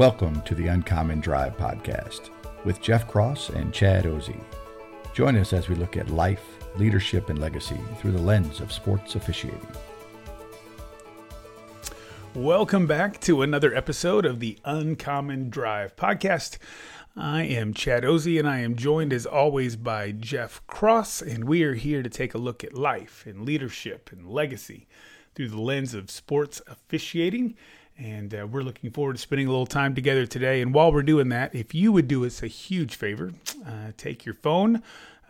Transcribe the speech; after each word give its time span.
Welcome 0.00 0.40
to 0.46 0.54
the 0.54 0.68
Uncommon 0.68 1.20
Drive 1.20 1.58
podcast 1.58 2.30
with 2.64 2.80
Jeff 2.80 3.06
Cross 3.06 3.50
and 3.50 3.70
Chad 3.70 4.06
Ozy. 4.06 4.42
Join 5.12 5.36
us 5.36 5.52
as 5.52 5.68
we 5.68 5.74
look 5.74 5.94
at 5.98 6.08
life, 6.08 6.42
leadership, 6.76 7.28
and 7.28 7.38
legacy 7.38 7.78
through 7.98 8.12
the 8.12 8.22
lens 8.22 8.62
of 8.62 8.72
sports 8.72 9.14
officiating. 9.14 9.66
Welcome 12.34 12.86
back 12.86 13.20
to 13.20 13.42
another 13.42 13.74
episode 13.74 14.24
of 14.24 14.40
the 14.40 14.56
Uncommon 14.64 15.50
Drive 15.50 15.96
podcast. 15.96 16.56
I 17.14 17.42
am 17.42 17.74
Chad 17.74 18.02
Ozy, 18.02 18.38
and 18.38 18.48
I 18.48 18.60
am 18.60 18.76
joined 18.76 19.12
as 19.12 19.26
always 19.26 19.76
by 19.76 20.12
Jeff 20.12 20.66
Cross, 20.66 21.20
and 21.20 21.44
we 21.44 21.62
are 21.62 21.74
here 21.74 22.02
to 22.02 22.08
take 22.08 22.32
a 22.32 22.38
look 22.38 22.64
at 22.64 22.72
life 22.72 23.26
and 23.26 23.44
leadership 23.44 24.08
and 24.10 24.26
legacy 24.26 24.86
through 25.34 25.48
the 25.48 25.60
lens 25.60 25.92
of 25.92 26.10
sports 26.10 26.62
officiating. 26.66 27.54
And 28.00 28.34
uh, 28.34 28.46
we're 28.50 28.62
looking 28.62 28.90
forward 28.90 29.16
to 29.16 29.20
spending 29.20 29.46
a 29.46 29.50
little 29.50 29.66
time 29.66 29.94
together 29.94 30.24
today. 30.24 30.62
And 30.62 30.72
while 30.72 30.90
we're 30.90 31.02
doing 31.02 31.28
that, 31.28 31.54
if 31.54 31.74
you 31.74 31.92
would 31.92 32.08
do 32.08 32.24
us 32.24 32.42
a 32.42 32.46
huge 32.46 32.96
favor, 32.96 33.32
uh, 33.66 33.92
take 33.98 34.24
your 34.24 34.34
phone 34.34 34.82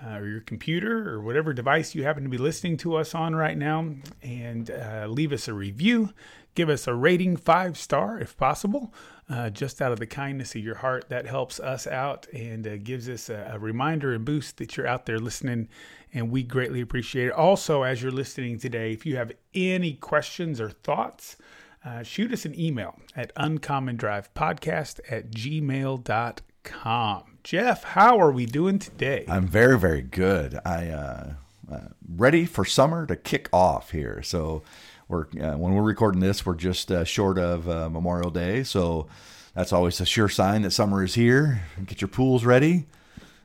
uh, 0.07 0.17
or 0.17 0.27
your 0.27 0.41
computer 0.41 1.11
or 1.11 1.21
whatever 1.21 1.53
device 1.53 1.97
you 1.97 2.05
happen 2.05 2.23
to 2.23 2.29
be 2.29 2.39
listening 2.39 2.77
to 2.79 2.95
us 2.95 3.13
on 3.13 3.35
right 3.35 3.59
now 3.59 3.93
and 4.23 4.71
uh, 4.71 5.07
leave 5.09 5.33
us 5.33 5.49
a 5.49 5.53
review. 5.53 6.11
Give 6.55 6.69
us 6.69 6.87
a 6.87 6.95
rating, 6.95 7.37
five 7.37 7.77
star 7.77 8.21
if 8.21 8.37
possible, 8.37 8.95
uh, 9.29 9.51
just 9.51 9.83
out 9.83 9.91
of 9.91 9.99
the 9.99 10.07
kindness 10.07 10.55
of 10.55 10.63
your 10.63 10.77
heart. 10.77 11.09
That 11.09 11.27
helps 11.27 11.59
us 11.59 11.89
out 11.89 12.29
and 12.33 12.67
uh, 12.67 12.77
gives 12.77 13.09
us 13.09 13.29
a, 13.29 13.53
a 13.55 13.59
reminder 13.59 14.15
and 14.15 14.25
boost 14.25 14.59
that 14.59 14.77
you're 14.77 14.87
out 14.87 15.07
there 15.07 15.19
listening. 15.19 15.69
And 16.15 16.31
we 16.31 16.45
greatly 16.45 16.81
appreciate 16.81 17.27
it. 17.27 17.33
Also, 17.33 17.83
as 17.83 18.01
you're 18.01 18.13
listening 18.13 18.59
today, 18.59 18.93
if 18.93 19.05
you 19.05 19.17
have 19.17 19.33
any 19.55 19.95
questions 19.95 20.61
or 20.61 20.71
thoughts, 20.71 21.37
uh, 21.85 22.03
shoot 22.03 22.33
us 22.33 22.45
an 22.45 22.59
email 22.59 22.99
at 23.17 23.35
uncommondrivepodcast 23.37 25.01
at 25.11 25.31
gmail.com. 25.31 27.23
Jeff, 27.43 27.85
how 27.85 28.21
are 28.21 28.31
we 28.31 28.45
doing 28.45 28.79
today? 28.79 29.25
I'm 29.29 29.47
very, 29.47 29.79
very 29.79 30.03
good. 30.03 30.59
I 30.65 30.89
uh, 30.89 31.33
uh, 31.73 31.79
ready 32.17 32.45
for 32.45 32.65
summer 32.65 33.07
to 33.07 33.17
kick 33.17 33.49
off 33.53 33.93
here. 33.93 34.23
So 34.23 34.63
we're 35.09 35.27
uh, 35.41 35.57
when 35.57 35.75
we're 35.75 35.83
recording 35.83 36.21
this, 36.21 36.45
we're 36.45 36.55
just 36.55 36.93
uh, 36.93 37.05
short 37.05 37.39
of 37.39 37.69
uh, 37.69 37.89
Memorial 37.89 38.31
Day. 38.31 38.63
So 38.63 39.09
that's 39.55 39.73
always 39.73 40.01
a 40.01 40.07
sure 40.07 40.29
sign 40.29 40.63
that 40.63 40.73
summer 40.73 41.03
is 41.03 41.15
here. 41.15 41.63
Get 41.87 42.01
your 42.01 42.09
pools 42.09 42.45
ready. 42.45 42.87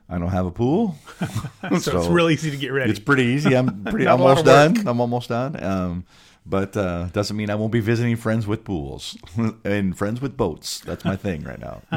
I 0.08 0.18
don't 0.18 0.28
have 0.28 0.46
a 0.46 0.52
pool, 0.52 0.96
so, 1.18 1.78
so, 1.80 1.98
it's 1.98 2.06
really 2.06 2.34
easy 2.34 2.52
to 2.52 2.56
get 2.56 2.68
ready. 2.68 2.90
It's 2.92 3.00
pretty 3.00 3.24
easy. 3.24 3.56
I'm 3.56 3.82
pretty 3.82 4.06
almost 4.06 4.44
done. 4.44 4.86
I'm 4.86 5.00
almost 5.00 5.30
done. 5.30 5.60
Um, 5.60 6.04
but 6.48 6.76
uh, 6.76 7.08
doesn't 7.12 7.36
mean 7.36 7.50
I 7.50 7.56
won't 7.56 7.72
be 7.72 7.80
visiting 7.80 8.16
friends 8.16 8.46
with 8.46 8.64
pools 8.64 9.16
and 9.64 9.96
friends 9.96 10.20
with 10.20 10.36
boats. 10.36 10.80
That's 10.80 11.04
my 11.04 11.16
thing 11.16 11.42
right 11.42 11.58
now. 11.58 11.82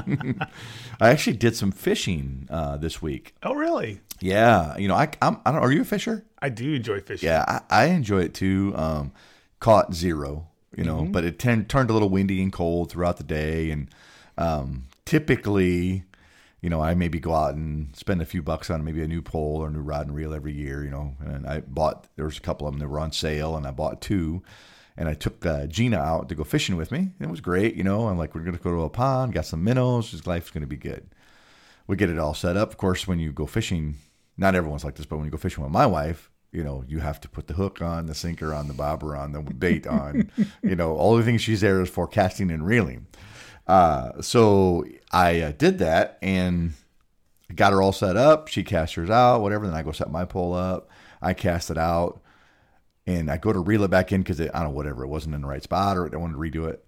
I 0.99 1.09
actually 1.09 1.37
did 1.37 1.55
some 1.55 1.71
fishing 1.71 2.47
uh, 2.49 2.77
this 2.77 3.01
week. 3.01 3.35
Oh, 3.43 3.53
really? 3.53 4.01
Yeah. 4.19 4.75
You 4.77 4.87
know, 4.87 4.95
I 4.95 5.09
I'm, 5.21 5.39
I 5.45 5.51
don't. 5.51 5.61
Are 5.61 5.71
you 5.71 5.81
a 5.81 5.85
fisher? 5.85 6.25
I 6.41 6.49
do 6.49 6.73
enjoy 6.73 7.01
fishing. 7.01 7.27
Yeah, 7.27 7.45
I, 7.47 7.83
I 7.83 7.85
enjoy 7.85 8.21
it 8.21 8.33
too. 8.33 8.73
Um, 8.75 9.11
caught 9.59 9.93
zero. 9.93 10.47
You 10.75 10.83
know, 10.83 11.01
mm-hmm. 11.01 11.11
but 11.11 11.25
it 11.25 11.39
ten, 11.39 11.65
turned 11.65 11.89
a 11.89 11.93
little 11.93 12.09
windy 12.09 12.41
and 12.41 12.53
cold 12.53 12.91
throughout 12.91 13.17
the 13.17 13.23
day, 13.23 13.71
and 13.71 13.89
um, 14.37 14.85
typically 15.03 16.03
you 16.61 16.69
know, 16.69 16.81
I 16.81 16.93
maybe 16.93 17.19
go 17.19 17.33
out 17.33 17.55
and 17.55 17.95
spend 17.95 18.21
a 18.21 18.25
few 18.25 18.41
bucks 18.41 18.69
on 18.69 18.83
maybe 18.83 19.01
a 19.01 19.07
new 19.07 19.21
pole 19.21 19.61
or 19.61 19.67
a 19.67 19.71
new 19.71 19.79
rod 19.79 20.07
and 20.07 20.15
reel 20.15 20.33
every 20.33 20.53
year, 20.53 20.83
you 20.83 20.89
know. 20.89 21.15
And 21.19 21.47
I 21.47 21.61
bought, 21.61 22.07
there 22.15 22.25
was 22.25 22.37
a 22.37 22.41
couple 22.41 22.67
of 22.67 22.73
them 22.73 22.79
that 22.79 22.89
were 22.89 22.99
on 22.99 23.11
sale, 23.11 23.55
and 23.55 23.65
I 23.65 23.71
bought 23.71 24.01
two. 24.01 24.43
And 24.97 25.07
I 25.07 25.13
took 25.13 25.45
uh, 25.45 25.65
Gina 25.67 25.97
out 25.97 26.27
to 26.27 26.35
go 26.35 26.43
fishing 26.43 26.75
with 26.75 26.91
me. 26.91 27.11
It 27.21 27.29
was 27.29 27.39
great, 27.39 27.75
you 27.75 27.83
know. 27.83 28.09
I'm 28.09 28.17
like, 28.17 28.35
we're 28.35 28.41
going 28.41 28.57
to 28.57 28.61
go 28.61 28.71
to 28.71 28.81
a 28.81 28.89
pond, 28.89 29.31
got 29.31 29.45
some 29.45 29.63
minnows. 29.63 30.11
His 30.11 30.27
life's 30.27 30.51
going 30.51 30.61
to 30.61 30.67
be 30.67 30.75
good. 30.75 31.07
We 31.87 31.95
get 31.95 32.09
it 32.09 32.19
all 32.19 32.33
set 32.33 32.57
up. 32.57 32.71
Of 32.71 32.77
course, 32.77 33.07
when 33.07 33.17
you 33.17 33.31
go 33.31 33.45
fishing, 33.45 33.95
not 34.35 34.55
everyone's 34.55 34.83
like 34.83 34.95
this, 34.95 35.05
but 35.05 35.15
when 35.15 35.25
you 35.25 35.31
go 35.31 35.37
fishing 35.37 35.63
with 35.63 35.71
my 35.71 35.85
wife, 35.85 36.29
you 36.51 36.63
know, 36.63 36.83
you 36.87 36.99
have 36.99 37.21
to 37.21 37.29
put 37.29 37.47
the 37.47 37.53
hook 37.53 37.81
on, 37.81 38.07
the 38.07 38.15
sinker 38.15 38.53
on, 38.53 38.67
the 38.67 38.73
bobber 38.73 39.15
on, 39.15 39.31
the 39.31 39.41
bait 39.41 39.87
on. 39.87 40.29
you 40.63 40.75
know, 40.75 40.97
all 40.97 41.15
the 41.15 41.23
things 41.23 41.41
she's 41.41 41.61
there 41.61 41.81
is 41.81 41.89
for 41.89 42.05
casting 42.05 42.51
and 42.51 42.65
reeling. 42.65 43.07
Uh, 43.69 44.19
so 44.19 44.83
I 45.11 45.41
uh, 45.41 45.51
did 45.51 45.77
that 45.77 46.17
and 46.23 46.73
got 47.53 47.71
her 47.71 47.83
all 47.83 47.91
set 47.91 48.17
up. 48.17 48.47
She 48.47 48.63
cast 48.63 48.95
hers 48.95 49.11
out, 49.11 49.41
whatever. 49.41 49.67
Then 49.67 49.75
I 49.75 49.83
go 49.83 49.91
set 49.91 50.09
my 50.09 50.25
pole 50.25 50.55
up. 50.55 50.89
I 51.21 51.35
cast 51.35 51.69
it 51.69 51.77
out, 51.77 52.19
and 53.05 53.29
I 53.29 53.37
go 53.37 53.53
to 53.53 53.59
reel 53.59 53.83
it 53.83 53.91
back 53.91 54.11
in 54.11 54.21
because 54.21 54.41
I 54.41 54.45
don't 54.45 54.63
know 54.63 54.69
whatever 54.71 55.03
it 55.03 55.09
wasn't 55.09 55.35
in 55.35 55.41
the 55.41 55.47
right 55.47 55.61
spot 55.61 55.97
or 55.97 56.09
I 56.11 56.17
wanted 56.17 56.33
to 56.33 56.39
redo 56.39 56.67
it. 56.67 56.83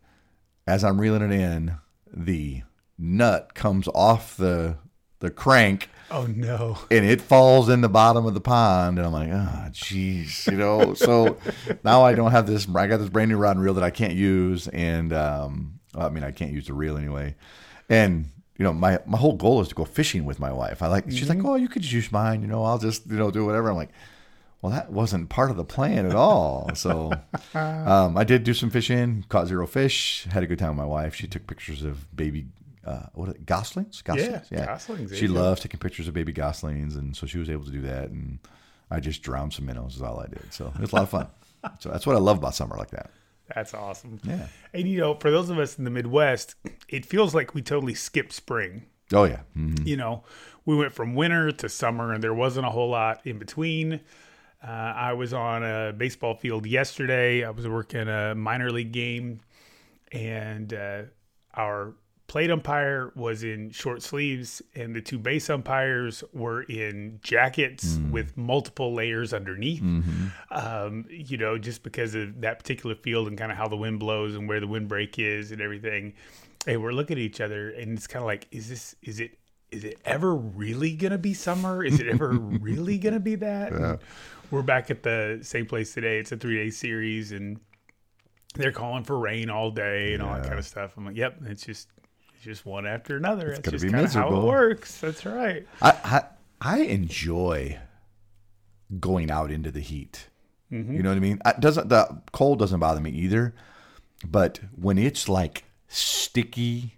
As 0.65 0.83
I'm 0.83 0.99
reeling 0.99 1.21
it 1.21 1.31
in, 1.31 1.75
the 2.11 2.63
nut 2.97 3.53
comes 3.53 3.87
off 3.89 4.35
the 4.35 4.77
the 5.19 5.29
crank. 5.29 5.87
Oh 6.09 6.25
no! 6.25 6.79
And 6.89 7.05
it 7.05 7.21
falls 7.21 7.69
in 7.69 7.81
the 7.81 7.89
bottom 7.89 8.25
of 8.25 8.33
the 8.33 8.41
pond, 8.41 8.97
and 8.97 9.05
I'm 9.05 9.13
like, 9.13 9.29
ah, 9.31 9.65
oh, 9.67 9.69
jeez, 9.69 10.49
you 10.49 10.57
know. 10.57 10.95
so 10.95 11.37
now 11.83 12.03
I 12.03 12.15
don't 12.15 12.31
have 12.31 12.47
this. 12.47 12.67
I 12.73 12.87
got 12.87 12.97
this 12.97 13.09
brand 13.09 13.29
new 13.29 13.37
rod 13.37 13.55
and 13.55 13.63
reel 13.63 13.75
that 13.75 13.83
I 13.83 13.91
can't 13.91 14.15
use, 14.15 14.67
and 14.67 15.13
um, 15.13 15.80
I 15.95 16.09
mean, 16.09 16.23
I 16.23 16.31
can't 16.31 16.51
use 16.51 16.67
the 16.67 16.73
reel 16.73 16.97
anyway. 16.97 17.35
And 17.89 18.25
you 18.57 18.63
know, 18.63 18.73
my 18.73 18.99
my 19.05 19.17
whole 19.17 19.35
goal 19.35 19.61
is 19.61 19.69
to 19.69 19.75
go 19.75 19.85
fishing 19.85 20.25
with 20.25 20.39
my 20.39 20.51
wife. 20.51 20.81
I 20.81 20.87
like. 20.87 21.09
She's 21.09 21.27
mm-hmm. 21.27 21.41
like, 21.41 21.45
oh, 21.45 21.55
you 21.55 21.67
could 21.67 21.89
use 21.89 22.11
mine. 22.11 22.41
You 22.41 22.47
know, 22.47 22.63
I'll 22.63 22.77
just 22.77 23.07
you 23.07 23.17
know 23.17 23.31
do 23.31 23.45
whatever. 23.45 23.69
I'm 23.69 23.75
like, 23.75 23.91
well, 24.61 24.71
that 24.71 24.91
wasn't 24.91 25.29
part 25.29 25.49
of 25.49 25.57
the 25.57 25.63
plan 25.63 26.05
at 26.05 26.15
all. 26.15 26.69
So 26.75 27.11
um, 27.55 28.17
I 28.17 28.23
did 28.23 28.43
do 28.43 28.53
some 28.53 28.69
fishing, 28.69 29.25
caught 29.29 29.47
zero 29.47 29.65
fish, 29.65 30.27
had 30.29 30.43
a 30.43 30.47
good 30.47 30.59
time 30.59 30.69
with 30.69 30.77
my 30.77 30.85
wife. 30.85 31.15
She 31.15 31.27
took 31.27 31.47
pictures 31.47 31.83
of 31.83 32.15
baby. 32.15 32.45
Uh, 32.85 33.05
what 33.13 33.29
are 33.29 33.33
they, 33.33 33.39
goslings? 33.39 34.01
Goslings, 34.01 34.47
yeah, 34.51 34.59
yeah. 34.59 34.65
goslings. 34.65 35.15
She 35.15 35.27
loves 35.27 35.61
taking 35.61 35.79
pictures 35.79 36.07
of 36.07 36.13
baby 36.13 36.31
goslings, 36.31 36.95
and 36.95 37.15
so 37.15 37.27
she 37.27 37.37
was 37.37 37.49
able 37.49 37.65
to 37.65 37.71
do 37.71 37.81
that. 37.81 38.09
And 38.09 38.39
I 38.89 38.99
just 38.99 39.21
drowned 39.23 39.53
some 39.53 39.65
minnows. 39.65 39.95
Is 39.95 40.01
all 40.01 40.19
I 40.19 40.27
did. 40.27 40.53
So 40.53 40.71
it 40.75 40.81
was 40.81 40.91
a 40.91 40.95
lot 40.95 41.03
of 41.03 41.09
fun. 41.09 41.27
so 41.79 41.89
that's 41.89 42.05
what 42.05 42.15
I 42.15 42.19
love 42.19 42.37
about 42.37 42.55
summer 42.55 42.75
like 42.77 42.91
that. 42.91 43.09
That's 43.55 43.73
awesome. 43.73 44.19
Yeah. 44.23 44.47
And 44.73 44.87
you 44.87 44.99
know, 44.99 45.15
for 45.15 45.31
those 45.31 45.49
of 45.49 45.59
us 45.59 45.77
in 45.77 45.83
the 45.83 45.89
Midwest, 45.89 46.55
it 46.87 47.05
feels 47.05 47.35
like 47.35 47.53
we 47.53 47.61
totally 47.61 47.93
skipped 47.93 48.33
spring. 48.33 48.85
Oh 49.13 49.25
yeah. 49.25 49.41
Mm-hmm. 49.57 49.87
You 49.87 49.97
know, 49.97 50.23
we 50.65 50.75
went 50.75 50.93
from 50.93 51.15
winter 51.15 51.51
to 51.51 51.69
summer, 51.69 52.13
and 52.13 52.23
there 52.23 52.33
wasn't 52.33 52.65
a 52.65 52.69
whole 52.69 52.89
lot 52.89 53.21
in 53.25 53.39
between. 53.39 54.01
Uh, 54.63 54.67
I 54.67 55.13
was 55.13 55.33
on 55.33 55.63
a 55.63 55.91
baseball 55.91 56.35
field 56.35 56.65
yesterday. 56.65 57.43
I 57.43 57.49
was 57.49 57.67
working 57.67 58.07
a 58.07 58.35
minor 58.35 58.71
league 58.71 58.91
game, 58.91 59.39
and 60.11 60.73
uh, 60.73 61.03
our 61.53 61.93
plate 62.31 62.49
umpire 62.49 63.11
was 63.13 63.43
in 63.43 63.69
short 63.71 64.01
sleeves, 64.01 64.61
and 64.73 64.95
the 64.95 65.01
two 65.01 65.19
base 65.19 65.49
umpires 65.49 66.23
were 66.31 66.61
in 66.63 67.19
jackets 67.21 67.97
Mm. 67.97 68.11
with 68.11 68.37
multiple 68.37 68.93
layers 68.93 69.33
underneath. 69.33 69.81
Mm-hmm. 69.81 70.27
Um, 70.49 71.05
you 71.09 71.37
know, 71.37 71.57
just 71.57 71.83
because 71.83 72.15
of 72.15 72.39
that 72.39 72.57
particular 72.59 72.95
field 72.95 73.27
and 73.27 73.37
kind 73.37 73.51
of 73.51 73.57
how 73.57 73.67
the 73.67 73.75
wind 73.75 73.99
blows 73.99 74.33
and 74.35 74.47
where 74.47 74.61
the 74.61 74.67
windbreak 74.67 75.19
is 75.19 75.51
and 75.51 75.59
everything. 75.61 76.13
And 76.65 76.81
we're 76.81 76.93
looking 76.93 77.17
at 77.17 77.21
each 77.21 77.41
other, 77.41 77.71
and 77.71 77.97
it's 77.97 78.07
kind 78.07 78.23
of 78.23 78.27
like, 78.27 78.47
is 78.51 78.69
this, 78.69 78.95
is 79.01 79.19
it, 79.19 79.37
is 79.69 79.83
it 79.83 79.99
ever 80.05 80.33
really 80.33 80.95
gonna 80.95 81.17
be 81.17 81.33
summer? 81.33 81.83
Is 81.83 81.99
it 81.99 82.07
ever 82.07 82.29
really 82.61 82.97
gonna 82.97 83.19
be 83.19 83.35
that? 83.35 83.73
And 83.73 83.99
We're 84.51 84.61
back 84.61 84.89
at 84.89 85.03
the 85.03 85.39
same 85.41 85.65
place 85.65 85.93
today. 85.93 86.17
It's 86.19 86.31
a 86.31 86.37
three 86.37 86.55
day 86.63 86.69
series, 86.69 87.33
and 87.33 87.59
they're 88.55 88.71
calling 88.71 89.03
for 89.03 89.19
rain 89.19 89.49
all 89.49 89.69
day 89.69 90.13
and 90.13 90.23
all 90.23 90.33
that 90.33 90.43
kind 90.43 90.57
of 90.57 90.65
stuff. 90.65 90.93
I'm 90.95 91.05
like, 91.05 91.17
yep, 91.17 91.35
it's 91.45 91.65
just 91.65 91.89
just 92.41 92.65
one 92.65 92.85
after 92.85 93.17
another. 93.17 93.49
It's, 93.49 93.59
gonna 93.59 93.77
just 93.77 93.85
be 93.85 93.91
kind 93.91 94.05
of 94.05 94.13
how 94.13 94.27
it 94.27 94.31
miserable. 94.31 94.47
works. 94.47 94.99
That's 94.99 95.25
right. 95.25 95.67
I, 95.81 95.89
I 96.03 96.23
I 96.61 96.79
enjoy 96.81 97.79
going 98.99 99.31
out 99.31 99.51
into 99.51 99.71
the 99.71 99.79
heat. 99.79 100.27
Mm-hmm. 100.71 100.95
You 100.95 101.03
know 101.03 101.09
what 101.09 101.17
I 101.17 101.21
mean? 101.21 101.41
I, 101.45 101.53
doesn't 101.53 101.89
the 101.89 102.21
cold 102.31 102.59
doesn't 102.59 102.79
bother 102.79 103.01
me 103.01 103.11
either, 103.11 103.53
but 104.25 104.59
when 104.75 104.97
it's 104.97 105.29
like 105.29 105.65
sticky 105.87 106.97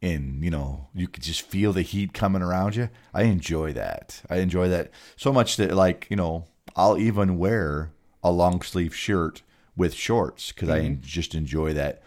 and 0.00 0.44
you 0.44 0.50
know 0.50 0.88
you 0.94 1.08
could 1.08 1.22
just 1.22 1.42
feel 1.42 1.72
the 1.72 1.82
heat 1.82 2.12
coming 2.12 2.42
around 2.42 2.76
you, 2.76 2.88
I 3.12 3.24
enjoy 3.24 3.72
that. 3.74 4.22
I 4.30 4.36
enjoy 4.36 4.68
that 4.68 4.90
so 5.16 5.32
much 5.32 5.56
that 5.56 5.74
like 5.74 6.06
you 6.10 6.16
know 6.16 6.46
I'll 6.76 6.98
even 6.98 7.38
wear 7.38 7.92
a 8.22 8.30
long 8.30 8.62
sleeve 8.62 8.94
shirt 8.94 9.42
with 9.76 9.94
shorts 9.94 10.52
because 10.52 10.68
I 10.68 10.98
just 11.00 11.34
enjoy 11.34 11.72
that 11.74 12.02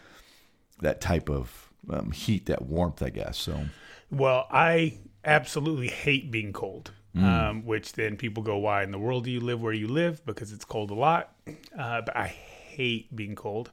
that 0.82 1.00
type 1.00 1.30
of 1.30 1.71
um, 1.90 2.12
heat, 2.12 2.46
that 2.48 2.64
warmth, 2.64 3.02
I 3.02 3.10
guess. 3.10 3.38
So 3.38 3.66
Well, 4.10 4.48
I 4.52 4.98
absolutely 5.26 5.88
hate 5.88 6.32
being 6.32 6.54
cold. 6.54 6.92
Mm. 7.16 7.24
Um, 7.24 7.66
which 7.66 7.92
then 7.92 8.16
people 8.16 8.42
go, 8.42 8.58
why 8.58 8.84
in 8.84 8.92
the 8.92 8.98
world 8.98 9.26
do 9.26 9.32
you 9.32 9.42
live 9.42 9.62
where 9.62 9.74
you 9.74 9.90
live? 9.90 10.26
Because 10.26 10.54
it's 10.54 10.64
cold 10.64 10.92
a 10.92 10.94
lot. 10.94 11.36
Uh, 11.78 12.02
but 12.02 12.16
I 12.16 12.28
hate 12.28 13.14
being 13.14 13.36
cold. 13.36 13.70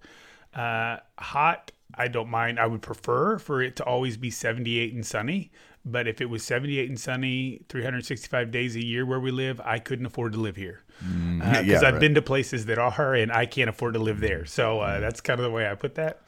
Uh, 0.53 0.97
hot, 1.19 1.71
I 1.95 2.09
don't 2.09 2.29
mind. 2.29 2.59
I 2.59 2.67
would 2.67 2.83
prefer 2.83 3.39
for 3.39 3.63
it 3.63 3.77
to 3.77 3.85
always 3.85 4.17
be 4.17 4.31
78 4.31 4.93
and 4.93 5.07
sunny. 5.07 5.53
But 5.85 6.09
if 6.09 6.21
it 6.21 6.27
was 6.27 6.43
78 6.43 6.89
and 6.89 6.99
sunny 6.99 7.61
365 7.69 8.51
days 8.51 8.75
a 8.75 8.85
year 8.85 9.07
where 9.07 9.21
we 9.21 9.31
live, 9.31 9.61
I 9.65 9.79
couldn't 9.79 10.07
afford 10.07 10.33
to 10.33 10.39
live 10.41 10.57
here. 10.57 10.83
Because 10.99 11.09
Mm. 11.09 11.67
yeah, 11.67 11.77
I've 11.77 11.95
right. 11.95 12.01
been 12.01 12.15
to 12.17 12.23
places 12.23 12.67
that 12.67 12.79
are, 12.81 13.15
and 13.15 13.31
I 13.31 13.47
can't 13.47 13.71
afford 13.71 13.95
to 13.95 14.01
live 14.01 14.19
there. 14.19 14.47
So 14.47 14.81
uh, 14.81 14.99
that's 14.99 15.21
kind 15.21 15.39
of 15.39 15.45
the 15.45 15.51
way 15.53 15.71
I 15.71 15.77
put 15.77 15.95
that. 15.95 16.23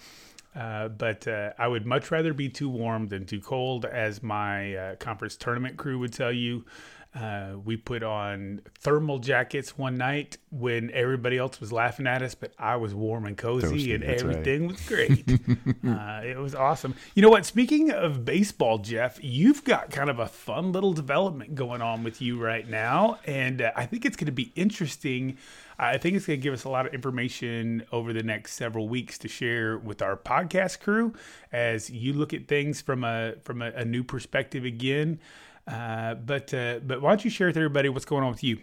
Uh, 0.55 0.89
but 0.89 1.29
uh, 1.29 1.53
I 1.59 1.69
would 1.69 1.87
much 1.87 2.11
rather 2.11 2.35
be 2.35 2.49
too 2.49 2.69
warm 2.69 3.09
than 3.09 3.25
too 3.25 3.41
cold, 3.41 3.85
as 3.85 4.23
my 4.23 4.75
uh, 4.75 4.97
conference 4.97 5.37
tournament 5.37 5.77
crew 5.77 5.99
would 6.01 6.13
tell 6.13 6.33
you. 6.33 6.65
Uh, 7.13 7.55
we 7.65 7.77
put 7.77 8.05
on 8.05 8.61
thermal 8.79 9.19
jackets 9.19 9.77
one 9.77 9.97
night 9.97 10.39
when 10.51 10.93
everybody 10.93 11.37
else 11.39 11.61
was 11.61 11.73
laughing 11.73 12.07
at 12.07 12.23
us, 12.23 12.37
but 12.37 12.53
I 12.57 12.77
was 12.77 12.95
warm 12.95 13.27
and 13.27 13.37
cozy, 13.37 13.93
and 13.93 14.05
that's 14.05 14.23
right. 14.23 14.37
everything 14.37 14.69
was 14.69 14.81
great. 14.87 15.29
uh, 15.89 16.21
it 16.25 16.39
was 16.39 16.55
awesome. 16.55 16.95
You 17.17 17.23
know 17.23 17.29
what? 17.29 17.45
Speaking 17.45 17.91
of 17.91 18.25
baseball, 18.25 18.79
Jeff, 18.79 19.19
you've 19.23 19.65
got 19.65 19.91
kind 19.91 20.09
of 20.09 20.21
a 20.21 20.27
fun 20.27 20.71
little 20.71 20.93
development 20.93 21.57
going 21.57 21.83
on 21.83 22.05
with 22.05 22.23
you 22.23 22.41
right 22.41 22.69
now, 22.69 23.19
and 23.27 23.61
uh, 23.61 23.73
I 23.75 23.87
think 23.87 24.05
it's 24.05 24.17
going 24.17 24.27
to 24.27 24.33
be 24.33 24.53
interesting. 24.55 25.37
I 25.81 25.99
think 25.99 26.15
it's 26.15 26.27
going 26.27 26.39
to 26.39 26.43
give 26.43 26.55
us 26.55 26.63
a 26.63 26.69
lot 26.69 26.87
of 26.87 26.95
information 26.95 27.85
over 27.91 28.13
the 28.13 28.23
next 28.23 28.53
several 28.53 28.89
weeks 28.89 29.19
to 29.19 29.29
share 29.29 29.79
with 29.79 30.01
our 30.01 30.17
podcast 30.17 30.79
crew 30.79 31.15
as 31.51 31.91
you 31.91 32.13
look 32.13 32.33
at 32.35 32.47
things 32.47 32.81
from 32.81 33.03
a 33.03 33.35
from 33.43 33.63
a, 33.63 33.71
a 33.73 33.85
new 33.85 34.05
perspective 34.05 34.65
again. 34.65 35.19
Uh, 35.71 36.15
but 36.15 36.53
uh, 36.53 36.81
but 36.81 37.01
why 37.01 37.11
don't 37.11 37.25
you 37.25 37.31
share 37.31 37.47
with 37.47 37.57
everybody 37.57 37.89
what's 37.89 38.05
going 38.05 38.25
on 38.25 38.31
with 38.31 38.43
you? 38.43 38.59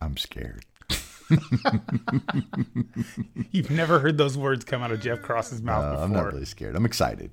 I'm 0.00 0.16
scared. 0.16 0.64
You've 3.50 3.70
never 3.70 3.98
heard 3.98 4.18
those 4.18 4.36
words 4.36 4.64
come 4.64 4.82
out 4.82 4.90
of 4.90 5.00
Jeff 5.00 5.22
Cross's 5.22 5.62
mouth 5.62 5.84
Uh, 5.84 5.90
before. 5.92 6.04
I'm 6.04 6.12
not 6.12 6.32
really 6.32 6.44
scared. 6.44 6.74
I'm 6.76 6.84
excited. 6.86 7.30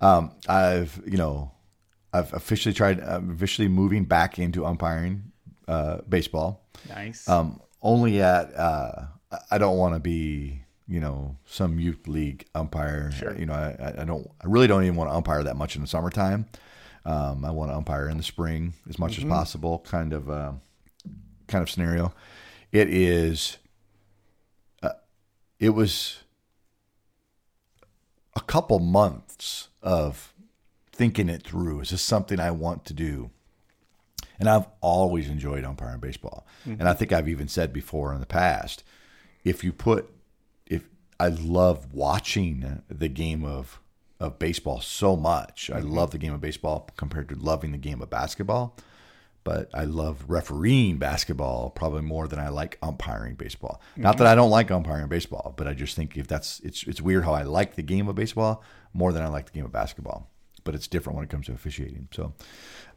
Um, 0.00 0.32
I've 0.48 1.00
you 1.06 1.16
know, 1.16 1.52
I've 2.12 2.32
officially 2.34 2.72
tried. 2.74 3.00
I'm 3.00 3.30
officially 3.30 3.68
moving 3.68 4.04
back 4.04 4.38
into 4.38 4.66
umpiring 4.66 5.32
uh, 5.68 5.98
baseball. 6.08 6.66
Nice. 6.88 7.28
Um, 7.28 7.60
only 7.82 8.20
at 8.20 8.54
uh, 8.56 9.06
I 9.50 9.58
don't 9.58 9.78
want 9.78 9.94
to 9.94 10.00
be 10.00 10.61
you 10.92 11.00
know 11.00 11.36
some 11.46 11.78
youth 11.80 12.06
league 12.06 12.44
umpire. 12.54 13.10
Sure. 13.12 13.36
You 13.36 13.46
know, 13.46 13.54
I, 13.54 14.02
I 14.02 14.04
don't. 14.04 14.30
I 14.42 14.46
really 14.46 14.66
don't 14.66 14.82
even 14.82 14.96
want 14.96 15.10
to 15.10 15.16
umpire 15.16 15.42
that 15.42 15.56
much 15.56 15.74
in 15.74 15.80
the 15.80 15.88
summertime. 15.88 16.46
Um, 17.06 17.44
I 17.44 17.50
want 17.50 17.70
to 17.70 17.76
umpire 17.76 18.08
in 18.08 18.18
the 18.18 18.22
spring 18.22 18.74
as 18.88 18.98
much 18.98 19.16
as 19.16 19.24
possible. 19.24 19.78
Kind 19.78 20.12
of 20.12 20.28
uh, 20.28 20.52
kind 21.48 21.62
of 21.62 21.70
scenario. 21.70 22.12
It 22.70 22.90
is. 22.90 23.56
Uh, 24.82 24.90
it 25.58 25.70
was 25.70 26.18
a 28.36 28.40
couple 28.40 28.78
months 28.78 29.68
of 29.82 30.34
thinking 30.92 31.30
it 31.30 31.42
through. 31.42 31.80
Is 31.80 31.90
this 31.90 32.02
something 32.02 32.38
I 32.38 32.50
want 32.50 32.84
to 32.84 32.92
do? 32.92 33.30
And 34.38 34.48
I've 34.48 34.66
always 34.80 35.28
enjoyed 35.28 35.64
umpiring 35.64 36.00
baseball. 36.00 36.46
And 36.64 36.88
I 36.88 36.94
think 36.94 37.12
I've 37.12 37.28
even 37.28 37.48
said 37.48 37.72
before 37.72 38.12
in 38.12 38.20
the 38.20 38.26
past, 38.26 38.82
if 39.44 39.62
you 39.62 39.72
put, 39.72 40.10
I 41.22 41.28
love 41.28 41.92
watching 41.92 42.82
the 42.88 43.08
game 43.08 43.44
of 43.44 43.78
of 44.20 44.38
baseball 44.38 44.80
so 44.80 45.16
much, 45.16 45.68
I 45.74 45.80
love 45.80 46.10
the 46.12 46.18
game 46.18 46.32
of 46.32 46.40
baseball 46.40 46.88
compared 46.96 47.28
to 47.30 47.34
loving 47.34 47.72
the 47.72 47.78
game 47.78 48.00
of 48.02 48.08
basketball. 48.08 48.76
But 49.44 49.68
I 49.74 49.84
love 49.84 50.24
refereeing 50.28 50.98
basketball 50.98 51.70
probably 51.70 52.02
more 52.02 52.28
than 52.28 52.38
I 52.38 52.48
like 52.48 52.78
umpiring 52.80 53.34
baseball. 53.34 53.80
Not 53.96 54.18
that 54.18 54.28
I 54.28 54.36
don't 54.36 54.50
like 54.50 54.70
umpiring 54.70 55.08
baseball, 55.08 55.52
but 55.56 55.66
I 55.66 55.74
just 55.74 55.96
think 55.96 56.16
if 56.16 56.28
that's 56.28 56.60
it's 56.60 56.84
it's 56.84 57.00
weird 57.00 57.24
how 57.24 57.32
I 57.34 57.42
like 57.42 57.74
the 57.74 57.82
game 57.82 58.06
of 58.08 58.14
baseball 58.14 58.62
more 58.92 59.12
than 59.12 59.22
I 59.22 59.28
like 59.28 59.46
the 59.46 59.52
game 59.52 59.64
of 59.64 59.72
basketball. 59.72 60.28
But 60.64 60.76
it's 60.76 60.86
different 60.86 61.16
when 61.16 61.24
it 61.24 61.30
comes 61.30 61.46
to 61.46 61.52
officiating. 61.52 62.06
So, 62.12 62.34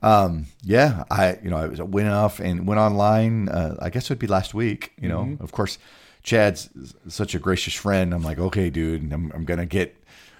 um, 0.04 0.46
yeah, 0.62 1.06
I 1.10 1.40
you 1.44 1.50
know 1.50 1.58
I 1.58 1.68
was- 1.68 1.82
went 1.82 2.10
off 2.10 2.40
and 2.40 2.68
went 2.68 2.80
online. 2.80 3.50
Uh, 3.50 3.76
I 3.82 3.90
guess 3.90 4.04
it 4.06 4.10
would 4.12 4.20
be 4.20 4.28
last 4.28 4.54
week. 4.54 4.94
You 5.02 5.10
know, 5.10 5.38
of 5.40 5.52
course, 5.52 5.80
Chad's 6.26 6.70
such 7.08 7.36
a 7.36 7.40
gracious 7.40 7.76
friend. 7.76 8.14
I'm 8.14 8.24
like, 8.24 8.40
okay, 8.40 8.70
dude, 8.72 9.14
I'm, 9.14 9.32
I'm 9.32 9.46
gonna 9.46 9.68
get, 9.68 9.96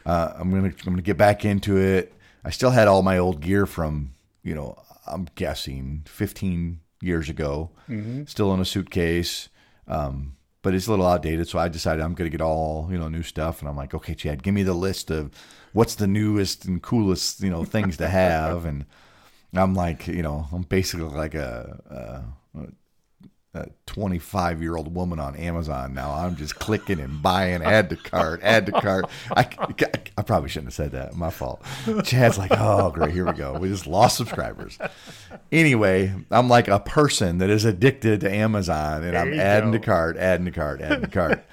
uh, 0.06 0.34
I'm 0.36 0.50
gonna 0.50 0.68
I'm 0.68 0.94
gonna 0.94 1.02
get 1.04 1.16
back 1.18 1.46
into 1.46 1.78
it. 1.78 2.12
I 2.44 2.50
still 2.50 2.72
had 2.72 2.88
all 2.88 3.04
my 3.04 3.20
old 3.20 3.40
gear 3.40 3.66
from 3.68 4.14
you 4.44 4.56
know 4.56 4.78
I'm 5.08 5.28
guessing 5.36 6.02
15 6.08 6.80
years 7.02 7.30
ago, 7.30 7.70
still 8.26 8.52
in 8.54 8.60
a 8.60 8.66
suitcase. 8.66 9.50
Um, 9.88 10.36
but 10.64 10.74
it's 10.74 10.88
a 10.88 10.90
little 10.90 11.06
outdated, 11.06 11.48
so 11.48 11.60
I 11.60 11.68
decided 11.68 12.04
I'm 12.04 12.16
going 12.16 12.26
to 12.30 12.36
get 12.36 12.42
all 12.42 12.88
you 12.92 12.98
know 12.98 13.08
new 13.08 13.22
stuff. 13.22 13.60
And 13.60 13.70
I'm 13.70 13.78
like, 13.78 13.94
okay, 13.94 14.16
Chad, 14.16 14.42
give 14.42 14.56
me 14.56 14.64
the 14.64 14.74
list 14.74 15.12
of 15.12 15.32
what's 15.74 15.94
the 15.94 16.08
newest 16.08 16.66
and 16.66 16.82
coolest 16.82 17.42
you 17.42 17.52
know 17.52 17.64
things 17.64 17.98
to 17.98 18.08
have. 18.08 18.66
And 18.66 18.86
I'm 19.54 19.76
like, 19.76 20.08
you 20.08 20.24
know, 20.24 20.48
I'm 20.52 20.64
basically 20.64 21.06
like 21.06 21.36
a, 21.36 22.24
a, 22.56 22.60
a 22.62 22.68
25 23.86 24.62
year 24.62 24.76
old 24.76 24.94
woman 24.94 25.20
on 25.20 25.36
Amazon 25.36 25.94
now. 25.94 26.12
I'm 26.12 26.36
just 26.36 26.56
clicking 26.56 27.00
and 27.00 27.22
buying, 27.22 27.64
add 27.64 27.90
to 27.90 27.96
cart, 27.96 28.42
add 28.44 28.66
to 28.68 28.72
cart. 28.74 29.06
I, 29.36 29.48
I 30.18 30.22
probably 30.22 30.50
shouldn't 30.50 30.68
have 30.68 30.74
said 30.74 30.92
that. 30.92 31.16
My 31.16 31.30
fault. 31.30 31.64
Chad's 32.04 32.38
like, 32.38 32.52
oh, 32.54 32.92
great, 32.92 33.12
here 33.12 33.26
we 33.26 33.34
go. 33.34 33.54
We 33.54 33.70
just 33.70 33.88
lost 33.88 34.18
subscribers. 34.18 34.78
Anyway, 35.52 36.14
I'm 36.32 36.50
like 36.50 36.68
a 36.68 36.80
person 36.80 37.38
that 37.40 37.50
is 37.50 37.66
addicted 37.66 38.22
to 38.22 38.32
Amazon, 38.32 39.04
and 39.04 39.18
I'm 39.18 39.34
adding 39.34 39.72
go. 39.72 39.78
to 39.78 39.86
cart, 39.86 40.18
adding 40.18 40.46
to 40.46 40.52
cart, 40.52 40.82
adding 40.82 41.02
to 41.02 41.08
cart. 41.08 41.46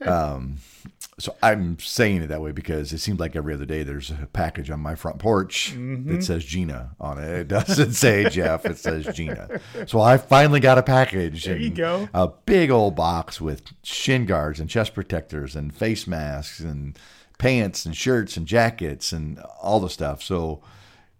Um, 0.00 0.56
so 1.18 1.36
I'm 1.42 1.78
saying 1.78 2.22
it 2.22 2.26
that 2.28 2.40
way 2.42 2.50
because 2.52 2.92
it 2.92 2.98
seems 2.98 3.20
like 3.20 3.36
every 3.36 3.54
other 3.54 3.64
day 3.64 3.82
there's 3.84 4.10
a 4.10 4.28
package 4.32 4.70
on 4.70 4.80
my 4.80 4.94
front 4.94 5.18
porch 5.18 5.72
Mm-hmm. 5.74 6.12
that 6.12 6.24
says 6.24 6.44
Gina 6.44 6.96
on 6.98 7.18
it. 7.18 7.28
It 7.28 7.48
doesn't 7.48 7.92
say 8.04 8.28
Jeff, 8.28 8.66
it 8.66 8.78
says 8.78 9.06
Gina. 9.14 9.60
So 9.86 10.00
I 10.00 10.16
finally 10.18 10.60
got 10.60 10.78
a 10.78 10.82
package. 10.82 11.44
There 11.44 11.56
you 11.56 11.70
go. 11.70 12.08
A 12.12 12.28
big 12.28 12.70
old 12.70 12.96
box 12.96 13.40
with 13.40 13.62
shin 13.84 14.26
guards 14.26 14.58
and 14.60 14.68
chest 14.68 14.92
protectors 14.94 15.54
and 15.54 15.72
face 15.74 16.06
masks 16.06 16.60
and 16.60 16.98
pants 17.38 17.86
and 17.86 17.96
shirts 17.96 18.36
and 18.36 18.46
jackets 18.46 19.12
and 19.12 19.38
all 19.62 19.80
the 19.80 19.90
stuff. 19.90 20.22
So 20.22 20.62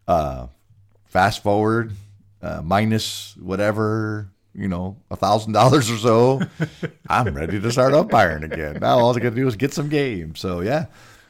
uh, 0.09 0.49
fast 1.07 1.43
forward, 1.43 1.93
uh, 2.43 2.61
minus 2.63 3.37
whatever, 3.41 4.31
you 4.55 4.69
know, 4.69 4.97
a 5.11 5.17
thousand 5.17 5.53
dollars 5.53 5.91
or 5.91 5.97
so, 5.99 6.41
I'm 7.09 7.35
ready 7.35 7.61
to 7.61 7.73
start 7.73 7.93
umpiring 7.95 8.45
again. 8.45 8.79
Now 8.81 8.99
all 8.99 9.11
I 9.17 9.21
got 9.21 9.31
to 9.31 9.35
do 9.37 9.47
is 9.49 9.57
get 9.57 9.73
some 9.75 9.89
games. 9.89 10.41
So 10.41 10.61
yeah, 10.61 10.87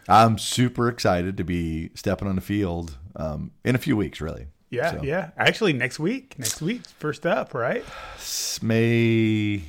I'm 0.08 0.38
super 0.38 0.88
excited 0.88 1.36
to 1.38 1.44
be 1.44 1.90
stepping 1.94 2.28
on 2.28 2.34
the 2.34 2.40
field 2.42 2.96
um, 3.16 3.50
in 3.64 3.74
a 3.74 3.78
few 3.78 3.96
weeks, 3.96 4.20
really. 4.20 4.46
Yeah, 4.70 4.90
So, 4.92 5.02
yeah. 5.04 5.30
Actually, 5.36 5.72
next 5.72 5.98
week. 6.00 6.36
Next 6.38 6.60
week, 6.60 6.82
first 6.98 7.24
up, 7.26 7.54
right? 7.54 7.84
May. 8.62 9.62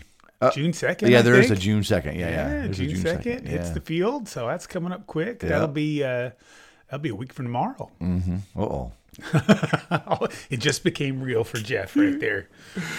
June 0.54 0.74
second. 0.74 1.10
yeah, 1.12 1.22
there 1.22 1.36
is 1.36 1.50
a. 1.50 1.56
June 1.56 1.84
second. 1.84 2.18
Yeah, 2.20 2.30
yeah. 2.30 2.64
Yeah, 2.66 2.68
June 2.72 2.96
second. 2.98 3.48
It's 3.48 3.68
Yeah. 3.70 3.74
the 3.74 3.82
field, 3.82 4.28
so 4.28 4.48
that's 4.48 4.68
coming 4.68 4.92
up 4.92 5.08
quick. 5.08 5.42
Yeah. 5.42 5.50
That'll 5.50 5.68
be 5.70 6.04
uh, 6.04 6.32
that'll 6.90 7.02
be 7.02 7.10
a 7.10 7.16
week 7.16 7.34
from 7.34 7.46
tomorrow. 7.46 7.90
Uh 8.02 8.62
oh. 8.62 8.92
it 10.50 10.58
just 10.58 10.84
became 10.84 11.22
real 11.22 11.44
for 11.44 11.58
Jeff 11.58 11.96
right 11.96 12.20
there. 12.20 12.48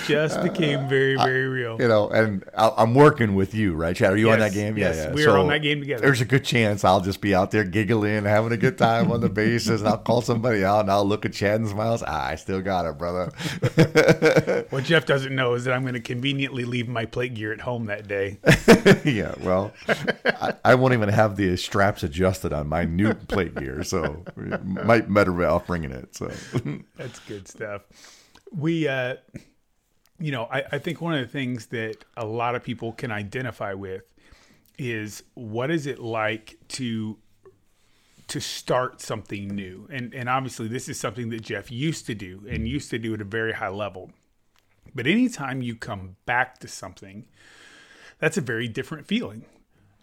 Just 0.06 0.42
became 0.42 0.88
very, 0.88 1.16
very 1.16 1.46
real. 1.48 1.80
You 1.80 1.88
know, 1.88 2.08
and 2.08 2.44
I- 2.56 2.72
I'm 2.78 2.94
working 2.94 3.34
with 3.34 3.54
you, 3.54 3.74
right, 3.74 3.94
Chad? 3.94 4.12
Are 4.12 4.16
you 4.16 4.30
on 4.30 4.38
that 4.38 4.52
game? 4.52 4.76
yes, 4.78 4.96
yeah, 4.96 5.04
yeah. 5.08 5.12
we 5.14 5.24
are 5.26 5.36
on 5.38 5.48
that 5.48 5.62
game 5.62 5.80
together. 5.80 6.02
There's 6.02 6.20
a 6.20 6.24
good 6.24 6.44
chance 6.44 6.84
I'll 6.84 7.00
just 7.00 7.20
be 7.20 7.34
out 7.34 7.50
there 7.50 7.64
giggling, 7.64 8.24
having 8.24 8.52
a 8.52 8.56
good 8.56 8.78
time 8.78 9.10
on 9.12 9.20
the 9.20 9.28
bases, 9.28 9.80
and 9.80 9.88
I'll 9.88 9.98
call 9.98 10.20
somebody 10.22 10.64
out, 10.64 10.80
and 10.80 10.90
I'll 10.90 11.04
look 11.04 11.24
at 11.26 11.32
Chad 11.32 11.60
and 11.60 11.68
smiles. 11.68 12.02
Ah, 12.06 12.26
I 12.28 12.34
still 12.36 12.60
got 12.62 12.86
it, 12.86 12.98
brother. 12.98 13.32
What 14.70 14.84
Jeff 14.84 15.06
doesn't 15.06 15.34
know 15.34 15.54
is 15.54 15.64
that 15.64 15.74
I'm 15.74 15.82
going 15.82 15.94
to 15.94 16.00
conveniently 16.00 16.64
leave 16.64 16.88
my 16.88 17.06
plate 17.06 17.34
gear 17.34 17.52
at 17.52 17.60
home 17.60 17.86
that 17.86 18.08
day. 18.08 18.38
yeah, 19.04 19.34
well, 19.40 19.72
I, 20.24 20.54
I 20.64 20.74
won't 20.74 20.92
even 20.94 21.08
have 21.08 21.36
the 21.36 21.56
straps 21.56 22.02
adjusted 22.02 22.52
on 22.52 22.66
my 22.68 22.84
new 22.84 23.14
plate 23.14 23.54
gear, 23.54 23.82
so 23.84 24.24
it 24.36 24.64
might 24.64 25.12
better 25.12 25.32
be 25.32 25.44
off 25.44 25.66
bringing 25.66 25.92
it. 25.92 26.05
So, 26.12 26.30
That's 26.96 27.18
good 27.20 27.48
stuff. 27.48 27.82
We, 28.52 28.88
uh, 28.88 29.16
you 30.18 30.32
know, 30.32 30.44
I, 30.50 30.64
I 30.72 30.78
think 30.78 31.00
one 31.00 31.14
of 31.14 31.20
the 31.20 31.26
things 31.26 31.66
that 31.66 32.04
a 32.16 32.24
lot 32.24 32.54
of 32.54 32.62
people 32.62 32.92
can 32.92 33.10
identify 33.10 33.74
with 33.74 34.12
is 34.78 35.22
what 35.34 35.70
is 35.70 35.86
it 35.86 35.98
like 35.98 36.58
to 36.68 37.18
to 38.28 38.40
start 38.40 39.00
something 39.00 39.48
new, 39.48 39.86
and 39.90 40.12
and 40.12 40.28
obviously 40.28 40.68
this 40.68 40.88
is 40.88 40.98
something 40.98 41.30
that 41.30 41.42
Jeff 41.42 41.70
used 41.70 42.06
to 42.06 42.14
do 42.14 42.42
and 42.48 42.66
used 42.66 42.90
to 42.90 42.98
do 42.98 43.14
at 43.14 43.20
a 43.20 43.24
very 43.24 43.52
high 43.52 43.68
level. 43.68 44.10
But 44.94 45.06
anytime 45.06 45.62
you 45.62 45.76
come 45.76 46.16
back 46.24 46.58
to 46.60 46.68
something, 46.68 47.26
that's 48.18 48.36
a 48.36 48.40
very 48.40 48.66
different 48.66 49.06
feeling. 49.06 49.44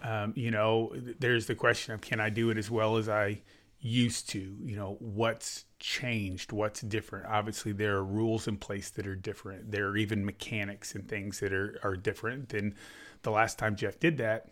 Um, 0.04 0.34
you 0.36 0.52
know, 0.52 0.94
there's 1.20 1.48
the 1.48 1.56
question 1.56 1.94
of 1.94 2.02
can 2.02 2.20
I 2.20 2.30
do 2.30 2.50
it 2.50 2.58
as 2.58 2.70
well 2.70 2.98
as 2.98 3.10
I 3.10 3.42
used 3.80 4.30
to? 4.30 4.40
You 4.40 4.76
know, 4.76 4.98
what's 5.00 5.66
changed? 5.84 6.54
What's 6.54 6.80
different? 6.80 7.26
Obviously, 7.26 7.74
there 7.74 7.98
are 7.98 8.04
rules 8.04 8.48
in 8.48 8.56
place 8.56 8.90
that 8.92 9.06
are 9.06 9.18
different. 9.18 9.70
There 9.70 9.88
are 9.90 9.98
even 9.98 10.26
mechanics 10.26 10.96
and 10.96 11.08
things 11.08 11.42
that 11.42 11.52
are, 11.52 11.78
are 11.84 11.98
different 11.98 12.50
than 12.50 12.76
the 13.24 13.32
last 13.32 13.60
time 13.60 13.76
Jeff 13.76 14.00
did 14.00 14.18
that. 14.18 14.48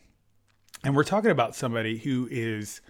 And 0.84 0.94
we're 0.94 1.06
talking 1.06 1.32
about 1.32 1.56
somebody 1.56 1.98
who 1.98 2.28
is, 2.30 2.82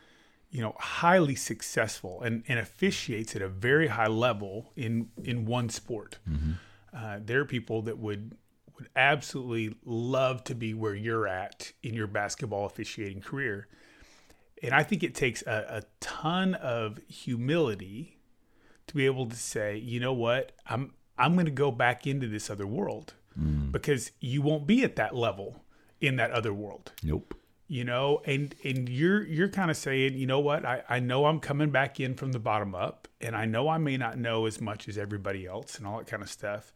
you 0.49 0.59
know, 0.59 0.75
highly 0.79 1.35
successful 1.35 2.21
and, 2.23 2.43
and 2.47 2.57
officiates 2.57 3.35
at 3.35 3.43
a 3.43 3.47
very 3.47 3.87
high 3.87 4.07
level 4.07 4.71
in 4.75 5.09
in 5.23 5.45
one 5.45 5.69
sport. 5.69 6.17
Uh, 6.97 7.19
there 7.23 7.41
are 7.41 7.45
people 7.45 7.83
that 7.83 7.99
would 7.99 8.35
would 8.75 8.89
absolutely 8.95 9.75
love 9.85 10.43
to 10.45 10.55
be 10.55 10.73
where 10.73 10.95
you're 10.95 11.27
at 11.27 11.73
in 11.83 11.93
your 11.93 12.07
basketball 12.07 12.65
officiating 12.65 13.21
career. 13.21 13.67
And 14.63 14.73
I 14.73 14.81
think 14.81 15.03
it 15.03 15.13
takes 15.13 15.43
a, 15.43 15.65
a 15.69 15.83
ton 15.99 16.55
of 16.55 16.99
humility 17.07 18.17
to 18.91 18.97
be 18.97 19.05
able 19.05 19.27
to 19.27 19.35
say, 19.35 19.77
you 19.77 19.99
know 19.99 20.13
what, 20.13 20.51
I'm 20.67 20.93
I'm 21.17 21.33
going 21.33 21.45
to 21.45 21.51
go 21.51 21.71
back 21.71 22.05
into 22.05 22.27
this 22.27 22.49
other 22.49 22.67
world 22.67 23.13
mm. 23.39 23.71
because 23.71 24.11
you 24.19 24.41
won't 24.41 24.67
be 24.67 24.83
at 24.83 24.97
that 24.97 25.15
level 25.15 25.63
in 25.99 26.17
that 26.17 26.31
other 26.31 26.53
world. 26.53 26.91
Nope. 27.03 27.35
you 27.67 27.85
know 27.85 28.21
and 28.25 28.53
and 28.65 28.89
you're 28.89 29.23
you're 29.25 29.47
kind 29.47 29.71
of 29.71 29.77
saying 29.77 30.15
you 30.15 30.27
know 30.27 30.39
what? 30.39 30.65
I, 30.65 30.83
I 30.89 30.99
know 30.99 31.25
i'm 31.25 31.39
coming 31.39 31.69
back 31.69 31.99
in 32.01 32.15
from 32.15 32.33
the 32.33 32.39
bottom 32.39 32.75
up 32.75 33.07
and 33.21 33.33
i 33.33 33.45
know 33.45 33.69
i 33.69 33.77
may 33.77 33.95
not 33.95 34.17
know 34.17 34.45
as 34.45 34.59
much 34.59 34.89
as 34.89 34.97
everybody 34.97 35.45
else 35.45 35.77
and 35.77 35.87
all 35.87 35.97
that 35.99 36.07
kind 36.07 36.21
of 36.21 36.29
stuff. 36.29 36.73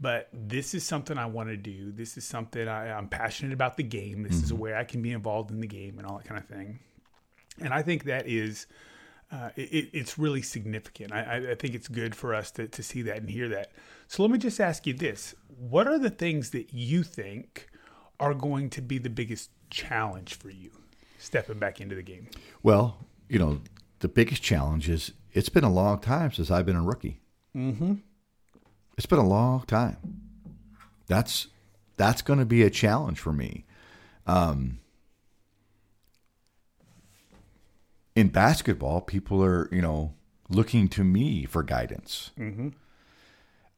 But 0.00 0.28
this 0.32 0.74
is 0.74 0.84
something 0.84 1.18
i 1.18 1.26
want 1.26 1.50
to 1.50 1.56
do. 1.56 1.92
This 1.92 2.16
is 2.16 2.24
something 2.24 2.66
I, 2.66 2.92
i'm 2.96 3.08
passionate 3.08 3.52
about 3.52 3.76
the 3.76 3.82
game. 3.82 4.22
This 4.22 4.36
is 4.36 4.50
a 4.50 4.54
mm-hmm. 4.54 4.62
way 4.62 4.74
i 4.74 4.84
can 4.84 5.02
be 5.02 5.12
involved 5.12 5.50
in 5.50 5.60
the 5.60 5.66
game 5.66 5.98
and 5.98 6.06
all 6.06 6.16
that 6.16 6.26
kind 6.26 6.40
of 6.40 6.46
thing. 6.46 6.78
And 7.60 7.74
i 7.74 7.82
think 7.82 8.04
that 8.04 8.26
is 8.26 8.66
uh, 9.32 9.50
it, 9.56 9.88
it's 9.92 10.18
really 10.18 10.42
significant. 10.42 11.12
I, 11.12 11.22
I- 11.22 11.50
I 11.52 11.54
think 11.54 11.74
it's 11.74 11.88
good 11.88 12.14
for 12.14 12.34
us 12.34 12.50
to, 12.52 12.68
to 12.68 12.82
see 12.82 13.02
that 13.02 13.16
and 13.18 13.30
hear 13.30 13.48
that. 13.48 13.72
So 14.08 14.22
let 14.22 14.30
me 14.30 14.38
just 14.38 14.60
ask 14.60 14.86
you 14.86 14.92
this: 14.92 15.34
What 15.58 15.86
are 15.88 15.98
the 15.98 16.10
things 16.10 16.50
that 16.50 16.72
you 16.74 17.02
think 17.02 17.68
are 18.20 18.34
going 18.34 18.70
to 18.70 18.80
be 18.82 18.98
the 18.98 19.10
biggest 19.10 19.50
challenge 19.70 20.34
for 20.34 20.50
you 20.50 20.70
stepping 21.18 21.58
back 21.58 21.80
into 21.80 21.94
the 21.94 22.02
game? 22.02 22.28
Well, 22.62 22.98
you 23.28 23.38
know, 23.38 23.60
the 24.00 24.08
biggest 24.08 24.42
challenge 24.42 24.88
is 24.88 25.12
it's 25.32 25.48
been 25.48 25.64
a 25.64 25.72
long 25.72 25.98
time 26.00 26.30
since 26.32 26.50
I've 26.50 26.66
been 26.66 26.76
a 26.76 26.82
rookie. 26.82 27.20
Mm-hmm. 27.56 27.94
It's 28.98 29.06
been 29.06 29.18
a 29.18 29.26
long 29.26 29.62
time. 29.66 29.96
That's 31.06 31.48
that's 31.96 32.20
going 32.22 32.38
to 32.38 32.44
be 32.46 32.62
a 32.62 32.70
challenge 32.70 33.18
for 33.18 33.32
me. 33.32 33.64
Um, 34.26 34.78
in 38.14 38.28
basketball, 38.28 39.00
people 39.00 39.42
are 39.42 39.68
you 39.72 39.82
know 39.82 40.14
looking 40.48 40.88
to 40.88 41.04
me 41.04 41.44
for 41.44 41.62
guidance. 41.62 42.30
Mm-hmm. 42.38 42.68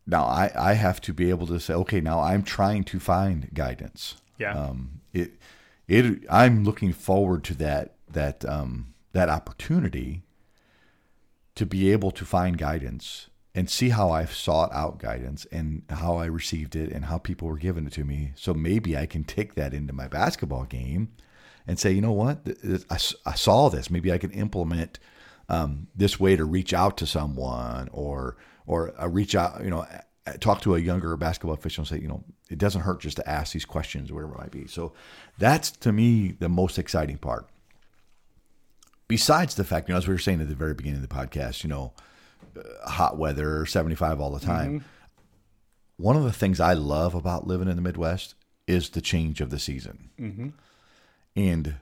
Now 0.06 0.24
I 0.24 0.50
I 0.56 0.72
have 0.74 1.00
to 1.02 1.12
be 1.12 1.30
able 1.30 1.46
to 1.48 1.58
say, 1.60 1.74
okay, 1.74 2.00
now 2.00 2.20
I'm 2.20 2.42
trying 2.42 2.84
to 2.84 3.00
find 3.00 3.48
guidance 3.54 4.16
Yeah. 4.38 4.52
um, 4.54 5.00
it 5.12 5.32
it 5.88 6.24
I'm 6.30 6.64
looking 6.64 6.92
forward 6.92 7.44
to 7.44 7.54
that 7.54 7.94
that 8.10 8.44
um, 8.44 8.94
that 9.12 9.28
opportunity 9.28 10.22
to 11.54 11.64
be 11.66 11.92
able 11.92 12.10
to 12.10 12.24
find 12.24 12.58
guidance 12.58 13.28
and 13.54 13.70
see 13.70 13.90
how 13.90 14.10
I've 14.10 14.32
sought 14.34 14.72
out 14.72 14.98
guidance 14.98 15.46
and 15.52 15.82
how 15.88 16.16
I 16.16 16.24
received 16.26 16.74
it 16.74 16.90
and 16.90 17.04
how 17.04 17.18
people 17.18 17.46
were 17.46 17.56
giving 17.56 17.86
it 17.86 17.92
to 17.92 18.04
me. 18.04 18.32
So 18.34 18.52
maybe 18.52 18.96
I 18.96 19.06
can 19.06 19.22
take 19.22 19.54
that 19.54 19.72
into 19.72 19.92
my 19.92 20.08
basketball 20.08 20.64
game 20.64 21.12
and 21.66 21.78
say, 21.78 21.92
you 21.92 22.00
know 22.00 22.12
what, 22.12 22.46
I, 22.90 22.98
I, 23.26 23.34
saw 23.34 23.68
this. 23.68 23.90
Maybe 23.90 24.12
I 24.12 24.18
can 24.18 24.30
implement 24.32 24.98
um, 25.48 25.88
this 25.94 26.20
way 26.20 26.36
to 26.36 26.44
reach 26.44 26.74
out 26.74 26.96
to 26.98 27.06
someone 27.06 27.88
or 27.92 28.36
or 28.66 28.94
uh, 29.00 29.08
reach 29.08 29.34
out, 29.34 29.62
you 29.62 29.70
know, 29.70 29.86
talk 30.40 30.62
to 30.62 30.74
a 30.74 30.78
younger 30.78 31.16
basketball 31.16 31.54
official 31.54 31.82
and 31.82 31.88
say, 31.88 32.00
you 32.00 32.08
know, 32.08 32.24
it 32.48 32.58
doesn't 32.58 32.82
hurt 32.82 33.00
just 33.00 33.16
to 33.16 33.28
ask 33.28 33.52
these 33.52 33.64
questions 33.64 34.10
or 34.10 34.14
whatever 34.14 34.34
it 34.34 34.38
might 34.38 34.50
be. 34.50 34.66
So 34.66 34.92
that's 35.38 35.70
to 35.70 35.92
me 35.92 36.28
the 36.38 36.48
most 36.48 36.78
exciting 36.78 37.18
part. 37.18 37.48
Besides 39.06 39.54
the 39.54 39.64
fact, 39.64 39.88
you 39.88 39.92
know, 39.92 39.98
as 39.98 40.08
we 40.08 40.14
were 40.14 40.18
saying 40.18 40.40
at 40.40 40.48
the 40.48 40.54
very 40.54 40.72
beginning 40.72 41.02
of 41.02 41.08
the 41.08 41.14
podcast, 41.14 41.62
you 41.62 41.68
know, 41.68 41.92
uh, 42.56 42.88
hot 42.88 43.18
weather, 43.18 43.66
75 43.66 44.20
all 44.20 44.30
the 44.30 44.40
time. 44.40 44.84
One 45.96 46.16
of 46.16 46.24
the 46.24 46.32
things 46.32 46.58
I 46.58 46.72
love 46.72 47.14
about 47.14 47.46
living 47.46 47.68
in 47.68 47.76
the 47.76 47.82
Midwest 47.82 48.34
is 48.66 48.90
the 48.90 49.00
change 49.00 49.40
of 49.40 49.50
the 49.50 49.58
season. 49.58 50.10
And 51.36 51.76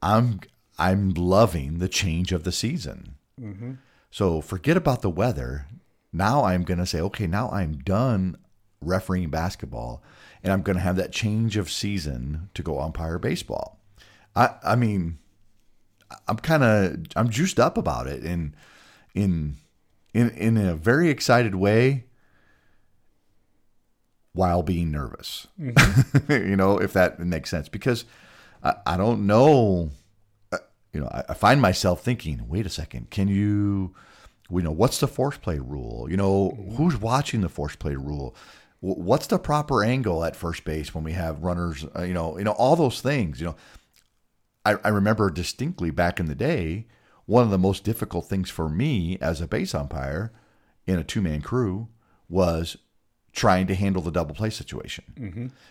I'm 0.00 0.40
I'm 0.78 1.10
loving 1.10 1.78
the 1.78 1.88
change 1.88 2.32
of 2.32 2.44
the 2.44 2.52
season. 2.52 3.16
Mm-hmm. 3.40 3.72
So 4.10 4.40
forget 4.40 4.76
about 4.76 5.02
the 5.02 5.10
weather. 5.10 5.66
Now 6.12 6.44
I'm 6.44 6.64
going 6.64 6.78
to 6.78 6.86
say, 6.86 7.00
okay, 7.00 7.26
now 7.26 7.50
I'm 7.50 7.78
done 7.78 8.36
refereeing 8.80 9.30
basketball, 9.30 10.02
and 10.42 10.52
I'm 10.52 10.62
going 10.62 10.76
to 10.76 10.82
have 10.82 10.96
that 10.96 11.12
change 11.12 11.56
of 11.56 11.70
season 11.70 12.50
to 12.54 12.62
go 12.62 12.80
umpire 12.80 13.18
baseball. 13.18 13.78
I 14.36 14.54
I 14.62 14.76
mean, 14.76 15.18
I'm 16.28 16.36
kind 16.36 16.62
of 16.62 16.98
I'm 17.16 17.30
juiced 17.30 17.60
up 17.60 17.78
about 17.78 18.06
it, 18.06 18.22
and 18.22 18.54
in 19.14 19.56
in 20.12 20.30
in 20.30 20.56
a 20.56 20.74
very 20.74 21.08
excited 21.08 21.54
way, 21.54 22.04
while 24.32 24.62
being 24.62 24.90
nervous. 24.90 25.46
Mm-hmm. 25.60 26.32
you 26.50 26.56
know, 26.56 26.78
if 26.78 26.92
that 26.92 27.18
makes 27.20 27.50
sense, 27.50 27.68
because 27.68 28.04
I, 28.62 28.74
I 28.86 28.96
don't 28.96 29.26
know. 29.26 29.90
uh, 30.52 30.58
You 30.92 31.00
know, 31.00 31.08
I, 31.08 31.24
I 31.30 31.34
find 31.34 31.60
myself 31.60 32.02
thinking, 32.02 32.46
wait 32.48 32.66
a 32.66 32.70
second, 32.70 33.10
can 33.10 33.28
you? 33.28 33.94
You 34.50 34.60
know, 34.62 34.72
what's 34.72 35.00
the 35.00 35.08
force 35.08 35.38
play 35.38 35.58
rule? 35.58 36.08
You 36.10 36.16
know, 36.18 36.50
who's 36.76 37.00
watching 37.00 37.40
the 37.40 37.48
force 37.48 37.74
play 37.74 37.94
rule? 37.94 38.34
What's 38.80 39.28
the 39.28 39.38
proper 39.38 39.82
angle 39.84 40.24
at 40.24 40.36
first 40.36 40.64
base 40.64 40.94
when 40.94 41.04
we 41.04 41.12
have 41.12 41.42
runners? 41.44 41.86
Uh, 41.96 42.02
you 42.02 42.12
know, 42.12 42.36
you 42.36 42.44
know 42.44 42.52
all 42.52 42.76
those 42.76 43.00
things. 43.00 43.40
You 43.40 43.46
know, 43.46 43.56
I, 44.64 44.74
I 44.84 44.88
remember 44.88 45.30
distinctly 45.30 45.90
back 45.90 46.20
in 46.20 46.26
the 46.26 46.34
day, 46.34 46.86
one 47.26 47.44
of 47.44 47.50
the 47.50 47.58
most 47.58 47.84
difficult 47.84 48.26
things 48.26 48.50
for 48.50 48.68
me 48.68 49.16
as 49.20 49.40
a 49.40 49.46
base 49.48 49.74
umpire 49.74 50.32
in 50.86 50.98
a 50.98 51.04
two 51.04 51.22
man 51.22 51.40
crew 51.40 51.88
was 52.28 52.76
trying 53.32 53.66
to 53.68 53.74
handle 53.74 54.02
the 54.02 54.10
double 54.10 54.34
play 54.34 54.50
situation, 54.50 55.04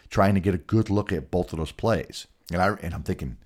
trying 0.10 0.34
to 0.34 0.40
get 0.42 0.56
a 0.56 0.58
good 0.58 0.90
look 0.90 1.12
at 1.12 1.30
both 1.30 1.54
of 1.54 1.60
those 1.60 1.72
plays. 1.72 2.26
And 2.54 2.62
I 2.62 2.70
and 2.82 2.94
I'm 2.94 3.04
thinking, 3.04 3.38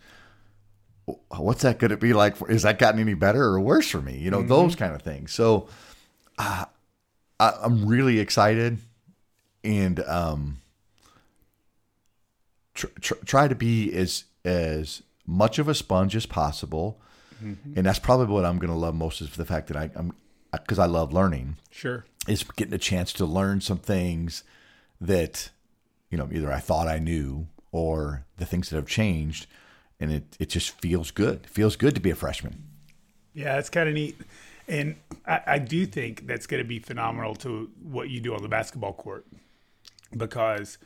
what's 1.29 1.61
that 1.63 1.79
going 1.79 1.91
to 1.91 1.97
be 1.97 2.13
like? 2.13 2.35
For, 2.35 2.49
is 2.49 2.63
that 2.63 2.79
gotten 2.79 2.99
any 2.99 3.13
better 3.13 3.43
or 3.43 3.59
worse 3.59 3.89
for 3.89 4.01
me? 4.01 4.17
You 4.17 4.31
know, 4.31 4.41
those 4.41 4.75
kind 4.75 4.93
of 4.95 5.01
things. 5.01 5.31
So 5.33 5.67
uh, 6.37 6.65
I, 7.39 7.53
I'm 7.61 7.85
really 7.85 8.19
excited 8.19 8.79
and 9.63 9.99
um, 10.01 10.57
tr- 12.73 12.87
tr- 12.99 13.13
try 13.25 13.47
to 13.47 13.55
be 13.55 13.91
as 13.93 14.25
as 14.43 15.01
much 15.25 15.57
of 15.59 15.67
a 15.67 15.73
sponge 15.75 16.15
as 16.15 16.25
possible. 16.25 16.99
And 17.75 17.85
that's 17.85 17.99
probably 17.99 18.27
what 18.33 18.45
I'm 18.45 18.57
going 18.57 18.71
to 18.71 18.77
love 18.77 18.95
most 18.95 19.21
is 19.21 19.29
the 19.31 19.45
fact 19.45 19.67
that 19.67 19.77
I, 19.77 19.91
I'm 19.95 20.13
because 20.51 20.79
I 20.79 20.85
love 20.85 21.11
learning, 21.13 21.57
Sure. 21.69 22.05
is 22.27 22.43
getting 22.43 22.73
a 22.73 22.77
chance 22.79 23.11
to 23.13 23.25
learn 23.25 23.59
some 23.61 23.77
things 23.77 24.43
that, 25.01 25.49
you 26.09 26.17
know, 26.17 26.29
either 26.31 26.51
I 26.51 26.59
thought 26.59 26.87
I 26.87 26.97
knew 26.97 27.47
or 27.75 28.25
the 28.37 28.45
things 28.45 28.69
that 28.69 28.77
have 28.77 28.87
changed. 28.87 29.47
And 29.99 30.09
it, 30.11 30.37
it 30.39 30.49
just 30.49 30.71
feels 30.79 31.11
good. 31.11 31.41
It 31.43 31.49
feels 31.49 31.75
good 31.75 31.93
to 31.95 32.01
be 32.01 32.09
a 32.09 32.15
freshman. 32.15 32.63
Yeah, 33.33 33.57
it's 33.59 33.69
kind 33.69 33.89
of 33.89 33.95
neat. 33.95 34.17
And 34.67 34.95
I, 35.27 35.41
I 35.45 35.59
do 35.59 35.85
think 35.85 36.25
that's 36.25 36.47
going 36.47 36.63
to 36.63 36.67
be 36.67 36.79
phenomenal 36.79 37.35
to 37.35 37.69
what 37.83 38.09
you 38.09 38.21
do 38.21 38.33
on 38.33 38.41
the 38.41 38.47
basketball 38.47 38.93
court 38.93 39.27
because 40.15 40.77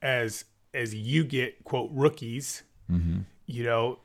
as 0.00 0.44
as 0.72 0.94
you 0.94 1.24
get 1.24 1.62
quote 1.64 1.90
rookies, 1.92 2.62
mm-hmm. 2.90 3.20
you 3.46 3.64
know, 3.64 3.98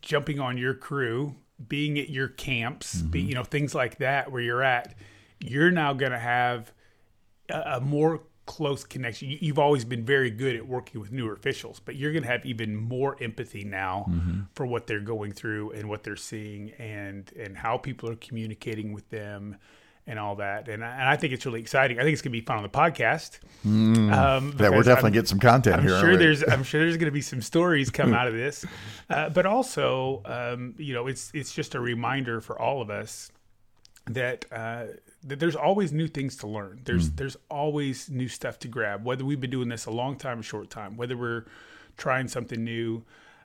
jumping 0.00 0.40
on 0.40 0.56
your 0.56 0.72
crew, 0.72 1.34
being 1.68 1.98
at 1.98 2.08
your 2.08 2.28
camps, 2.28 3.02
be, 3.02 3.20
mm-hmm. 3.20 3.28
you 3.28 3.34
know, 3.34 3.44
things 3.44 3.74
like 3.74 3.98
that 3.98 4.32
where 4.32 4.40
you're 4.40 4.62
at, 4.62 4.94
you're 5.40 5.70
now 5.70 5.92
going 5.92 6.12
to 6.12 6.18
have 6.18 6.72
a, 7.50 7.76
a 7.76 7.80
more 7.80 8.22
close 8.56 8.82
connection. 8.84 9.28
You- 9.30 9.38
You've 9.40 9.58
always 9.58 9.84
been 9.84 10.04
very 10.04 10.30
good 10.30 10.56
at 10.56 10.66
working 10.66 11.00
with 11.00 11.12
newer 11.12 11.34
officials, 11.34 11.78
but 11.84 11.94
you're 11.96 12.12
going 12.12 12.24
to 12.24 12.28
have 12.30 12.44
even 12.46 12.74
more 12.74 13.16
empathy 13.20 13.62
now 13.64 14.10
for 14.54 14.64
what 14.66 14.86
they're 14.88 15.00
going 15.14 15.32
through 15.32 15.72
and 15.72 15.88
what 15.88 16.02
they're 16.02 16.16
seeing 16.16 16.70
and 16.78 17.30
and 17.38 17.56
how 17.56 17.76
people 17.78 18.08
are 18.10 18.16
communicating 18.16 18.92
with 18.92 19.08
them 19.10 19.56
and 20.06 20.18
all 20.18 20.36
that. 20.36 20.68
And 20.68 20.82
I, 20.82 20.88
and 21.00 21.08
I 21.08 21.16
think 21.16 21.34
it's 21.34 21.44
really 21.44 21.60
exciting. 21.60 21.98
I 22.00 22.02
think 22.02 22.14
it's 22.14 22.22
going 22.22 22.32
to 22.32 22.40
be 22.40 22.44
fun 22.50 22.56
on 22.56 22.62
the 22.62 22.70
podcast. 22.70 23.40
Um, 23.66 24.54
Yeah, 24.58 24.70
we're 24.70 24.82
definitely 24.82 24.92
I'm- 25.08 25.12
getting 25.12 25.26
some 25.26 25.38
content 25.40 25.76
I'm 25.76 25.86
here. 25.86 26.00
sure 26.00 26.16
there's 26.16 26.42
I'm 26.42 26.62
sure 26.64 26.80
there's 26.80 26.96
going 26.96 27.12
to 27.12 27.18
be 27.20 27.20
some 27.20 27.42
stories 27.42 27.90
come 27.90 28.14
out 28.18 28.26
of 28.26 28.34
this, 28.34 28.64
uh, 29.10 29.28
but 29.28 29.44
also 29.46 30.22
um, 30.24 30.74
you 30.78 30.94
know 30.94 31.06
it's 31.06 31.30
it's 31.34 31.52
just 31.52 31.74
a 31.74 31.80
reminder 31.80 32.40
for 32.40 32.58
all 32.58 32.80
of 32.80 32.88
us 32.88 33.30
that 34.06 34.46
uh, 34.50 34.84
that 34.86 34.98
there's 35.22 35.56
always 35.56 35.92
new 35.92 36.08
things 36.08 36.36
to 36.36 36.46
learn. 36.46 36.80
There's 36.84 37.10
there's 37.10 37.36
always 37.50 38.08
new 38.08 38.28
stuff 38.28 38.58
to 38.60 38.68
grab. 38.68 39.04
Whether 39.04 39.24
we've 39.24 39.40
been 39.40 39.50
doing 39.50 39.68
this 39.68 39.86
a 39.86 39.90
long 39.90 40.16
time 40.16 40.40
or 40.40 40.42
short 40.42 40.70
time, 40.70 40.96
whether 40.96 41.16
we're 41.16 41.44
trying 41.96 42.28
something 42.28 42.62
new, 42.62 43.04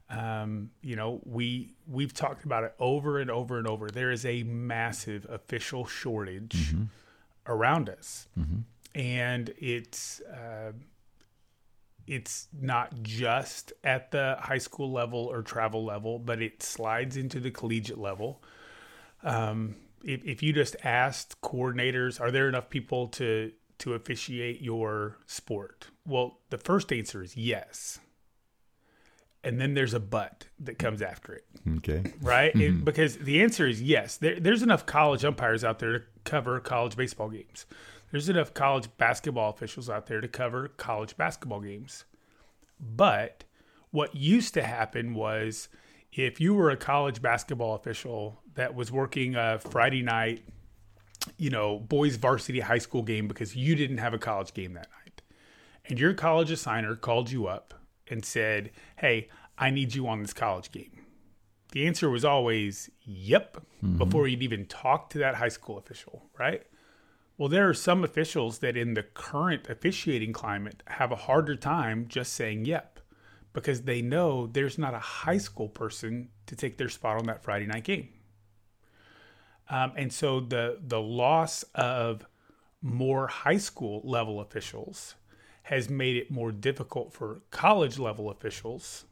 um, 0.10 0.70
you 0.82 0.96
know, 0.96 1.22
we 1.26 1.74
we've 1.88 2.14
talked 2.14 2.46
about 2.46 2.64
it 2.64 2.76
over 2.80 3.20
and 3.20 3.32
over 3.32 3.58
and 3.58 3.68
over. 3.68 3.90
There 3.90 4.12
is 4.12 4.26
a 4.26 4.44
massive 4.44 5.26
official 5.30 5.86
shortage 5.86 6.76
around 7.48 7.90
us, 7.90 8.28
and 8.96 9.54
it's. 9.58 10.22
Uh, 10.22 10.74
it's 12.06 12.50
not 12.60 13.02
just 13.02 13.72
at 13.84 14.12
the 14.12 14.36
high 14.38 14.58
school 14.58 14.92
level 14.92 15.20
or 15.20 15.42
travel 15.42 15.86
level, 15.86 16.20
but 16.20 16.42
it 16.42 16.62
slides 16.62 17.16
into 17.16 17.40
the 17.40 17.50
collegiate 17.50 17.98
level. 17.98 18.44
Um, 19.24 19.76
if, 20.04 20.24
if 20.26 20.44
you 20.44 20.54
just 20.54 20.76
asked 20.84 21.42
coordinators, 21.42 22.20
are 22.20 22.32
there 22.32 22.48
enough 22.50 22.70
people 22.70 23.08
to 23.10 23.52
to 23.80 23.94
officiate 23.94 24.62
your 24.62 25.18
sport? 25.26 25.88
Well, 26.06 26.40
the 26.50 26.58
first 26.58 26.94
answer 26.94 27.24
is 27.24 27.36
yes, 27.36 28.00
and 29.44 29.60
then 29.60 29.74
there's 29.74 29.94
a 29.94 30.00
but 30.00 30.46
that 30.60 30.80
comes 30.80 31.02
after 31.02 31.34
it 31.34 31.46
Okay. 31.78 32.14
right? 32.22 32.56
It- 32.56 32.58
mm-hmm. 32.74 32.84
because 32.84 33.18
the 33.18 33.42
answer 33.42 33.68
is 33.68 33.82
yes. 33.82 34.18
There, 34.18 34.40
there's 34.40 34.62
enough 34.64 34.86
college 34.86 35.26
umpires 35.26 35.64
out 35.64 35.80
there 35.80 36.00
to 36.00 36.06
cover 36.24 36.60
college 36.60 36.96
baseball 36.96 37.30
games. 37.30 37.66
There's 38.12 38.30
enough 38.30 38.54
college 38.54 38.88
basketball 38.98 39.50
officials 39.50 39.90
out 39.90 40.06
there 40.06 40.22
to 40.22 40.28
cover 40.28 40.68
college 40.68 41.18
basketball 41.18 41.62
games. 41.62 42.06
But 42.80 43.44
what 43.92 44.16
used 44.16 44.54
to 44.54 44.64
happen 44.64 45.14
was 45.16 45.68
if 46.12 46.40
you 46.40 46.54
were 46.54 46.70
a 46.70 46.78
college 46.78 47.22
basketball 47.22 47.74
official 47.76 48.40
that 48.56 48.76
was 48.76 48.92
working 48.92 49.36
a 49.36 49.60
Friday 49.60 50.02
night, 50.02 50.44
you 51.38 51.50
know, 51.50 51.80
boys 51.80 52.16
varsity 52.16 52.60
high 52.60 52.78
school 52.78 53.04
game 53.04 53.28
because 53.28 53.56
you 53.56 53.76
didn't 53.76 53.98
have 53.98 54.14
a 54.14 54.20
college 54.20 54.54
game 54.54 54.74
that 54.74 54.90
night, 55.04 55.22
and 55.86 56.00
your 56.00 56.14
college 56.14 56.50
assigner 56.50 57.00
called 57.00 57.32
you 57.32 57.48
up 57.48 57.74
and 58.08 58.24
said, 58.24 58.72
Hey, 58.98 59.30
I 59.58 59.70
need 59.70 59.96
you 59.96 60.08
on 60.08 60.22
this 60.22 60.34
college 60.34 60.72
game. 60.72 61.06
The 61.72 61.88
answer 61.88 62.10
was 62.10 62.26
always, 62.26 62.90
Yep, 63.06 63.58
mm-hmm. 63.84 63.98
before 63.98 64.28
you'd 64.28 64.44
even 64.44 64.66
talk 64.66 65.10
to 65.12 65.18
that 65.20 65.36
high 65.36 65.50
school 65.50 65.78
official, 65.78 66.24
right? 66.38 66.64
Well, 67.38 67.50
there 67.50 67.68
are 67.68 67.74
some 67.74 68.04
officials 68.04 68.60
that 68.60 68.78
in 68.78 68.94
the 68.94 69.04
current 69.04 69.68
officiating 69.68 70.34
climate 70.34 70.84
have 70.88 71.12
a 71.12 71.16
harder 71.16 71.56
time 71.56 72.06
just 72.08 72.34
saying 72.34 72.66
yep 72.66 73.00
because 73.54 73.84
they 73.84 74.02
know 74.02 74.48
there's 74.48 74.78
not 74.78 74.94
a 74.94 75.00
high 75.00 75.38
school 75.38 75.70
person 75.70 76.30
to 76.48 76.56
take 76.56 76.78
their 76.78 76.90
spot 76.90 77.18
on 77.18 77.26
that 77.26 77.44
Friday 77.44 77.66
night 77.66 77.84
game. 77.84 78.10
Um, 79.70 79.94
and 79.96 80.12
so 80.12 80.40
the 80.40 80.80
the 80.86 81.02
loss 81.02 81.64
of 81.74 82.26
more 82.82 83.28
high 83.28 83.58
school 83.58 84.02
level 84.04 84.42
officials 84.42 85.16
has 85.64 85.90
made 85.90 86.18
it 86.18 86.30
more 86.30 86.52
difficult 86.52 87.14
for 87.14 87.42
college 87.50 87.98
level 87.98 88.30
officials 88.30 89.06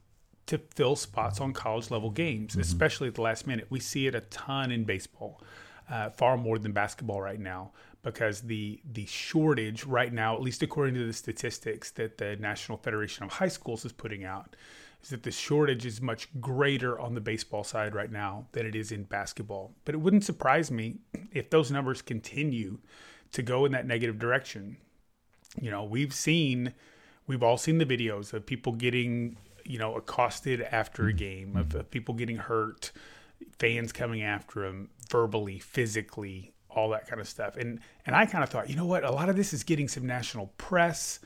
to 0.46 0.58
fill 0.58 0.96
spots 0.96 1.40
on 1.40 1.52
college 1.52 1.90
level 1.90 2.10
games, 2.10 2.56
especially 2.56 3.08
at 3.08 3.14
the 3.14 3.22
last 3.22 3.46
minute. 3.46 3.66
We 3.70 3.80
see 3.80 4.06
it 4.06 4.14
a 4.14 4.20
ton 4.22 4.70
in 4.70 4.84
baseball, 4.84 5.40
uh, 5.88 6.10
far 6.10 6.36
more 6.36 6.58
than 6.58 6.72
basketball 6.72 7.22
right 7.22 7.40
now, 7.40 7.70
because 8.02 8.42
the 8.42 8.80
the 8.92 9.06
shortage 9.06 9.84
right 9.84 10.12
now, 10.12 10.34
at 10.34 10.42
least 10.42 10.62
according 10.62 10.94
to 10.96 11.06
the 11.06 11.12
statistics 11.12 11.90
that 11.92 12.18
the 12.18 12.36
National 12.36 12.76
Federation 12.76 13.24
of 13.24 13.30
High 13.32 13.48
Schools 13.48 13.84
is 13.84 13.92
putting 13.92 14.24
out, 14.24 14.54
is 15.02 15.10
that 15.10 15.22
the 15.22 15.30
shortage 15.30 15.84
is 15.84 16.00
much 16.00 16.28
greater 16.40 16.98
on 16.98 17.14
the 17.14 17.20
baseball 17.20 17.64
side 17.64 17.94
right 17.94 18.10
now 18.10 18.46
than 18.52 18.66
it 18.66 18.74
is 18.74 18.92
in 18.92 19.02
basketball. 19.04 19.74
But 19.84 19.94
it 19.94 19.98
wouldn't 19.98 20.24
surprise 20.24 20.70
me 20.70 20.98
if 21.32 21.50
those 21.50 21.70
numbers 21.70 22.02
continue 22.02 22.78
to 23.32 23.42
go 23.42 23.64
in 23.64 23.72
that 23.72 23.86
negative 23.86 24.18
direction. 24.18 24.76
You 25.60 25.70
know 25.70 25.84
we've 25.84 26.14
seen 26.14 26.72
we've 27.26 27.42
all 27.42 27.58
seen 27.58 27.78
the 27.78 27.86
videos 27.86 28.32
of 28.32 28.46
people 28.46 28.72
getting 28.72 29.36
you 29.64 29.78
know 29.78 29.96
accosted 29.96 30.62
after 30.62 31.06
a 31.06 31.12
game 31.12 31.56
of, 31.56 31.74
of 31.74 31.90
people 31.90 32.14
getting 32.14 32.36
hurt 32.36 32.92
fans 33.58 33.92
coming 33.92 34.22
after 34.22 34.62
them 34.62 34.90
verbally 35.10 35.58
physically 35.58 36.52
all 36.70 36.88
that 36.90 37.06
kind 37.06 37.20
of 37.20 37.28
stuff. 37.28 37.56
And 37.56 37.80
and 38.06 38.16
i 38.16 38.24
kind 38.24 38.44
of 38.44 38.50
thought 38.50 38.70
you 38.70 38.76
know 38.76 38.86
what? 38.86 39.04
A 39.04 39.10
lot 39.10 39.28
of 39.28 39.36
this 39.36 39.52
is 39.52 39.62
getting 39.62 39.88
some 39.88 40.06
national 40.06 40.46
press 40.58 41.20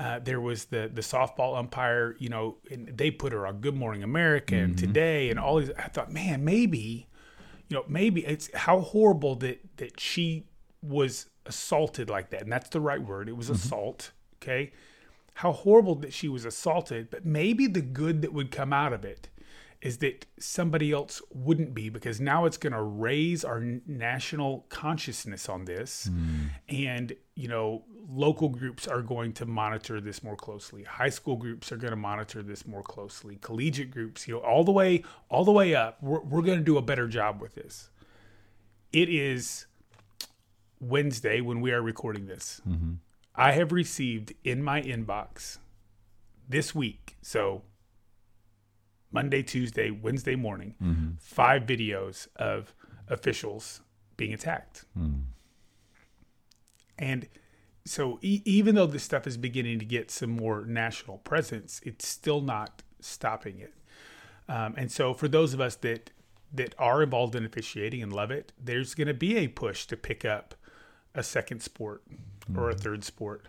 uh, 0.00 0.18
there 0.18 0.40
was 0.40 0.64
the 0.66 0.90
the 0.92 1.02
softball 1.02 1.56
umpire 1.56 2.16
you 2.18 2.28
know 2.28 2.56
and 2.70 2.88
they 2.96 3.10
put 3.10 3.32
her 3.32 3.46
on 3.46 3.60
good 3.60 3.76
morning 3.76 4.02
america 4.02 4.56
and 4.56 4.74
mm-hmm. 4.74 4.86
today 4.86 5.30
and 5.30 5.38
all 5.38 5.58
these 5.58 5.70
i 5.78 5.88
thought 5.88 6.10
man 6.10 6.44
maybe 6.44 7.06
you 7.68 7.76
know 7.76 7.84
maybe 7.88 8.26
it's 8.26 8.50
how 8.54 8.80
horrible 8.80 9.36
that 9.36 9.60
that 9.76 10.00
she 10.00 10.46
was 10.82 11.26
assaulted 11.46 12.08
like 12.08 12.30
that. 12.30 12.42
And 12.42 12.52
that's 12.52 12.68
the 12.70 12.80
right 12.80 13.02
word. 13.02 13.28
It 13.28 13.36
was 13.36 13.46
mm-hmm. 13.46 13.54
assault 13.54 14.12
okay? 14.42 14.72
How 15.34 15.52
horrible 15.52 15.94
that 15.96 16.12
she 16.12 16.28
was 16.28 16.44
assaulted 16.44 17.10
but 17.10 17.24
maybe 17.24 17.66
the 17.66 17.80
good 17.80 18.22
that 18.22 18.32
would 18.32 18.50
come 18.50 18.72
out 18.72 18.92
of 18.92 19.04
it 19.04 19.28
is 19.80 19.98
that 19.98 20.26
somebody 20.38 20.92
else 20.92 21.22
wouldn't 21.32 21.72
be 21.72 21.88
because 21.88 22.20
now 22.20 22.44
it's 22.44 22.58
going 22.58 22.74
to 22.74 22.82
raise 22.82 23.44
our 23.44 23.60
national 23.86 24.66
consciousness 24.68 25.48
on 25.48 25.64
this. 25.64 26.10
Mm. 26.12 26.50
And 26.68 27.12
you 27.34 27.48
know 27.48 27.84
local 28.12 28.48
groups 28.48 28.88
are 28.88 29.02
going 29.02 29.32
to 29.34 29.46
monitor 29.46 30.00
this 30.00 30.22
more 30.22 30.36
closely. 30.36 30.82
High 30.82 31.10
school 31.10 31.36
groups 31.36 31.70
are 31.70 31.76
going 31.76 31.92
to 31.92 31.96
monitor 31.96 32.42
this 32.42 32.66
more 32.66 32.82
closely. 32.82 33.36
Collegiate 33.40 33.90
groups 33.90 34.26
you 34.26 34.34
know 34.34 34.40
all 34.40 34.64
the 34.64 34.72
way 34.72 35.04
all 35.28 35.44
the 35.44 35.52
way 35.52 35.74
up 35.74 36.02
we're, 36.02 36.20
we're 36.20 36.42
going 36.42 36.58
to 36.58 36.64
do 36.64 36.76
a 36.76 36.82
better 36.82 37.06
job 37.06 37.40
with 37.40 37.54
this. 37.54 37.90
It 38.92 39.08
is 39.08 39.66
wednesday 40.80 41.40
when 41.40 41.60
we 41.60 41.72
are 41.72 41.82
recording 41.82 42.26
this. 42.26 42.60
Mm-hmm. 42.68 42.94
I 43.34 43.52
have 43.52 43.70
received 43.72 44.34
in 44.44 44.62
my 44.62 44.82
inbox 44.82 45.58
this 46.48 46.74
week 46.74 47.16
so 47.22 47.62
Monday, 49.12 49.42
Tuesday, 49.42 49.90
Wednesday 49.90 50.36
morning, 50.36 50.74
mm-hmm. 50.82 51.08
five 51.18 51.62
videos 51.62 52.28
of 52.36 52.74
officials 53.08 53.80
being 54.16 54.32
attacked. 54.32 54.84
Hmm. 54.94 55.20
And 56.98 57.26
so, 57.84 58.18
e- 58.22 58.42
even 58.44 58.74
though 58.74 58.86
this 58.86 59.02
stuff 59.02 59.26
is 59.26 59.36
beginning 59.36 59.78
to 59.78 59.84
get 59.84 60.10
some 60.10 60.30
more 60.30 60.64
national 60.64 61.18
presence, 61.18 61.80
it's 61.84 62.06
still 62.06 62.40
not 62.40 62.82
stopping 63.00 63.58
it. 63.58 63.74
Um, 64.48 64.74
and 64.76 64.90
so, 64.90 65.14
for 65.14 65.28
those 65.28 65.54
of 65.54 65.60
us 65.60 65.76
that 65.76 66.10
that 66.52 66.74
are 66.78 67.02
involved 67.02 67.36
in 67.36 67.44
officiating 67.44 68.02
and 68.02 68.12
love 68.12 68.30
it, 68.30 68.52
there's 68.62 68.94
going 68.94 69.06
to 69.06 69.14
be 69.14 69.36
a 69.36 69.46
push 69.46 69.86
to 69.86 69.96
pick 69.96 70.24
up 70.24 70.54
a 71.14 71.22
second 71.22 71.62
sport 71.62 72.02
or 72.56 72.70
a 72.70 72.74
third 72.74 73.04
sport 73.04 73.46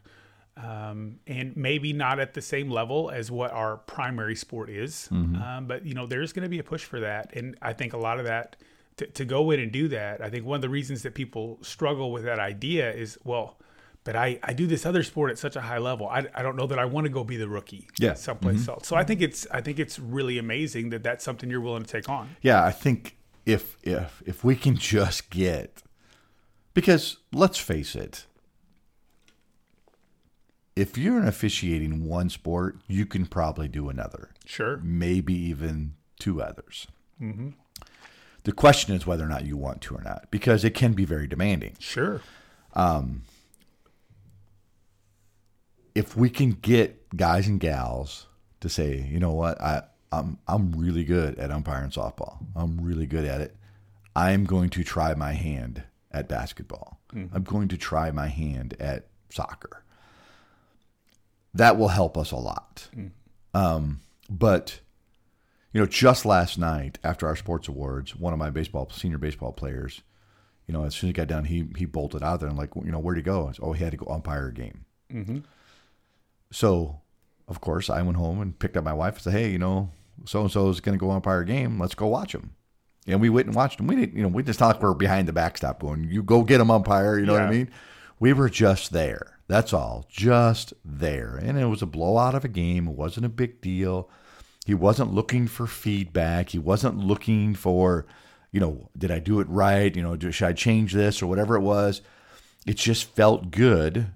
um, 0.58 1.20
and 1.28 1.56
maybe 1.56 1.94
not 1.94 2.20
at 2.20 2.34
the 2.34 2.41
same 2.41 2.70
level 2.70 3.10
as 3.10 3.32
what 3.32 3.52
our 3.52 3.78
primary 3.78 4.36
sport 4.36 4.70
is. 4.70 5.08
Um, 5.41 5.65
but 5.65 5.86
you 5.86 5.94
know, 5.94 6.06
there's 6.06 6.34
going 6.34 6.44
to 6.44 6.50
be 6.50 6.60
a 6.60 6.63
push 6.63 6.84
for 6.84 7.00
that, 7.00 7.34
and 7.36 7.58
I 7.62 7.74
think 7.74 7.94
a 7.94 7.98
lot 7.98 8.20
of 8.20 8.26
that 8.26 8.58
to, 8.98 9.08
to 9.08 9.26
go 9.26 9.52
in 9.52 9.60
and 9.60 9.72
do 9.72 9.88
that. 9.89 10.22
I 10.22 10.30
think 10.30 10.46
one 10.46 10.58
of 10.58 10.62
the 10.62 10.70
reasons 10.70 11.04
that 11.04 11.15
people 11.15 11.58
struggle 11.62 12.12
with 12.12 12.24
that 12.24 12.39
idea 12.39 12.91
is 12.91 13.17
well. 13.24 13.58
But 14.04 14.16
I, 14.16 14.40
I 14.42 14.54
do 14.54 14.66
this 14.66 14.86
other 14.86 15.04
sport 15.04 15.30
at 15.30 15.38
such 15.38 15.56
a 15.56 15.62
high 15.62 15.78
level. 15.78 16.08
I, 16.08 16.26
I 16.34 16.42
don't 16.42 16.56
know 16.56 16.66
that 16.68 16.80
I 16.80 16.86
want 16.86 17.06
to 17.06 17.10
go 17.12 17.24
be 17.24 17.38
the 17.38 17.48
rookie 17.48 17.88
Yeah. 18.00 18.16
someplace 18.16 18.62
mm-hmm. 18.62 18.72
else. 18.72 18.88
So 18.88 18.96
I 18.96 19.04
think 19.04 19.22
it's 19.22 19.46
I 19.52 19.62
think 19.62 19.78
it's 19.78 20.00
really 20.00 20.38
amazing 20.40 20.90
that 20.90 21.04
that's 21.04 21.24
something 21.24 21.50
you're 21.52 21.62
willing 21.62 21.84
to 21.84 21.90
take 21.90 22.10
on. 22.10 22.36
Yeah, 22.42 22.64
I 22.66 22.72
think 22.72 23.18
if 23.46 23.78
if 23.84 24.24
if 24.26 24.44
we 24.44 24.56
can 24.56 24.76
just 24.76 25.30
get 25.30 25.84
Because 26.74 27.18
let's 27.32 27.60
face 27.60 27.96
it, 27.96 28.26
if 30.76 30.98
you're 30.98 31.20
an 31.20 31.28
officiating 31.28 32.06
one 32.08 32.30
sport, 32.30 32.78
you 32.88 33.06
can 33.06 33.26
probably 33.26 33.68
do 33.68 33.90
another, 33.90 34.30
Sure. 34.46 34.78
maybe 34.78 35.34
even 35.34 35.94
two 36.20 36.42
others. 36.42 36.88
Mm-hmm. 37.22 37.50
The 38.44 38.52
question 38.52 38.96
is 38.96 39.06
whether 39.06 39.24
or 39.24 39.28
not 39.28 39.46
you 39.46 39.58
want 39.58 39.82
to 39.82 39.96
or 39.96 40.02
not, 40.02 40.32
because 40.32 40.64
it 40.64 40.74
can 40.74 40.94
be 40.94 41.06
very 41.06 41.28
demanding. 41.28 41.76
Sure. 41.80 42.22
Um, 42.74 43.24
if 45.96 46.16
we 46.16 46.30
can 46.30 46.52
get 46.52 47.16
guys 47.16 47.48
and 47.48 47.60
gals 47.60 48.28
to 48.62 48.70
say, 48.70 49.08
you 49.10 49.20
know 49.20 49.32
what, 49.32 49.60
I 49.62 49.84
I'm 50.12 50.38
I'm 50.48 50.72
really 50.74 51.04
good 51.04 51.40
at 51.40 51.52
umpiring 51.52 51.92
softball. 51.92 52.38
I'm 52.56 52.80
really 52.82 53.06
good 53.06 53.26
at 53.26 53.42
it. 53.42 53.56
I'm 54.16 54.46
going 54.46 54.70
to 54.72 54.84
try 54.84 55.14
my 55.14 55.34
hand 55.34 55.84
at 56.12 56.28
basketball. 56.28 57.00
Mm-hmm. 57.14 57.36
I'm 57.36 57.44
going 57.44 57.70
to 57.70 57.78
try 57.78 58.12
my 58.12 58.28
hand 58.28 58.76
at 58.80 59.08
soccer. 59.30 59.84
That 61.54 61.78
will 61.78 61.90
help 61.90 62.18
us 62.18 62.32
a 62.32 62.38
lot. 62.38 62.88
Mm. 62.96 63.12
Um, 63.54 64.00
but 64.30 64.80
you 65.74 65.80
know, 65.80 65.88
just 65.88 66.26
last 66.26 66.58
night 66.58 67.00
after 67.04 67.28
our 67.28 67.36
sports 67.36 67.68
awards, 67.68 68.16
one 68.16 68.34
of 68.34 68.40
my 68.40 68.50
baseball 68.50 68.90
senior 68.90 69.18
baseball 69.18 69.54
players, 69.54 70.02
you 70.68 70.74
know, 70.74 70.84
as 70.84 70.96
soon 70.96 71.10
as 71.10 71.12
he 71.12 71.14
got 71.14 71.28
done, 71.28 71.46
he 71.46 71.68
he 71.78 71.86
bolted 71.86 72.24
out 72.24 72.42
there 72.42 72.50
and 72.50 72.58
like, 72.58 72.76
you 72.76 72.92
know, 72.92 73.00
where'd 73.00 73.18
he 73.18 73.24
go? 73.24 73.50
Said, 73.52 73.64
oh, 73.64 73.72
he 73.74 73.84
had 73.84 73.92
to 73.92 73.98
go 73.98 74.12
umpire 74.12 74.48
a 74.48 74.54
game. 74.54 74.86
Mm-hmm. 75.12 75.40
So, 76.52 77.02
of 77.48 77.62
course, 77.62 77.90
I 77.90 78.02
went 78.02 78.18
home 78.18 78.42
and 78.42 78.58
picked 78.58 78.78
up 78.78 78.84
my 78.84 78.94
wife 78.94 79.16
and 79.16 79.24
said, 79.24 79.34
"Hey, 79.34 79.50
you 79.50 79.60
know, 79.60 79.92
so 80.26 80.42
and 80.42 80.52
so 80.52 80.70
is 80.70 80.82
going 80.82 80.98
to 80.98 81.04
go 81.04 81.12
umpire 81.12 81.42
a 81.42 81.46
game. 81.46 81.80
Let's 81.80 81.96
go 81.96 82.08
watch 82.08 82.36
him." 82.36 82.52
And 83.08 83.20
we 83.20 83.30
went 83.30 83.48
and 83.48 83.56
watched 83.56 83.80
him. 83.80 83.88
We 83.88 83.96
didn't, 83.96 84.16
you 84.16 84.22
know, 84.22 84.28
we 84.28 84.44
just 84.44 84.60
not 84.60 84.68
like 84.76 84.84
we're 84.84 84.94
behind 84.94 85.28
the 85.28 85.34
backstop 85.34 85.82
going, 85.82 86.04
"You 86.10 86.24
go 86.24 86.44
get 86.44 86.62
him, 86.62 86.70
umpire." 86.70 87.18
You 87.18 87.26
know 87.26 87.34
what 87.34 87.42
I 87.44 87.50
mean? 87.50 87.72
We 88.20 88.34
were 88.34 88.50
just 88.50 88.92
there. 88.92 89.40
That's 89.48 89.74
all, 89.74 90.06
just 90.10 90.74
there. 90.86 91.36
And 91.36 91.58
it 91.58 91.66
was 91.66 91.82
a 91.82 91.88
blowout 91.88 92.36
of 92.36 92.46
a 92.46 92.48
game. 92.48 92.88
It 92.88 92.96
wasn't 92.96 93.26
a 93.26 93.30
big 93.30 93.60
deal. 93.60 94.10
He 94.66 94.74
wasn't 94.74 95.14
looking 95.14 95.48
for 95.48 95.68
feedback. 95.68 96.50
He 96.50 96.60
wasn't 96.60 97.00
looking 97.00 97.56
for, 97.56 98.06
you 98.52 98.60
know, 98.60 98.90
did 98.98 99.12
I 99.12 99.20
do 99.20 99.40
it 99.40 99.50
right? 99.50 99.94
You 99.94 100.04
know, 100.04 100.18
should 100.18 100.48
I 100.48 100.54
change 100.54 100.94
this 100.94 101.22
or 101.22 101.28
whatever 101.28 101.56
it 101.56 101.62
was? 101.62 102.02
It 102.66 102.78
just 102.78 103.14
felt 103.16 103.52
good 103.52 104.12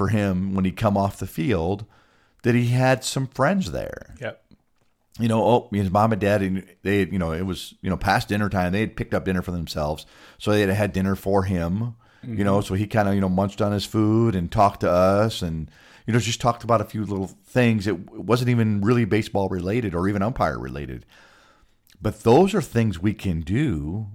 for 0.00 0.08
him 0.08 0.54
when 0.54 0.64
he 0.64 0.72
come 0.72 0.96
off 0.96 1.18
the 1.18 1.26
field 1.26 1.84
that 2.42 2.54
he 2.54 2.68
had 2.68 3.04
some 3.04 3.26
friends 3.26 3.70
there. 3.70 4.14
Yep. 4.18 4.42
You 5.18 5.28
know, 5.28 5.44
oh, 5.44 5.68
his 5.72 5.90
mom 5.90 6.12
and 6.12 6.20
dad, 6.22 6.40
and 6.40 6.66
they, 6.82 7.00
you 7.00 7.18
know, 7.18 7.32
it 7.32 7.44
was 7.44 7.74
you 7.82 7.90
know 7.90 7.98
past 7.98 8.26
dinner 8.28 8.48
time. 8.48 8.72
They 8.72 8.80
had 8.80 8.96
picked 8.96 9.12
up 9.12 9.26
dinner 9.26 9.42
for 9.42 9.50
themselves, 9.50 10.06
so 10.38 10.52
they 10.52 10.62
had 10.62 10.70
had 10.70 10.94
dinner 10.94 11.14
for 11.16 11.42
him. 11.42 11.96
You 12.22 12.44
know, 12.44 12.60
mm-hmm. 12.60 12.66
so 12.66 12.72
he 12.72 12.86
kind 12.86 13.10
of 13.10 13.14
you 13.14 13.20
know 13.20 13.28
munched 13.28 13.60
on 13.60 13.72
his 13.72 13.84
food 13.84 14.34
and 14.34 14.50
talked 14.50 14.80
to 14.80 14.90
us, 14.90 15.42
and 15.42 15.70
you 16.06 16.14
know 16.14 16.18
just 16.18 16.40
talked 16.40 16.64
about 16.64 16.80
a 16.80 16.86
few 16.86 17.04
little 17.04 17.26
things. 17.26 17.86
It 17.86 18.08
wasn't 18.10 18.48
even 18.48 18.80
really 18.80 19.04
baseball 19.04 19.50
related 19.50 19.94
or 19.94 20.08
even 20.08 20.22
umpire 20.22 20.58
related, 20.58 21.04
but 22.00 22.22
those 22.22 22.54
are 22.54 22.62
things 22.62 22.98
we 22.98 23.12
can 23.12 23.42
do 23.42 24.06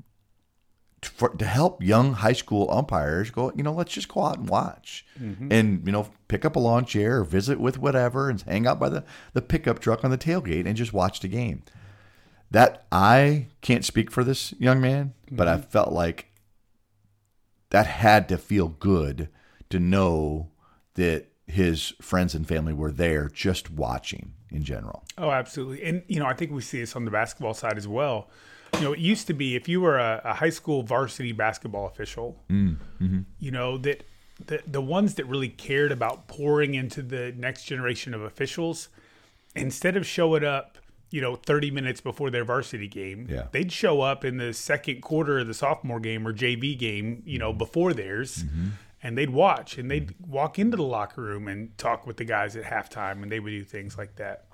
for, 1.01 1.29
to 1.29 1.45
help 1.45 1.83
young 1.83 2.13
high 2.13 2.33
school 2.33 2.69
umpires 2.71 3.31
go, 3.31 3.51
you 3.55 3.63
know, 3.63 3.73
let's 3.73 3.93
just 3.93 4.07
go 4.07 4.23
out 4.23 4.37
and 4.37 4.49
watch 4.49 5.05
mm-hmm. 5.19 5.51
and, 5.51 5.85
you 5.85 5.91
know, 5.91 6.09
pick 6.27 6.45
up 6.45 6.55
a 6.55 6.59
lawn 6.59 6.85
chair 6.85 7.19
or 7.19 7.23
visit 7.23 7.59
with 7.59 7.77
whatever 7.77 8.29
and 8.29 8.41
hang 8.41 8.65
out 8.65 8.79
by 8.79 8.89
the, 8.89 9.03
the 9.33 9.41
pickup 9.41 9.79
truck 9.79 10.03
on 10.03 10.11
the 10.11 10.17
tailgate 10.17 10.65
and 10.65 10.75
just 10.75 10.93
watch 10.93 11.19
the 11.19 11.27
game. 11.27 11.63
That 12.51 12.85
I 12.91 13.47
can't 13.61 13.85
speak 13.85 14.11
for 14.11 14.23
this 14.23 14.53
young 14.59 14.79
man, 14.79 15.13
but 15.31 15.47
I 15.47 15.55
mm-hmm. 15.55 15.69
felt 15.69 15.91
like 15.91 16.31
that 17.69 17.87
had 17.87 18.29
to 18.29 18.37
feel 18.37 18.69
good 18.69 19.29
to 19.69 19.79
know 19.79 20.51
that 20.93 21.27
his 21.47 21.93
friends 22.01 22.33
and 22.33 22.47
family 22.47 22.73
were 22.73 22.91
there 22.91 23.29
just 23.29 23.69
watching 23.69 24.33
in 24.49 24.63
general. 24.63 25.03
Oh, 25.17 25.29
absolutely. 25.29 25.83
And, 25.83 26.03
you 26.07 26.19
know, 26.19 26.25
I 26.25 26.33
think 26.33 26.51
we 26.51 26.61
see 26.61 26.79
this 26.79 26.95
on 26.95 27.05
the 27.05 27.11
basketball 27.11 27.53
side 27.53 27.77
as 27.77 27.87
well. 27.87 28.29
You 28.75 28.81
know, 28.81 28.93
it 28.93 28.99
used 28.99 29.27
to 29.27 29.33
be 29.33 29.55
if 29.55 29.67
you 29.67 29.81
were 29.81 29.97
a, 29.97 30.21
a 30.23 30.33
high 30.33 30.49
school 30.49 30.83
varsity 30.83 31.31
basketball 31.31 31.87
official, 31.87 32.43
mm, 32.49 32.77
mm-hmm. 33.01 33.21
you 33.39 33.51
know, 33.51 33.77
that 33.79 34.03
the, 34.45 34.61
the 34.67 34.81
ones 34.81 35.15
that 35.15 35.25
really 35.25 35.49
cared 35.49 35.91
about 35.91 36.27
pouring 36.27 36.75
into 36.75 37.01
the 37.01 37.33
next 37.37 37.63
generation 37.63 38.13
of 38.13 38.21
officials, 38.21 38.89
instead 39.55 39.95
of 39.95 40.05
showing 40.05 40.43
up, 40.43 40.77
you 41.09 41.21
know, 41.21 41.35
30 41.35 41.71
minutes 41.71 42.01
before 42.01 42.29
their 42.29 42.43
varsity 42.43 42.87
game, 42.87 43.27
Yeah. 43.29 43.47
they'd 43.51 43.71
show 43.71 44.01
up 44.01 44.25
in 44.25 44.37
the 44.37 44.53
second 44.53 45.01
quarter 45.01 45.39
of 45.39 45.47
the 45.47 45.53
sophomore 45.53 45.99
game 45.99 46.27
or 46.27 46.33
JV 46.33 46.77
game, 46.77 47.23
you 47.25 47.39
know, 47.39 47.51
mm-hmm. 47.51 47.59
before 47.59 47.93
theirs. 47.93 48.43
Mm-hmm. 48.43 48.67
And 49.03 49.15
they'd 49.15 49.29
watch 49.29 49.77
and 49.77 49.89
they'd 49.89 50.15
walk 50.19 50.57
into 50.57 50.75
the 50.77 50.83
locker 50.83 51.21
room 51.21 51.47
and 51.47 51.77
talk 51.77 52.07
with 52.07 52.17
the 52.17 52.25
guys 52.25 52.55
at 52.55 52.63
halftime 52.63 53.21
and 53.21 53.31
they 53.31 53.39
would 53.39 53.51
do 53.51 53.63
things 53.63 53.99
like 53.99 54.15
that. 54.15 54.45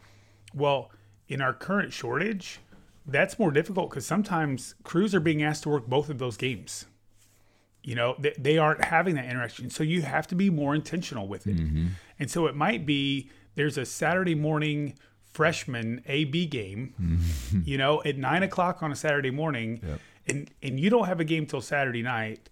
Well, 0.53 0.91
in 1.29 1.39
our 1.39 1.53
current 1.53 1.93
shortage, 1.93 2.60
that's 3.05 3.39
more 3.39 3.51
difficult 3.51 3.89
because 3.89 4.05
sometimes 4.05 4.75
crews 4.83 5.15
are 5.15 5.19
being 5.19 5.43
asked 5.43 5.63
to 5.63 5.69
work 5.69 5.87
both 5.87 6.09
of 6.09 6.19
those 6.19 6.37
games. 6.37 6.85
You 7.83 7.95
know, 7.95 8.15
they, 8.19 8.33
they 8.37 8.57
aren't 8.57 8.83
having 8.83 9.15
that 9.15 9.25
interaction. 9.25 9.69
So 9.69 9.83
you 9.83 10.03
have 10.03 10.27
to 10.27 10.35
be 10.35 10.49
more 10.49 10.75
intentional 10.75 11.27
with 11.27 11.47
it. 11.47 11.57
Mm-hmm. 11.57 11.87
And 12.19 12.29
so 12.29 12.45
it 12.45 12.55
might 12.55 12.85
be 12.85 13.29
there's 13.55 13.77
a 13.77 13.85
Saturday 13.85 14.35
morning 14.35 14.93
freshman 15.33 16.03
AB 16.07 16.45
game, 16.47 16.93
mm-hmm. 17.01 17.61
you 17.65 17.77
know, 17.77 18.01
at 18.03 18.17
nine 18.17 18.43
o'clock 18.43 18.83
on 18.83 18.91
a 18.91 18.95
Saturday 18.95 19.31
morning, 19.31 19.81
and, 20.27 20.51
and 20.61 20.79
you 20.79 20.89
don't 20.89 21.05
have 21.07 21.19
a 21.19 21.23
game 21.23 21.45
till 21.45 21.61
Saturday 21.61 22.03
night, 22.03 22.49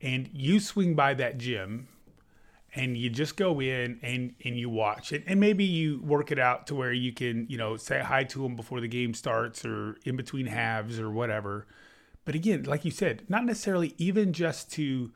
and 0.00 0.28
you 0.32 0.58
swing 0.58 0.94
by 0.94 1.14
that 1.14 1.38
gym 1.38 1.88
and 2.74 2.96
you 2.96 3.10
just 3.10 3.36
go 3.36 3.60
in 3.60 3.98
and 4.02 4.34
and 4.44 4.56
you 4.58 4.70
watch 4.70 5.12
it. 5.12 5.24
And 5.26 5.38
maybe 5.38 5.64
you 5.64 6.00
work 6.02 6.30
it 6.30 6.38
out 6.38 6.66
to 6.68 6.74
where 6.74 6.92
you 6.92 7.12
can 7.12 7.46
you 7.48 7.58
know 7.58 7.76
say 7.76 8.00
hi 8.00 8.24
to 8.24 8.42
them 8.42 8.56
before 8.56 8.80
the 8.80 8.88
game 8.88 9.14
starts 9.14 9.64
or 9.64 9.96
in 10.04 10.16
between 10.16 10.46
halves 10.46 10.98
or 10.98 11.10
whatever. 11.10 11.66
But 12.24 12.34
again 12.34 12.64
like 12.64 12.84
you 12.84 12.90
said 12.90 13.24
not 13.28 13.44
necessarily 13.44 13.94
even 13.98 14.32
just 14.32 14.72
to 14.72 15.12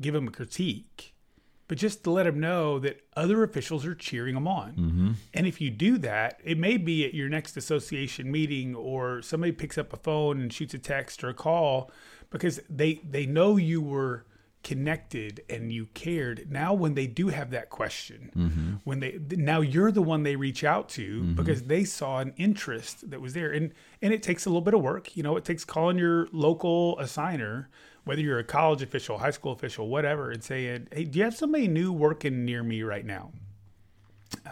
give 0.00 0.14
them 0.14 0.28
a 0.28 0.30
critique 0.30 1.14
but 1.68 1.78
just 1.78 2.04
to 2.04 2.10
let 2.10 2.24
them 2.24 2.38
know 2.38 2.78
that 2.80 3.00
other 3.16 3.42
officials 3.42 3.86
are 3.86 3.94
cheering 3.94 4.34
them 4.34 4.46
on. 4.46 4.72
Mm-hmm. 4.72 5.10
And 5.32 5.46
if 5.46 5.60
you 5.60 5.70
do 5.70 5.96
that 5.98 6.40
it 6.44 6.58
may 6.58 6.76
be 6.76 7.06
at 7.06 7.14
your 7.14 7.28
next 7.28 7.56
association 7.56 8.30
meeting 8.30 8.74
or 8.74 9.22
somebody 9.22 9.52
picks 9.52 9.78
up 9.78 9.92
a 9.92 9.96
phone 9.96 10.40
and 10.40 10.52
shoots 10.52 10.74
a 10.74 10.78
text 10.78 11.24
or 11.24 11.30
a 11.30 11.34
call 11.34 11.90
because 12.28 12.60
they 12.68 13.00
they 13.08 13.24
know 13.24 13.56
you 13.56 13.80
were 13.80 14.26
connected 14.62 15.42
and 15.50 15.72
you 15.72 15.86
cared 15.86 16.50
now 16.50 16.72
when 16.72 16.94
they 16.94 17.06
do 17.06 17.28
have 17.28 17.50
that 17.50 17.68
question 17.68 18.80
when 18.84 19.00
they 19.00 19.18
now 19.30 19.60
you're 19.60 19.90
the 19.90 20.02
one 20.02 20.22
they 20.22 20.36
reach 20.36 20.62
out 20.62 20.88
to 20.88 21.22
because 21.34 21.64
they 21.64 21.84
saw 21.84 22.18
an 22.20 22.32
interest 22.36 23.10
that 23.10 23.20
was 23.20 23.34
there. 23.34 23.50
And 23.50 23.72
and 24.00 24.12
it 24.12 24.22
takes 24.22 24.46
a 24.46 24.48
little 24.48 24.60
bit 24.62 24.74
of 24.74 24.80
work 24.80 25.16
you 25.16 25.22
know 25.22 25.36
it 25.36 25.44
takes 25.44 25.64
calling 25.64 25.98
your 25.98 26.28
local 26.32 26.96
assigner 26.98 27.66
whether 28.04 28.20
you're 28.20 28.38
a 28.38 28.44
college 28.44 28.82
official 28.82 29.18
high 29.18 29.30
school 29.30 29.52
official 29.52 29.88
whatever 29.88 30.30
and 30.30 30.42
saying 30.44 30.88
hey 30.92 31.04
do 31.04 31.18
you 31.18 31.24
have 31.24 31.34
somebody 31.34 31.66
new 31.68 31.92
working 31.92 32.44
near 32.44 32.62
me 32.62 32.82
right 32.82 33.04
now? 33.04 33.32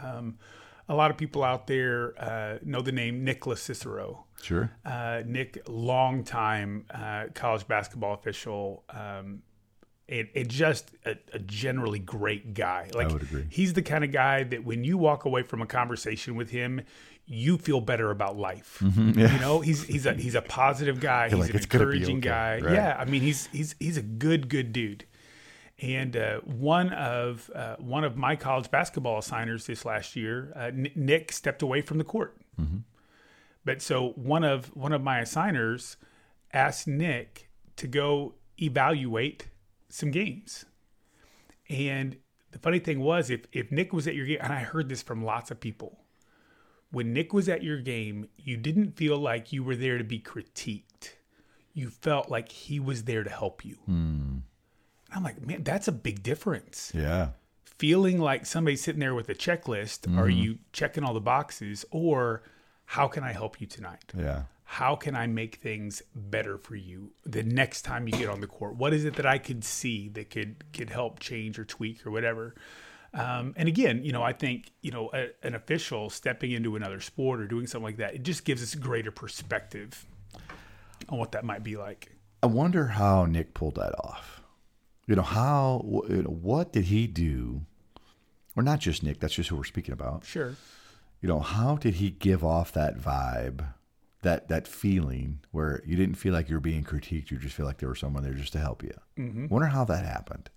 Um, 0.03 0.38
a 0.88 0.94
lot 0.94 1.11
of 1.11 1.16
people 1.16 1.44
out 1.44 1.66
there 1.68 2.14
uh, 2.18 2.59
know 2.64 2.83
the 2.83 2.92
name 2.92 3.23
Nicholas 3.25 3.62
Cicero. 3.62 4.25
Sure. 4.42 4.70
uh, 4.85 5.23
Nick, 5.27 5.62
longtime 5.68 6.87
uh, 6.92 7.27
college 7.35 7.66
basketball 7.68 8.14
official, 8.14 8.85
um, 8.90 9.42
and, 10.11 10.29
and 10.35 10.49
just 10.49 10.90
a, 11.07 11.16
a 11.33 11.38
generally 11.38 11.99
great 12.01 12.53
guy. 12.55 12.90
Like 12.92 13.09
would 13.11 13.23
agree. 13.23 13.46
he's 13.49 13.73
the 13.75 13.83
kind 13.83 14.05
of 14.05 14.11
guy 14.12 14.42
that 14.42 14.64
when 14.64 14.85
you 14.85 14.99
walk 14.99 15.25
away 15.25 15.42
from 15.42 15.62
a 15.62 15.66
conversation 15.66 16.35
with 16.35 16.51
him, 16.51 16.83
you 17.27 17.57
feel 17.59 17.81
better 17.81 18.11
about 18.11 18.37
life. 18.37 18.83
You 18.96 19.12
know, 19.38 19.61
he's 19.61 19.85
he's 19.85 20.05
a 20.07 20.14
he's 20.14 20.35
a 20.35 20.42
positive 20.42 21.01
guy. 21.01 21.29
he's 21.29 21.33
Mm-hmm. 21.35 21.40
like, 21.42 21.51
an 21.51 21.57
"It's 21.57 21.64
encouraging 21.66 22.18
okay." 22.18 22.29
guy. 22.29 22.61
Right. 22.61 22.75
Yeah, 22.75 22.96
I 22.99 23.05
mean 23.05 23.23
he's 23.23 23.46
he's 23.53 23.77
he's 23.79 23.96
a 23.96 24.03
good 24.03 24.49
good 24.49 24.73
dude. 24.73 25.05
And 25.83 26.14
uh, 26.16 26.40
one 26.40 26.92
of 26.92 27.51
uh, 27.55 27.77
one 27.79 28.05
of 28.05 28.16
my 28.16 28.37
college 28.37 28.70
basketball 28.70 29.18
assigners 29.18 29.66
this 29.66 29.85
last 29.87 30.14
year, 30.16 30.53
uh, 30.55 30.70
Nick 30.75 31.33
stepped 31.33 31.62
away 31.62 31.81
from 31.81 31.96
the 31.99 32.05
court. 32.05 32.37
But 33.64 33.81
so 33.83 34.11
one 34.16 34.42
of 34.44 34.75
one 34.77 34.92
of 34.92 35.03
my 35.03 35.20
assigners 35.20 35.96
asked 36.53 36.87
Nick 36.88 37.49
to 37.77 37.87
go 37.87 38.35
evaluate 38.61 39.46
some 39.92 40.11
games. 40.11 40.64
And 41.68 42.16
the 42.53 42.59
funny 42.59 42.79
thing 42.79 43.00
was 43.00 43.31
if 43.31 43.46
if 43.53 43.70
Nick 43.70 43.92
was 43.92 44.07
at 44.07 44.14
your 44.14 44.26
game 44.26 44.38
and 44.40 44.53
I 44.53 44.61
heard 44.61 44.88
this 44.88 45.03
from 45.03 45.24
lots 45.24 45.50
of 45.50 45.61
people. 45.61 45.98
When 46.92 47.12
Nick 47.12 47.33
was 47.33 47.48
at 47.48 47.62
your 47.62 47.79
game, 47.79 48.29
you 48.37 48.57
didn't 48.57 48.96
feel 48.96 49.16
like 49.16 49.53
you 49.53 49.62
were 49.62 49.76
there 49.76 49.96
to 49.96 50.03
be 50.03 50.18
critiqued. 50.18 51.11
You 51.72 51.88
felt 51.88 52.29
like 52.29 52.50
he 52.50 52.81
was 52.81 53.05
there 53.05 53.22
to 53.22 53.31
help 53.31 53.64
you. 53.64 53.76
And 53.87 54.42
I'm 55.14 55.22
like, 55.22 55.40
man, 55.40 55.62
that's 55.62 55.87
a 55.87 55.92
big 55.92 56.22
difference 56.24 56.90
Yeah. 56.92 57.29
feeling 57.64 58.18
like 58.18 58.44
somebody's 58.44 58.83
sitting 58.83 58.98
there 59.00 59.14
with 59.14 59.29
a 59.29 59.35
checklist 59.35 60.07
are 60.18 60.26
mm-hmm. 60.26 60.31
you 60.31 60.59
checking 60.72 61.05
all 61.05 61.14
the 61.14 61.20
boxes 61.20 61.85
or 61.92 62.42
how 62.85 63.07
can 63.09 63.22
i 63.22 63.33
help 63.33 63.61
you 63.61 63.66
tonight 63.66 64.05
Yeah. 64.16 64.42
How 64.70 64.94
can 64.94 65.16
I 65.16 65.26
make 65.26 65.56
things 65.56 66.00
better 66.14 66.56
for 66.56 66.76
you 66.76 67.11
the 67.24 67.42
next 67.42 67.83
time 67.83 68.06
you 68.06 68.12
get 68.12 68.28
on 68.28 68.40
the 68.40 68.46
court? 68.46 68.76
What 68.76 68.94
is 68.94 69.04
it 69.04 69.16
that 69.16 69.26
I 69.26 69.37
could 69.37 69.64
see 69.64 70.09
that 70.11 70.30
could 70.30 70.62
could 70.72 70.90
help 70.90 71.18
change 71.18 71.59
or 71.59 71.64
tweak 71.64 72.06
or 72.06 72.12
whatever? 72.12 72.54
Um, 73.12 73.52
and 73.56 73.68
again, 73.68 74.04
you 74.04 74.12
know, 74.12 74.22
I 74.22 74.33
think 74.33 74.70
you 74.80 74.92
know 74.92 75.11
a, 75.12 75.30
an 75.42 75.56
official 75.56 76.09
stepping 76.09 76.52
into 76.52 76.76
another 76.76 77.00
sport 77.00 77.40
or 77.40 77.48
doing 77.48 77.66
something 77.66 77.85
like 77.85 77.96
that, 77.96 78.14
it 78.14 78.22
just 78.22 78.44
gives 78.44 78.62
us 78.62 78.76
greater 78.76 79.11
perspective 79.11 80.06
on 81.09 81.18
what 81.18 81.33
that 81.33 81.44
might 81.44 81.64
be 81.64 81.76
like. 81.76 82.12
I 82.40 82.46
wonder 82.46 82.87
how 82.87 83.24
Nick 83.24 83.54
pulled 83.54 83.74
that 83.74 83.98
off. 83.98 84.40
You 85.09 85.16
know 85.16 85.22
how 85.22 86.04
you 86.09 86.22
know, 86.22 86.30
what 86.30 86.72
did 86.72 86.85
he 86.85 87.09
do? 87.09 87.62
Or 88.54 88.62
not 88.62 88.78
just 88.78 89.02
Nick. 89.02 89.18
That's 89.18 89.35
just 89.35 89.48
who 89.48 89.56
we're 89.56 89.64
speaking 89.64 89.94
about. 89.94 90.24
Sure. 90.24 90.54
You 91.20 91.28
know 91.28 91.40
how 91.40 91.74
did 91.74 91.94
he 91.94 92.11
give 92.11 92.44
off 92.44 92.70
that 92.70 93.00
vibe? 93.00 93.64
That 94.22 94.48
that 94.48 94.68
feeling 94.68 95.40
where 95.50 95.83
you 95.87 95.96
didn't 95.96 96.16
feel 96.16 96.33
like 96.33 96.48
you 96.48 96.56
were 96.56 96.61
being 96.61 96.85
critiqued, 96.85 97.30
you 97.30 97.38
just 97.38 97.54
feel 97.54 97.66
like 97.66 97.78
there 97.78 97.88
was 97.88 97.98
someone 97.98 98.22
there 98.22 98.35
just 98.35 98.52
to 98.52 98.59
help 98.59 98.83
you. 98.83 98.94
Mm-hmm. 99.18 99.48
Wonder 99.48 99.68
how 99.68 99.85
that 99.87 100.04
happened. 100.04 100.50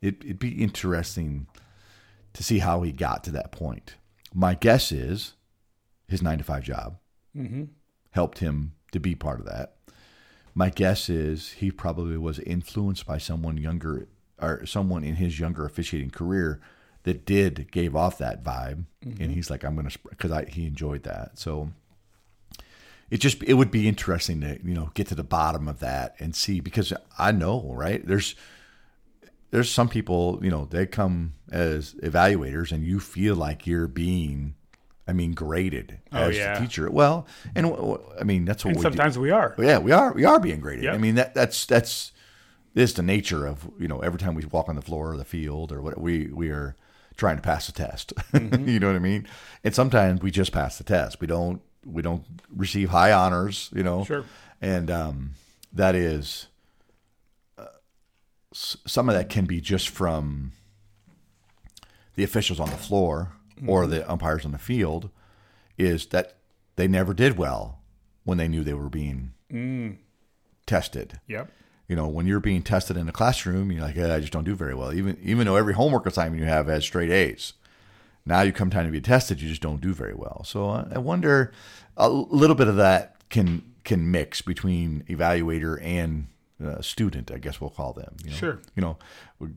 It, 0.00 0.16
it'd 0.22 0.38
be 0.38 0.62
interesting 0.62 1.46
to 2.34 2.42
see 2.42 2.58
how 2.58 2.82
he 2.82 2.92
got 2.92 3.24
to 3.24 3.30
that 3.32 3.50
point. 3.50 3.96
My 4.34 4.54
guess 4.54 4.92
is 4.92 5.34
his 6.06 6.22
nine 6.22 6.38
to 6.38 6.44
five 6.44 6.62
job 6.62 6.98
mm-hmm. 7.36 7.64
helped 8.10 8.38
him 8.38 8.72
to 8.92 9.00
be 9.00 9.14
part 9.14 9.40
of 9.40 9.46
that. 9.46 9.76
My 10.54 10.70
guess 10.70 11.08
is 11.08 11.52
he 11.52 11.70
probably 11.70 12.16
was 12.16 12.38
influenced 12.40 13.06
by 13.06 13.18
someone 13.18 13.56
younger 13.56 14.08
or 14.40 14.66
someone 14.66 15.04
in 15.04 15.16
his 15.16 15.40
younger 15.40 15.64
officiating 15.64 16.10
career 16.10 16.60
that 17.04 17.24
did 17.24 17.70
gave 17.70 17.96
off 17.96 18.18
that 18.18 18.44
vibe, 18.44 18.84
mm-hmm. 19.04 19.22
and 19.22 19.32
he's 19.32 19.50
like, 19.50 19.64
I'm 19.64 19.76
gonna 19.76 19.90
because 20.08 20.30
I 20.30 20.44
he 20.46 20.66
enjoyed 20.66 21.04
that. 21.04 21.38
So 21.38 21.70
it 23.10 23.18
just 23.18 23.42
it 23.42 23.54
would 23.54 23.70
be 23.70 23.88
interesting 23.88 24.40
to 24.40 24.58
you 24.62 24.74
know 24.74 24.90
get 24.94 25.06
to 25.08 25.14
the 25.14 25.24
bottom 25.24 25.68
of 25.68 25.80
that 25.80 26.14
and 26.18 26.34
see 26.34 26.60
because 26.60 26.92
I 27.18 27.32
know 27.32 27.72
right 27.74 28.06
there's 28.06 28.34
there's 29.50 29.70
some 29.70 29.88
people 29.88 30.38
you 30.42 30.50
know 30.50 30.66
they 30.66 30.86
come 30.86 31.34
as 31.50 31.94
evaluators 31.94 32.72
and 32.72 32.84
you 32.84 33.00
feel 33.00 33.34
like 33.34 33.66
you're 33.66 33.88
being 33.88 34.54
I 35.06 35.12
mean 35.12 35.32
graded 35.32 35.98
oh, 36.12 36.24
as 36.24 36.36
yeah. 36.36 36.54
the 36.54 36.60
teacher 36.60 36.90
well 36.90 37.26
and 37.54 37.66
I 38.20 38.24
mean 38.24 38.44
that's 38.44 38.64
what 38.64 38.70
and 38.70 38.78
we 38.78 38.82
sometimes 38.82 39.14
do. 39.14 39.20
we 39.20 39.30
are 39.30 39.54
yeah 39.58 39.78
we 39.78 39.92
are 39.92 40.12
we 40.12 40.24
are 40.24 40.38
being 40.38 40.60
graded 40.60 40.84
yep. 40.84 40.94
I 40.94 40.98
mean 40.98 41.14
that 41.14 41.34
that's 41.34 41.64
that's 41.66 42.12
this 42.74 42.92
the 42.92 43.02
nature 43.02 43.46
of 43.46 43.70
you 43.78 43.88
know 43.88 44.00
every 44.00 44.18
time 44.18 44.34
we 44.34 44.44
walk 44.44 44.68
on 44.68 44.76
the 44.76 44.82
floor 44.82 45.12
or 45.12 45.16
the 45.16 45.24
field 45.24 45.72
or 45.72 45.80
what 45.80 45.98
we 45.98 46.26
we 46.26 46.50
are 46.50 46.76
trying 47.16 47.36
to 47.36 47.42
pass 47.42 47.68
a 47.68 47.72
test 47.72 48.14
mm-hmm. 48.32 48.68
you 48.68 48.78
know 48.78 48.88
what 48.88 48.96
I 48.96 49.00
mean 49.00 49.26
and 49.64 49.74
sometimes 49.74 50.20
we 50.20 50.30
just 50.30 50.52
pass 50.52 50.76
the 50.76 50.84
test 50.84 51.20
we 51.20 51.26
don't 51.26 51.62
we 51.88 52.02
don't 52.02 52.24
receive 52.54 52.90
high 52.90 53.12
honors, 53.12 53.70
you 53.74 53.82
know. 53.82 54.04
Sure. 54.04 54.24
And 54.60 54.90
um, 54.90 55.30
that 55.72 55.94
is 55.94 56.48
uh, 57.56 57.66
some 58.52 59.08
of 59.08 59.14
that 59.14 59.28
can 59.28 59.46
be 59.46 59.60
just 59.60 59.88
from 59.88 60.52
the 62.16 62.24
officials 62.24 62.60
on 62.60 62.70
the 62.70 62.76
floor 62.76 63.32
mm-hmm. 63.56 63.70
or 63.70 63.86
the 63.86 64.08
umpires 64.10 64.44
on 64.44 64.52
the 64.52 64.58
field. 64.58 65.10
Is 65.76 66.06
that 66.06 66.34
they 66.74 66.88
never 66.88 67.14
did 67.14 67.38
well 67.38 67.78
when 68.24 68.36
they 68.36 68.48
knew 68.48 68.64
they 68.64 68.74
were 68.74 68.88
being 68.88 69.32
mm. 69.52 69.96
tested. 70.66 71.20
Yep. 71.28 71.52
You 71.86 71.96
know, 71.96 72.08
when 72.08 72.26
you're 72.26 72.40
being 72.40 72.62
tested 72.62 72.96
in 72.96 73.06
the 73.06 73.12
classroom, 73.12 73.72
you're 73.72 73.82
like, 73.82 73.94
hey, 73.94 74.10
I 74.10 74.20
just 74.20 74.32
don't 74.32 74.44
do 74.44 74.54
very 74.54 74.74
well. 74.74 74.92
Even 74.92 75.16
even 75.22 75.46
though 75.46 75.56
every 75.56 75.74
homework 75.74 76.04
assignment 76.04 76.42
you 76.42 76.48
have 76.48 76.66
has 76.66 76.84
straight 76.84 77.10
A's. 77.10 77.54
Now 78.28 78.42
you 78.42 78.52
come 78.52 78.68
time 78.68 78.84
to 78.84 78.92
be 78.92 79.00
tested, 79.00 79.40
you 79.40 79.48
just 79.48 79.62
don't 79.62 79.80
do 79.80 79.94
very 79.94 80.14
well. 80.14 80.44
So 80.44 80.68
uh, 80.68 80.88
I 80.94 80.98
wonder 80.98 81.50
a 81.96 82.08
little 82.08 82.54
bit 82.54 82.68
of 82.68 82.76
that 82.76 83.16
can 83.30 83.62
can 83.84 84.10
mix 84.10 84.42
between 84.42 85.02
evaluator 85.08 85.82
and 85.82 86.26
uh, 86.62 86.82
student. 86.82 87.30
I 87.30 87.38
guess 87.38 87.58
we'll 87.58 87.70
call 87.70 87.94
them. 87.94 88.16
You 88.22 88.30
know? 88.30 88.36
Sure. 88.36 88.60
You 88.76 88.82
know, 88.82 88.98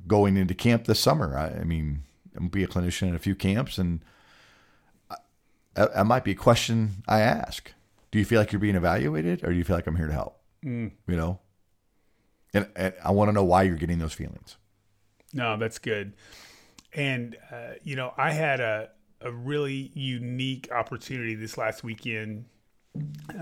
going 0.07 0.37
into 0.37 0.53
camp 0.53 0.85
this 0.85 1.01
summer. 1.01 1.37
I, 1.37 1.59
I 1.59 1.63
mean, 1.65 2.03
I'm 2.35 2.47
be 2.47 2.63
a 2.63 2.67
clinician 2.67 3.09
in 3.09 3.15
a 3.15 3.19
few 3.19 3.35
camps, 3.35 3.77
and 3.77 3.99
that 5.73 6.05
might 6.05 6.23
be 6.23 6.31
a 6.31 6.35
question 6.35 7.03
I 7.07 7.19
ask. 7.19 7.73
Do 8.11 8.19
you 8.19 8.25
feel 8.25 8.39
like 8.39 8.53
you're 8.53 8.59
being 8.59 8.75
evaluated, 8.75 9.43
or 9.43 9.51
do 9.51 9.57
you 9.57 9.65
feel 9.65 9.75
like 9.75 9.87
I'm 9.87 9.97
here 9.97 10.07
to 10.07 10.13
help? 10.13 10.39
Mm. 10.65 10.91
You 11.07 11.15
know, 11.17 11.39
and, 12.53 12.67
and 12.75 12.93
I 13.03 13.11
want 13.11 13.29
to 13.29 13.33
know 13.33 13.43
why 13.43 13.63
you're 13.63 13.75
getting 13.75 13.99
those 13.99 14.13
feelings. 14.13 14.55
No, 15.33 15.57
that's 15.57 15.79
good. 15.79 16.13
And 16.93 17.37
uh, 17.51 17.73
you 17.83 17.95
know, 17.95 18.13
I 18.17 18.31
had 18.31 18.59
a 18.59 18.89
a 19.21 19.31
really 19.31 19.91
unique 19.93 20.69
opportunity 20.71 21.35
this 21.35 21.57
last 21.57 21.83
weekend. 21.83 22.45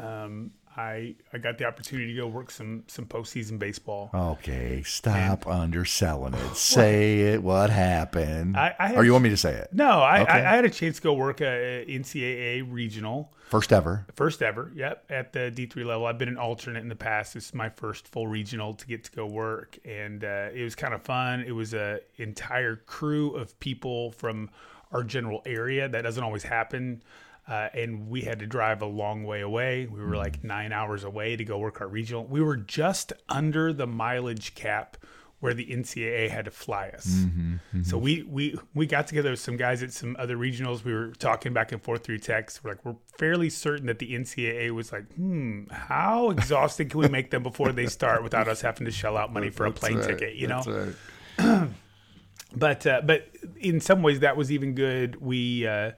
Um, 0.01 0.51
I 0.77 1.15
I 1.33 1.37
got 1.37 1.57
the 1.57 1.65
opportunity 1.65 2.13
to 2.13 2.21
go 2.21 2.27
work 2.27 2.51
some 2.51 2.83
some 2.87 3.05
postseason 3.05 3.57
baseball. 3.59 4.09
Okay, 4.13 4.83
stop 4.83 5.45
and, 5.45 5.55
underselling 5.55 6.33
it. 6.33 6.39
Say 6.55 7.21
it. 7.21 7.43
What 7.43 7.69
happened? 7.69 8.55
I, 8.55 8.75
I 8.77 8.95
or 8.95 9.03
you 9.03 9.11
want 9.11 9.23
me 9.23 9.29
to 9.29 9.37
say 9.37 9.53
it? 9.53 9.69
No, 9.73 9.89
I, 9.89 10.21
okay. 10.21 10.31
I, 10.31 10.53
I, 10.53 10.55
had 10.55 10.65
a 10.65 10.69
chance 10.69 10.97
to 10.97 11.01
go 11.01 11.13
work 11.13 11.41
a, 11.41 11.85
NCAA 11.87 12.71
regional. 12.71 13.33
First 13.49 13.73
ever. 13.73 14.05
First 14.13 14.43
ever. 14.43 14.71
Yep, 14.75 15.05
at 15.09 15.33
the 15.33 15.49
D 15.49 15.65
three 15.65 15.83
level. 15.83 16.05
I've 16.05 16.19
been 16.19 16.29
an 16.29 16.37
alternate 16.37 16.81
in 16.81 16.89
the 16.89 16.95
past. 16.95 17.33
This 17.33 17.47
is 17.47 17.53
my 17.53 17.69
first 17.69 18.07
full 18.07 18.27
regional 18.27 18.73
to 18.75 18.85
get 18.85 19.03
to 19.05 19.11
go 19.11 19.25
work, 19.25 19.79
and 19.83 20.23
uh, 20.23 20.49
it 20.53 20.63
was 20.63 20.75
kind 20.75 20.93
of 20.93 21.01
fun. 21.01 21.41
It 21.41 21.51
was 21.51 21.73
a 21.73 21.99
entire 22.17 22.75
crew 22.75 23.35
of 23.35 23.59
people 23.59 24.11
from 24.11 24.49
our 24.91 25.03
general 25.03 25.41
area. 25.45 25.89
That 25.89 26.03
doesn't 26.03 26.23
always 26.23 26.43
happen. 26.43 27.01
Uh, 27.49 27.67
and 27.73 28.07
we 28.07 28.21
had 28.21 28.37
to 28.39 28.45
drive 28.45 28.83
a 28.83 28.85
long 28.85 29.23
way 29.23 29.41
away. 29.41 29.87
We 29.87 29.99
were 29.99 30.15
like 30.15 30.43
nine 30.43 30.71
hours 30.71 31.03
away 31.03 31.35
to 31.35 31.43
go 31.43 31.57
work 31.57 31.81
our 31.81 31.87
regional. 31.87 32.23
We 32.23 32.41
were 32.41 32.57
just 32.57 33.11
under 33.27 33.73
the 33.73 33.87
mileage 33.87 34.53
cap 34.53 34.97
where 35.39 35.55
the 35.55 35.65
NCAA 35.65 36.29
had 36.29 36.45
to 36.45 36.51
fly 36.51 36.89
us. 36.89 37.07
Mm-hmm, 37.07 37.53
mm-hmm. 37.53 37.83
So 37.83 37.97
we 37.97 38.21
we 38.23 38.55
we 38.75 38.85
got 38.85 39.07
together 39.07 39.31
with 39.31 39.39
some 39.39 39.57
guys 39.57 39.81
at 39.81 39.91
some 39.93 40.15
other 40.19 40.37
regionals. 40.37 40.83
We 40.83 40.93
were 40.93 41.07
talking 41.13 41.51
back 41.51 41.71
and 41.71 41.81
forth 41.81 42.03
through 42.03 42.19
text. 42.19 42.63
We're 42.63 42.71
like, 42.71 42.85
we're 42.85 42.97
fairly 43.17 43.49
certain 43.49 43.87
that 43.87 43.97
the 43.97 44.13
NCAA 44.13 44.69
was 44.69 44.91
like, 44.91 45.11
hmm, 45.13 45.63
how 45.71 46.29
exhausted 46.29 46.91
can 46.91 46.99
we 46.99 47.07
make 47.07 47.31
them 47.31 47.41
before 47.41 47.71
they 47.71 47.87
start 47.87 48.21
without 48.21 48.47
us 48.47 48.61
having 48.61 48.85
to 48.85 48.91
shell 48.91 49.17
out 49.17 49.33
money 49.33 49.49
for 49.49 49.65
a 49.65 49.71
plane 49.71 49.97
right. 49.97 50.07
ticket? 50.07 50.35
You 50.35 50.47
know. 50.47 50.93
Right. 51.39 51.69
but 52.55 52.85
uh, 52.85 53.01
but 53.03 53.27
in 53.59 53.79
some 53.79 54.03
ways 54.03 54.19
that 54.19 54.37
was 54.37 54.51
even 54.51 54.75
good. 54.75 55.19
We. 55.19 55.65
Uh, 55.65 55.91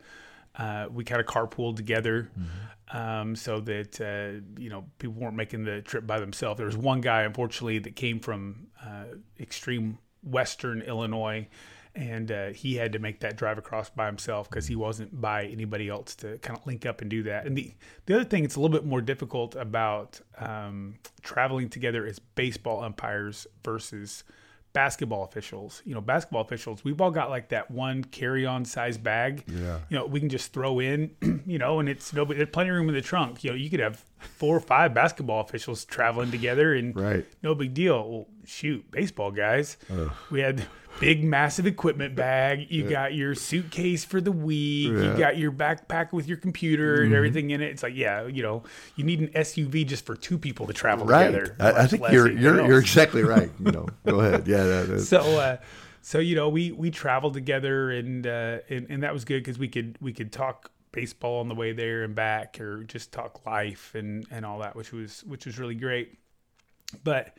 uh, 0.55 0.87
we 0.91 1.03
kind 1.03 1.21
of 1.21 1.27
carpooled 1.27 1.77
together 1.77 2.29
mm-hmm. 2.37 2.97
um, 2.97 3.35
so 3.35 3.59
that 3.61 4.01
uh, 4.01 4.41
you 4.59 4.69
know 4.69 4.85
people 4.99 5.15
weren't 5.15 5.35
making 5.35 5.63
the 5.63 5.81
trip 5.81 6.05
by 6.05 6.19
themselves. 6.19 6.57
There 6.57 6.65
was 6.65 6.77
one 6.77 7.01
guy, 7.01 7.21
unfortunately, 7.21 7.79
that 7.79 7.95
came 7.95 8.19
from 8.19 8.67
uh, 8.85 9.05
extreme 9.39 9.97
western 10.23 10.81
Illinois, 10.81 11.47
and 11.95 12.31
uh, 12.31 12.47
he 12.49 12.75
had 12.75 12.93
to 12.93 12.99
make 12.99 13.21
that 13.21 13.37
drive 13.37 13.57
across 13.57 13.89
by 13.89 14.05
himself 14.05 14.49
because 14.49 14.67
he 14.67 14.75
wasn't 14.75 15.19
by 15.19 15.45
anybody 15.45 15.89
else 15.89 16.15
to 16.15 16.37
kind 16.39 16.57
of 16.57 16.65
link 16.65 16.85
up 16.85 17.01
and 17.01 17.09
do 17.09 17.23
that. 17.23 17.45
And 17.45 17.57
the 17.57 17.73
the 18.05 18.15
other 18.15 18.25
thing 18.25 18.43
that's 18.43 18.55
a 18.55 18.59
little 18.59 18.77
bit 18.77 18.85
more 18.85 19.01
difficult 19.01 19.55
about 19.55 20.19
um, 20.37 20.95
traveling 21.21 21.69
together 21.69 22.05
is 22.05 22.19
baseball 22.19 22.83
umpires 22.83 23.47
versus 23.63 24.23
basketball 24.73 25.23
officials. 25.23 25.81
You 25.85 25.93
know, 25.95 26.01
basketball 26.01 26.41
officials, 26.41 26.83
we've 26.83 26.99
all 27.01 27.11
got 27.11 27.29
like 27.29 27.49
that 27.49 27.69
one 27.71 28.03
carry-on 28.03 28.65
size 28.65 28.97
bag. 28.97 29.43
Yeah. 29.47 29.79
You 29.89 29.97
know, 29.97 30.05
we 30.05 30.19
can 30.19 30.29
just 30.29 30.53
throw 30.53 30.79
in, 30.79 31.15
you 31.45 31.57
know, 31.57 31.79
and 31.79 31.89
it's 31.89 32.13
nobody 32.13 32.37
there's 32.37 32.49
plenty 32.49 32.69
of 32.69 32.75
room 32.75 32.89
in 32.89 32.95
the 32.95 33.01
trunk. 33.01 33.43
You 33.43 33.51
know, 33.51 33.55
you 33.55 33.69
could 33.69 33.79
have 33.79 34.03
four 34.19 34.55
or 34.55 34.61
five 34.61 34.93
basketball 34.93 35.41
officials 35.41 35.85
traveling 35.85 36.31
together 36.31 36.73
and 36.73 36.95
right. 36.95 37.25
no 37.43 37.55
big 37.55 37.73
deal. 37.73 38.09
Well, 38.09 38.27
shoot, 38.45 38.89
baseball 38.91 39.31
guys. 39.31 39.77
Ugh. 39.91 40.11
We 40.29 40.41
had 40.41 40.65
big 40.99 41.23
massive 41.23 41.65
equipment 41.65 42.15
bag. 42.15 42.67
You 42.69 42.83
yeah. 42.83 42.89
got 42.89 43.13
your 43.13 43.35
suitcase 43.35 44.03
for 44.05 44.21
the 44.21 44.31
week. 44.31 44.91
Yeah. 44.91 45.01
You 45.01 45.17
got 45.17 45.37
your 45.37 45.51
backpack 45.51 46.11
with 46.11 46.27
your 46.27 46.37
computer 46.37 46.97
mm-hmm. 46.97 47.05
and 47.05 47.13
everything 47.15 47.51
in 47.51 47.61
it. 47.61 47.71
It's 47.71 47.83
like, 47.83 47.95
yeah, 47.95 48.27
you 48.27 48.43
know, 48.43 48.63
you 48.95 49.03
need 49.03 49.19
an 49.19 49.29
SUV 49.29 49.85
just 49.85 50.05
for 50.05 50.15
two 50.15 50.37
people 50.37 50.67
to 50.67 50.73
travel 50.73 51.05
right. 51.05 51.27
together. 51.27 51.55
I, 51.59 51.83
I 51.83 51.87
think 51.87 52.03
you're 52.11 52.31
you're, 52.31 52.65
you're 52.65 52.79
exactly 52.79 53.23
right. 53.23 53.49
You 53.61 53.71
know, 53.71 53.87
go 54.07 54.21
ahead. 54.21 54.47
Yeah. 54.47 54.63
That, 54.63 54.87
that. 54.87 54.99
So, 55.01 55.19
uh, 55.19 55.57
so 56.01 56.19
you 56.19 56.35
know, 56.35 56.49
we 56.49 56.71
we 56.71 56.89
traveled 56.89 57.33
together 57.33 57.91
and 57.91 58.25
uh, 58.25 58.59
and 58.69 58.87
and 58.89 59.03
that 59.03 59.13
was 59.13 59.23
good 59.23 59.43
because 59.43 59.59
we 59.59 59.67
could 59.67 59.97
we 60.01 60.13
could 60.13 60.31
talk 60.31 60.71
baseball 60.91 61.39
on 61.39 61.47
the 61.47 61.55
way 61.55 61.73
there 61.73 62.03
and 62.03 62.15
back, 62.15 62.59
or 62.59 62.83
just 62.83 63.11
talk 63.11 63.45
life 63.45 63.93
and 63.95 64.25
and 64.31 64.45
all 64.45 64.59
that, 64.59 64.75
which 64.75 64.91
was 64.91 65.23
which 65.25 65.45
was 65.45 65.59
really 65.59 65.75
great. 65.75 66.17
But 67.03 67.37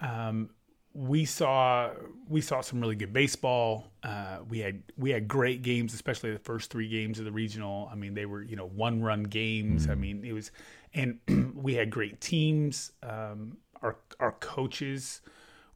um, 0.00 0.50
we 0.94 1.24
saw 1.24 1.90
we 2.28 2.40
saw 2.40 2.60
some 2.60 2.80
really 2.80 2.96
good 2.96 3.12
baseball. 3.12 3.92
Uh, 4.02 4.38
we 4.48 4.58
had 4.60 4.82
we 4.96 5.10
had 5.10 5.26
great 5.28 5.62
games, 5.62 5.94
especially 5.94 6.32
the 6.32 6.38
first 6.38 6.70
three 6.70 6.88
games 6.88 7.18
of 7.18 7.24
the 7.24 7.32
regional. 7.32 7.88
I 7.90 7.94
mean, 7.94 8.14
they 8.14 8.26
were 8.26 8.42
you 8.42 8.56
know 8.56 8.66
one 8.68 9.02
run 9.02 9.22
games. 9.24 9.88
I 9.88 9.94
mean, 9.94 10.24
it 10.24 10.32
was, 10.32 10.50
and 10.94 11.18
we 11.54 11.74
had 11.74 11.90
great 11.90 12.20
teams. 12.20 12.92
Um, 13.02 13.56
our 13.80 13.96
our 14.20 14.32
coaches 14.32 15.20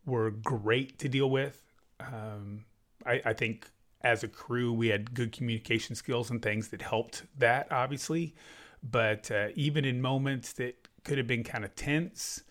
were 0.05 0.31
great 0.31 0.99
to 1.01 1.09
deal 1.09 1.31
with. 1.31 1.63
Um, 2.01 2.65
I, 3.05 3.21
I 3.25 3.33
think 3.33 3.71
as 4.03 4.23
a 4.23 4.29
crew, 4.29 4.73
we 4.73 4.89
had 4.89 5.15
good 5.15 5.33
communication 5.33 5.95
skills 5.95 6.31
and 6.31 6.43
things 6.43 6.69
that 6.69 6.83
helped 6.83 7.25
that 7.39 7.69
obviously. 7.73 8.35
but 8.83 9.31
uh, 9.31 9.49
even 9.55 9.85
in 9.85 10.01
moments 10.01 10.53
that 10.55 10.77
could 11.05 11.19
have 11.19 11.27
been 11.27 11.45
kind 11.45 11.65
of 11.65 11.75
tense, 11.75 12.43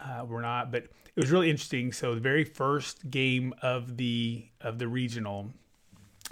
uh, 0.00 0.24
we're 0.26 0.42
not. 0.42 0.70
But 0.72 0.86
it 1.16 1.20
was 1.20 1.30
really 1.30 1.50
interesting. 1.50 1.92
So 1.92 2.14
the 2.14 2.20
very 2.20 2.44
first 2.44 3.10
game 3.10 3.54
of 3.62 3.96
the 3.96 4.46
of 4.60 4.78
the 4.78 4.88
regional, 4.88 5.50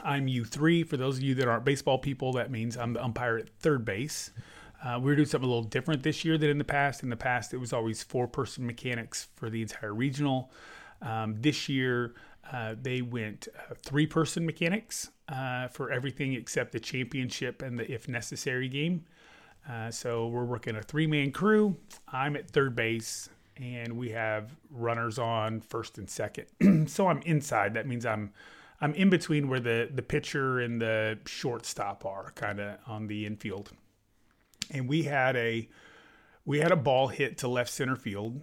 I'm 0.03 0.27
U3. 0.27 0.87
For 0.87 0.97
those 0.97 1.19
of 1.19 1.23
you 1.23 1.35
that 1.37 1.49
aren't 1.49 1.65
baseball 1.65 1.99
people, 1.99 2.33
that 2.35 2.51
means 2.51 2.77
I'm 2.77 2.95
the 2.95 3.05
umpire 3.05 3.39
at 3.39 3.49
third 3.61 3.85
base. 3.85 4.31
Uh, 4.83 4.99
we're 5.01 5.15
doing 5.15 5.29
something 5.29 5.47
a 5.47 5.53
little 5.53 5.69
different 5.69 6.03
this 6.03 6.25
year 6.25 6.39
than 6.39 6.49
in 6.49 6.57
the 6.57 6.65
past. 6.65 7.03
In 7.03 7.11
the 7.11 7.17
past, 7.17 7.53
it 7.53 7.59
was 7.59 7.73
always 7.73 8.03
four 8.03 8.27
person 8.27 8.67
mechanics 8.67 9.29
for 9.37 9.51
the 9.51 9.61
entire 9.61 9.93
regional. 9.93 10.51
Um, 11.03 11.37
this 11.39 11.69
year, 11.69 12.15
uh, 12.51 12.75
they 12.81 13.03
went 13.03 13.49
uh, 13.55 13.75
three 13.83 14.07
person 14.07 14.47
mechanics 14.47 15.11
uh, 15.29 15.69
for 15.69 15.93
everything 15.93 16.33
except 16.33 16.73
the 16.73 16.81
championship 16.81 17.61
and 17.61 17.79
the 17.79 17.91
if 17.93 18.09
necessary 18.09 18.69
game. 18.69 19.05
Uh, 19.69 19.91
so 19.91 20.29
we're 20.29 20.45
working 20.45 20.77
a 20.77 20.83
three 20.83 21.07
man 21.07 21.31
crew. 21.31 21.77
I'm 22.09 22.35
at 22.35 22.51
third 22.51 22.75
base, 22.75 23.29
and 23.61 23.97
we 23.97 24.11
have 24.11 24.57
runners 24.71 25.19
on 25.19 25.61
first 25.61 25.99
and 25.99 26.09
second. 26.09 26.47
so 26.89 27.09
I'm 27.09 27.23
inside. 27.23 27.75
That 27.75 27.87
means 27.87 28.07
I'm 28.07 28.33
I'm 28.81 28.95
in 28.95 29.11
between 29.11 29.49
where 29.49 29.61
the 29.61 29.91
the 29.93 30.03
pitcher 30.03 30.61
and 30.61 30.81
the 30.81 31.19
shortstop 31.27 32.05
are, 32.05 32.33
kind 32.35 32.61
of 32.61 32.79
on 32.87 33.07
the 33.07 33.27
infield. 33.27 33.71
And 34.71 34.89
we 34.89 35.03
had 35.03 35.37
a 35.37 35.69
we 36.45 36.61
had 36.61 36.73
a 36.73 36.77
ball 36.77 37.09
hit 37.09 37.39
to 37.39 37.49
left 37.49 37.71
center 37.71 37.97
field, 37.97 38.41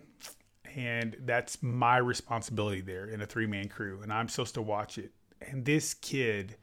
and 0.75 1.17
that's 1.25 1.63
my 1.63 1.97
responsibility 1.97 2.81
there 2.81 3.05
in 3.05 3.21
a 3.21 3.25
three 3.25 3.47
man 3.47 3.69
crew, 3.69 4.01
and 4.03 4.13
I'm 4.13 4.29
supposed 4.29 4.53
to 4.55 4.61
watch 4.61 4.97
it. 4.97 5.11
And 5.41 5.65
this 5.65 5.93
kid 5.93 6.55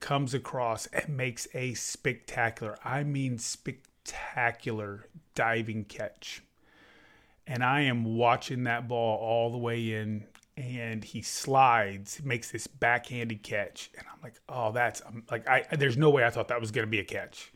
comes 0.00 0.34
across 0.34 0.86
and 0.86 1.16
makes 1.16 1.48
a 1.54 1.74
spectacular, 1.74 2.78
I 2.84 3.02
mean 3.02 3.38
spectacular 3.38 5.06
diving 5.34 5.84
catch. 5.84 6.42
And 7.48 7.64
I 7.64 7.80
am 7.80 8.04
watching 8.16 8.64
that 8.64 8.86
ball 8.86 9.18
all 9.18 9.50
the 9.50 9.58
way 9.58 9.94
in 9.94 10.26
and 10.56 11.04
he 11.04 11.22
slides, 11.22 12.20
makes 12.24 12.50
this 12.50 12.66
backhanded 12.66 13.42
catch, 13.44 13.90
and 13.96 14.04
I'm 14.12 14.20
like, 14.22 14.40
oh, 14.48 14.72
that's 14.72 15.00
I'm 15.06 15.24
like 15.30 15.48
I 15.48 15.64
there's 15.76 15.96
no 15.96 16.10
way 16.10 16.24
I 16.24 16.30
thought 16.30 16.48
that 16.48 16.60
was 16.60 16.72
going 16.72 16.86
to 16.86 16.90
be 16.90 16.98
a 16.98 17.04
catch, 17.04 17.52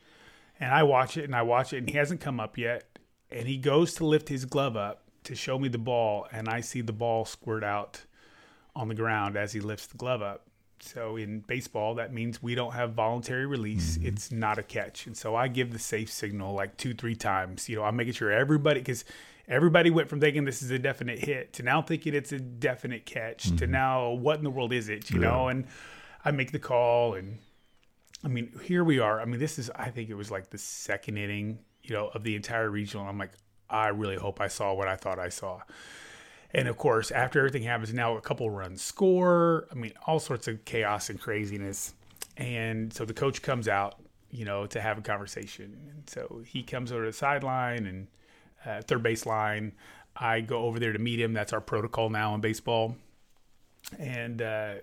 and 0.60 0.72
I 0.72 0.84
watch 0.84 1.16
it 1.16 1.24
and 1.24 1.34
I 1.34 1.42
watch 1.42 1.72
it, 1.72 1.78
and 1.78 1.90
he 1.90 1.96
hasn't 1.98 2.20
come 2.20 2.38
up 2.38 2.56
yet, 2.56 2.98
and 3.30 3.48
he 3.48 3.56
goes 3.56 3.94
to 3.94 4.06
lift 4.06 4.28
his 4.28 4.44
glove 4.44 4.76
up 4.76 5.02
to 5.24 5.34
show 5.34 5.58
me 5.58 5.68
the 5.68 5.78
ball, 5.78 6.26
and 6.32 6.48
I 6.48 6.60
see 6.60 6.80
the 6.80 6.92
ball 6.92 7.24
squirt 7.24 7.64
out 7.64 8.00
on 8.74 8.88
the 8.88 8.94
ground 8.94 9.36
as 9.36 9.52
he 9.52 9.60
lifts 9.60 9.86
the 9.86 9.96
glove 9.96 10.22
up. 10.22 10.46
So 10.80 11.16
in 11.16 11.40
baseball, 11.40 11.94
that 11.96 12.12
means 12.12 12.42
we 12.42 12.54
don't 12.54 12.72
have 12.72 12.92
voluntary 12.92 13.46
release. 13.46 13.96
Mm-hmm. 13.96 14.08
It's 14.08 14.32
not 14.32 14.58
a 14.58 14.62
catch, 14.62 15.06
and 15.06 15.16
so 15.16 15.34
I 15.34 15.48
give 15.48 15.72
the 15.72 15.78
safe 15.80 16.10
signal 16.10 16.54
like 16.54 16.76
two, 16.76 16.94
three 16.94 17.16
times. 17.16 17.68
You 17.68 17.76
know, 17.76 17.82
I'm 17.82 17.96
making 17.96 18.14
sure 18.14 18.30
everybody 18.30 18.78
because 18.78 19.04
everybody 19.48 19.90
went 19.90 20.08
from 20.08 20.20
thinking 20.20 20.44
this 20.44 20.62
is 20.62 20.70
a 20.70 20.78
definite 20.78 21.18
hit 21.18 21.52
to 21.54 21.62
now 21.62 21.82
thinking 21.82 22.14
it's 22.14 22.32
a 22.32 22.38
definite 22.38 23.06
catch 23.06 23.46
mm-hmm. 23.46 23.56
to 23.56 23.66
now 23.66 24.10
what 24.10 24.38
in 24.38 24.44
the 24.44 24.50
world 24.50 24.72
is 24.72 24.88
it? 24.88 25.10
You 25.10 25.20
yeah. 25.20 25.28
know, 25.28 25.48
and 25.48 25.66
I 26.24 26.30
make 26.30 26.52
the 26.52 26.58
call, 26.58 27.14
and 27.14 27.38
I 28.24 28.28
mean, 28.28 28.52
here 28.62 28.84
we 28.84 28.98
are. 28.98 29.20
I 29.20 29.24
mean, 29.24 29.40
this 29.40 29.58
is 29.58 29.70
I 29.74 29.90
think 29.90 30.10
it 30.10 30.14
was 30.14 30.30
like 30.30 30.50
the 30.50 30.58
second 30.58 31.16
inning, 31.16 31.58
you 31.82 31.94
know, 31.94 32.08
of 32.08 32.22
the 32.22 32.36
entire 32.36 32.70
regional. 32.70 33.06
I'm 33.06 33.18
like, 33.18 33.32
I 33.68 33.88
really 33.88 34.16
hope 34.16 34.40
I 34.40 34.48
saw 34.48 34.74
what 34.74 34.88
I 34.88 34.96
thought 34.96 35.18
I 35.18 35.28
saw. 35.28 35.60
And 36.54 36.68
of 36.68 36.76
course, 36.76 37.10
after 37.10 37.38
everything 37.38 37.62
happens, 37.62 37.94
now 37.94 38.16
a 38.16 38.20
couple 38.20 38.50
runs 38.50 38.82
score. 38.82 39.66
I 39.72 39.74
mean, 39.74 39.92
all 40.06 40.20
sorts 40.20 40.48
of 40.48 40.64
chaos 40.64 41.08
and 41.08 41.18
craziness. 41.18 41.94
And 42.36 42.92
so 42.92 43.04
the 43.04 43.14
coach 43.14 43.40
comes 43.40 43.68
out, 43.68 43.96
you 44.30 44.44
know, 44.44 44.66
to 44.66 44.80
have 44.80 44.98
a 44.98 45.00
conversation. 45.00 45.76
And 45.90 46.08
so 46.08 46.42
he 46.46 46.62
comes 46.62 46.92
over 46.92 47.04
to 47.04 47.10
the 47.10 47.16
sideline 47.16 47.86
and 47.86 48.06
uh, 48.66 48.82
third 48.82 49.02
base 49.02 49.26
line. 49.26 49.72
I 50.16 50.40
go 50.40 50.64
over 50.64 50.78
there 50.78 50.92
to 50.92 50.98
meet 50.98 51.20
him. 51.20 51.32
That's 51.32 51.52
our 51.52 51.60
protocol 51.60 52.10
now 52.10 52.34
in 52.34 52.40
baseball. 52.40 52.96
And 53.98 54.42
uh, 54.42 54.74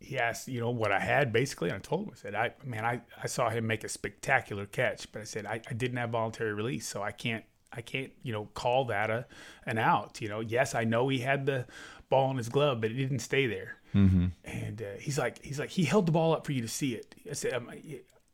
he 0.00 0.18
asked, 0.18 0.48
you 0.48 0.60
know, 0.60 0.70
what 0.70 0.92
I 0.92 1.00
had 1.00 1.32
basically. 1.32 1.68
And 1.70 1.76
I 1.76 1.80
told 1.80 2.06
him, 2.06 2.10
I 2.12 2.16
said, 2.16 2.34
I 2.34 2.52
man, 2.64 2.84
I, 2.84 3.00
I 3.22 3.26
saw 3.26 3.50
him 3.50 3.66
make 3.66 3.84
a 3.84 3.88
spectacular 3.88 4.66
catch, 4.66 5.10
but 5.12 5.20
I 5.22 5.24
said 5.24 5.46
I, 5.46 5.60
I 5.68 5.74
didn't 5.74 5.98
have 5.98 6.10
voluntary 6.10 6.52
release, 6.52 6.86
so 6.86 7.02
I 7.02 7.12
can't 7.12 7.44
I 7.72 7.82
can't, 7.82 8.12
you 8.22 8.32
know, 8.32 8.48
call 8.54 8.86
that 8.86 9.10
a 9.10 9.26
an 9.66 9.78
out. 9.78 10.20
You 10.20 10.28
know, 10.28 10.40
yes, 10.40 10.74
I 10.74 10.84
know 10.84 11.08
he 11.08 11.18
had 11.18 11.46
the 11.46 11.66
ball 12.08 12.30
in 12.30 12.38
his 12.38 12.48
glove, 12.48 12.80
but 12.80 12.90
it 12.90 12.94
didn't 12.94 13.18
stay 13.18 13.46
there. 13.46 13.76
Mm-hmm. 13.94 14.26
And 14.44 14.82
uh, 14.82 14.98
he's 14.98 15.18
like, 15.18 15.42
he's 15.42 15.58
like, 15.58 15.70
he 15.70 15.84
held 15.84 16.06
the 16.06 16.12
ball 16.12 16.32
up 16.34 16.46
for 16.46 16.52
you 16.52 16.62
to 16.62 16.68
see 16.68 16.94
it. 16.94 17.14
I 17.28 17.34
said, 17.34 17.54
um, 17.54 17.70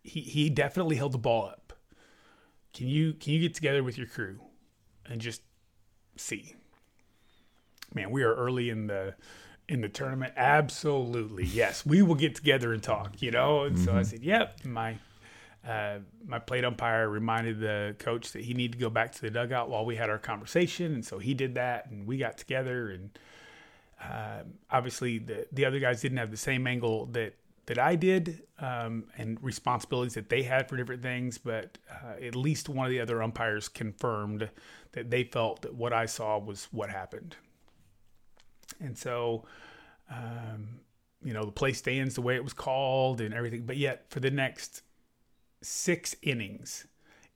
he 0.03 0.21
he 0.21 0.51
definitely 0.51 0.97
held 0.97 1.13
the 1.13 1.19
ball 1.19 1.47
up. 1.47 1.64
Can 2.75 2.89
you 2.89 3.15
can 3.15 3.33
you 3.33 3.41
get 3.41 3.55
together 3.55 3.83
with 3.83 3.97
your 3.97 4.09
crew 4.09 4.41
and 5.07 5.21
just 5.21 5.43
see? 6.17 6.57
Man, 7.95 8.11
we 8.11 8.25
are 8.25 8.35
early 8.35 8.69
in 8.69 8.89
the 8.89 9.15
in 9.69 9.81
the 9.81 9.89
tournament. 9.89 10.35
Absolutely, 10.37 11.45
yes, 11.45 11.87
we 11.87 12.03
will 12.03 12.17
get 12.17 12.35
together 12.35 12.73
and 12.73 12.83
talk. 12.83 13.23
You 13.23 13.31
know, 13.31 13.63
and 13.63 13.77
mm-hmm. 13.77 13.85
so 13.85 13.93
I 13.93 13.95
mm-hmm. 14.01 14.05
said, 14.05 14.23
"Yep." 14.25 14.65
My 14.65 14.97
uh, 15.67 15.99
my 16.27 16.41
plate 16.41 16.65
umpire 16.65 17.09
reminded 17.09 17.61
the 17.61 17.95
coach 18.01 18.33
that 18.33 18.43
he 18.43 18.55
needed 18.55 18.73
to 18.73 18.79
go 18.79 18.91
back 18.91 19.13
to 19.13 19.21
the 19.23 19.31
dugout 19.31 19.71
while 19.71 19.85
we 19.85 19.95
had 19.95 20.11
our 20.11 20.19
conversation, 20.19 20.95
and 20.95 21.05
so 21.05 21.19
he 21.19 21.33
did 21.33 21.55
that, 21.55 21.91
and 21.91 22.09
we 22.09 22.19
got 22.19 22.37
together. 22.37 22.91
And 22.91 23.19
uh, 24.03 24.43
obviously, 24.69 25.19
the 25.19 25.47
the 25.53 25.65
other 25.65 25.79
guys 25.79 26.01
didn't 26.01 26.19
have 26.19 26.33
the 26.33 26.37
same 26.37 26.67
angle 26.67 27.07
that 27.13 27.35
that 27.67 27.79
I 27.79 27.97
did 27.97 28.43
um, 28.59 29.05
and 29.17 29.43
responsibilities 29.43 30.15
that 30.15 30.29
they 30.29 30.43
had 30.43 30.69
for 30.69 30.77
different 30.77 31.03
things, 31.03 31.39
but 31.39 31.79
uh, 31.91 32.25
at 32.25 32.37
least 32.37 32.69
one 32.69 32.87
of 32.87 32.91
the 32.91 33.01
other 33.01 33.23
umpires 33.23 33.69
confirmed 33.69 34.51
that 34.93 35.11
they 35.11 35.25
felt 35.25 35.63
that 35.63 35.75
what 35.75 35.93
I 35.93 36.07
saw 36.07 36.39
was 36.39 36.69
what 36.71 36.91
happened. 36.91 37.37
And 38.81 38.97
so, 38.97 39.45
um, 40.11 40.81
you 41.23 41.33
know, 41.33 41.45
the 41.45 41.53
play 41.53 41.73
stands 41.73 42.15
the 42.15 42.23
way 42.23 42.37
it 42.37 42.45
was 42.45 42.53
called 42.53 43.21
and 43.21 43.35
everything, 43.35 43.65
but 43.65 43.77
yet 43.77 44.07
for 44.11 44.21
the 44.21 44.31
next 44.31 44.83
six 45.63 46.15
innings, 46.23 46.87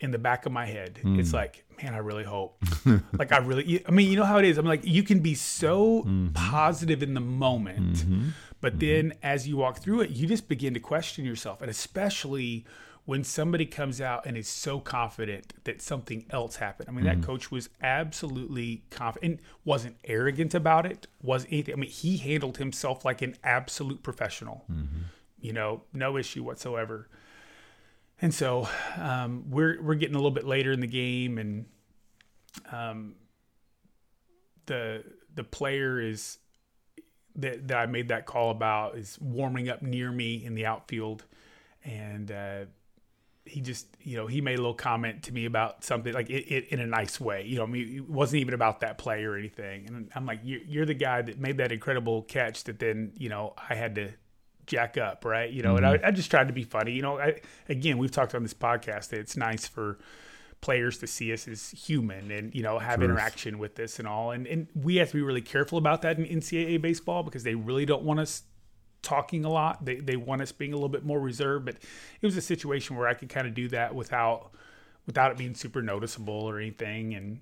in 0.01 0.11
the 0.11 0.19
back 0.19 0.47
of 0.47 0.53
my 0.53 0.67
head. 0.67 1.01
Mm. 1.03 1.19
It's 1.19 1.33
like, 1.33 1.64
man, 1.83 1.95
I 1.95 1.99
really 1.99 2.25
hope. 2.25 2.62
like, 3.19 3.33
I 3.33 3.38
really, 3.38 3.83
I 3.87 3.91
mean, 3.91 4.11
you 4.11 4.17
know 4.17 4.25
how 4.25 4.38
it 4.38 4.45
is. 4.45 4.59
I'm 4.59 4.67
like, 4.67 4.85
you 4.85 5.03
can 5.03 5.21
be 5.21 5.35
so 5.35 6.03
mm-hmm. 6.03 6.29
positive 6.29 7.03
in 7.03 7.14
the 7.14 7.21
moment, 7.21 7.97
mm-hmm. 7.97 8.29
But 8.61 8.79
mm-hmm. 8.79 9.11
then 9.11 9.14
as 9.23 9.47
you 9.49 9.57
walk 9.57 9.79
through 9.79 10.01
it, 10.01 10.11
you 10.11 10.27
just 10.27 10.49
begin 10.49 10.75
to 10.75 10.81
question 10.81 11.25
yourself. 11.25 11.61
And 11.61 11.71
especially 11.71 12.64
when 13.09 13.25
somebody 13.25 13.64
comes 13.64 14.03
out 14.03 14.27
and 14.27 14.37
is 14.37 14.47
so 14.47 14.81
confident 14.81 15.55
that 15.64 15.81
something 15.81 16.27
else 16.29 16.57
happened. 16.57 16.90
I 16.90 16.92
mean, 16.92 17.07
that 17.07 17.16
mm-hmm. 17.16 17.25
coach 17.25 17.51
was 17.51 17.71
absolutely 17.81 18.83
confident, 18.90 19.40
wasn't 19.64 19.97
arrogant 20.05 20.55
about 20.55 20.85
it, 20.85 21.07
was 21.23 21.47
anything. 21.49 21.73
I 21.73 21.79
mean, 21.79 21.88
he 21.88 22.18
handled 22.18 22.59
himself 22.59 23.07
like 23.07 23.23
an 23.23 23.35
absolute 23.42 24.03
professional, 24.03 24.66
mm-hmm. 24.71 25.05
you 25.40 25.55
know, 25.55 25.85
no 25.94 26.18
issue 26.18 26.42
whatsoever. 26.42 27.09
And 28.21 28.35
so 28.35 28.68
um, 28.99 29.44
we're 29.49 29.81
we're 29.81 29.94
getting 29.94 30.14
a 30.14 30.18
little 30.18 30.31
bit 30.31 30.44
later 30.44 30.73
in 30.73 30.81
the 30.81 30.87
game, 30.87 31.38
and 31.38 31.64
um, 32.71 33.14
the 34.66 35.03
the 35.35 35.44
player 35.44 35.99
is 35.99 36.37
that, 37.38 37.68
that 37.68 37.77
I 37.77 37.87
made 37.87 38.09
that 38.09 38.27
call 38.27 38.51
about 38.51 38.96
is 38.96 39.18
warming 39.20 39.68
up 39.68 39.83
near 39.83 40.11
me 40.11 40.44
in 40.44 40.55
the 40.55 40.66
outfield, 40.66 41.24
and 41.85 42.31
uh, 42.31 42.64
he 43.44 43.61
just 43.61 43.87
you 44.01 44.16
know 44.16 44.27
he 44.27 44.40
made 44.40 44.55
a 44.55 44.62
little 44.62 44.74
comment 44.74 45.22
to 45.24 45.33
me 45.33 45.46
about 45.46 45.85
something 45.85 46.12
like 46.12 46.29
it, 46.31 46.53
it, 46.53 46.68
in 46.68 46.81
a 46.81 46.87
nice 46.87 47.20
way. 47.20 47.44
You 47.46 47.57
know, 47.57 47.64
I 47.64 47.66
mean, 47.66 47.96
it 47.96 48.09
wasn't 48.09 48.40
even 48.40 48.55
about 48.55 48.81
that 48.81 48.98
play 48.98 49.24
or 49.24 49.37
anything. 49.37 49.87
And 49.87 50.11
I'm 50.14 50.27
like, 50.27 50.40
you're, 50.42 50.61
you're 50.66 50.87
the 50.87 50.94
guy 50.94 51.22
that 51.22 51.38
made 51.38 51.59
that 51.59 51.72
incredible 51.72 52.22
catch 52.22 52.64
that 52.64 52.79
then 52.79 53.12
you 53.16 53.29
know 53.29 53.55
I 53.68 53.74
had 53.74 53.94
to 53.94 54.11
jack 54.66 54.98
up, 54.98 55.24
right? 55.24 55.51
You 55.51 55.62
know, 55.62 55.74
mm-hmm. 55.74 55.85
and 55.85 56.05
I, 56.05 56.09
I, 56.09 56.11
just 56.11 56.31
tried 56.31 56.48
to 56.48 56.53
be 56.53 56.62
funny. 56.62 56.92
You 56.92 57.03
know, 57.03 57.18
I, 57.18 57.40
again, 57.68 57.98
we've 57.98 58.11
talked 58.11 58.35
on 58.35 58.42
this 58.42 58.55
podcast 58.55 59.09
that 59.09 59.18
it's 59.18 59.37
nice 59.37 59.66
for 59.66 59.98
players 60.61 60.99
to 60.99 61.07
see 61.07 61.33
us 61.33 61.47
as 61.47 61.71
human 61.71 62.31
and 62.31 62.55
you 62.55 62.62
know 62.62 62.78
have 62.78 62.97
Truth. 62.97 63.11
interaction 63.11 63.59
with 63.59 63.76
this 63.76 63.99
and 63.99 64.09
all 64.09 64.33
and 64.33 64.47
and 64.47 64.66
we 64.74 64.97
have 64.97 65.09
to 65.09 65.14
be 65.14 65.22
really 65.22 65.41
careful 65.41 65.78
about 65.78 66.03
that 66.03 66.18
in 66.18 66.24
NCAA 66.24 66.80
baseball 66.80 67.22
because 67.22 67.45
they 67.45 67.55
really 67.55 67.87
don't 67.87 68.03
want 68.03 68.20
us 68.20 68.43
talking 69.01 69.45
a 69.45 69.49
lot 69.49 69.85
they 69.85 69.97
they 69.97 70.16
want 70.16 70.43
us 70.43 70.51
being 70.51 70.72
a 70.72 70.76
little 70.76 70.89
bit 70.89 71.05
more 71.05 71.20
reserved 71.20 71.64
but 71.64 71.76
it 71.76 72.26
was 72.26 72.37
a 72.37 72.41
situation 72.43 72.97
where 72.97 73.07
I 73.07 73.14
could 73.14 73.28
kind 73.28 73.47
of 73.47 73.55
do 73.55 73.68
that 73.68 73.95
without 73.95 74.51
without 75.07 75.30
it 75.30 75.39
being 75.39 75.55
super 75.55 75.80
noticeable 75.80 76.35
or 76.35 76.59
anything 76.59 77.14
and 77.14 77.41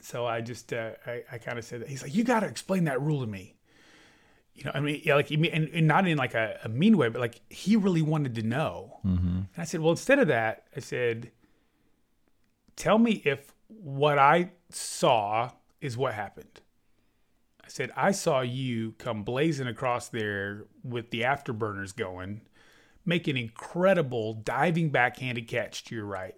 so 0.00 0.24
I 0.24 0.40
just 0.40 0.72
uh, 0.72 0.92
I, 1.06 1.22
I 1.32 1.38
kind 1.38 1.58
of 1.58 1.64
said 1.64 1.80
that 1.80 1.88
he's 1.88 2.02
like 2.02 2.14
you 2.14 2.22
got 2.22 2.40
to 2.40 2.46
explain 2.46 2.84
that 2.84 3.00
rule 3.00 3.20
to 3.20 3.26
me 3.26 3.56
you 4.54 4.64
know, 4.64 4.72
I 4.74 4.80
mean, 4.80 5.00
yeah, 5.02 5.14
like, 5.14 5.30
and, 5.30 5.46
and 5.46 5.86
not 5.86 6.06
in 6.06 6.18
like 6.18 6.34
a, 6.34 6.58
a, 6.64 6.68
mean 6.68 6.98
way, 6.98 7.08
but 7.08 7.20
like 7.20 7.40
he 7.48 7.74
really 7.76 8.02
wanted 8.02 8.34
to 8.34 8.42
know. 8.42 8.98
Mm-hmm. 9.04 9.26
And 9.26 9.46
I 9.56 9.64
said, 9.64 9.80
well, 9.80 9.92
instead 9.92 10.18
of 10.18 10.28
that, 10.28 10.64
I 10.76 10.80
said, 10.80 11.30
tell 12.76 12.98
me 12.98 13.22
if 13.24 13.52
what 13.68 14.18
I 14.18 14.50
saw 14.70 15.50
is 15.80 15.96
what 15.96 16.14
happened. 16.14 16.60
I 17.64 17.68
said, 17.68 17.90
I 17.96 18.12
saw 18.12 18.40
you 18.40 18.92
come 18.98 19.22
blazing 19.22 19.66
across 19.66 20.08
there 20.08 20.66
with 20.82 21.10
the 21.10 21.22
afterburners 21.22 21.94
going, 21.94 22.42
make 23.04 23.28
an 23.28 23.36
incredible 23.36 24.34
diving 24.34 24.90
backhanded 24.90 25.48
catch 25.48 25.84
to 25.84 25.94
your 25.94 26.04
right. 26.04 26.36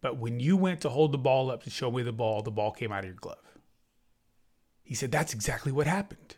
But 0.00 0.18
when 0.18 0.40
you 0.40 0.56
went 0.56 0.80
to 0.82 0.88
hold 0.88 1.12
the 1.12 1.18
ball 1.18 1.50
up 1.50 1.62
to 1.64 1.70
show 1.70 1.90
me 1.90 2.02
the 2.02 2.12
ball, 2.12 2.42
the 2.42 2.50
ball 2.50 2.72
came 2.72 2.90
out 2.90 3.00
of 3.00 3.06
your 3.06 3.14
glove. 3.14 3.36
He 4.82 4.94
said, 4.94 5.12
That's 5.12 5.34
exactly 5.34 5.72
what 5.72 5.86
happened. 5.86 6.36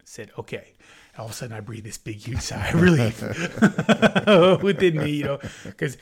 I 0.00 0.04
said, 0.04 0.30
Okay. 0.38 0.72
All 1.20 1.26
of 1.26 1.32
a 1.32 1.34
sudden, 1.34 1.54
I 1.54 1.60
breathe 1.60 1.84
this 1.84 1.98
big, 1.98 2.16
huge 2.16 2.40
sigh 2.40 2.68
of 2.68 2.80
relief 2.80 3.20
within 4.62 4.96
me, 4.96 5.10
you 5.10 5.24
know, 5.24 5.38
because 5.64 5.96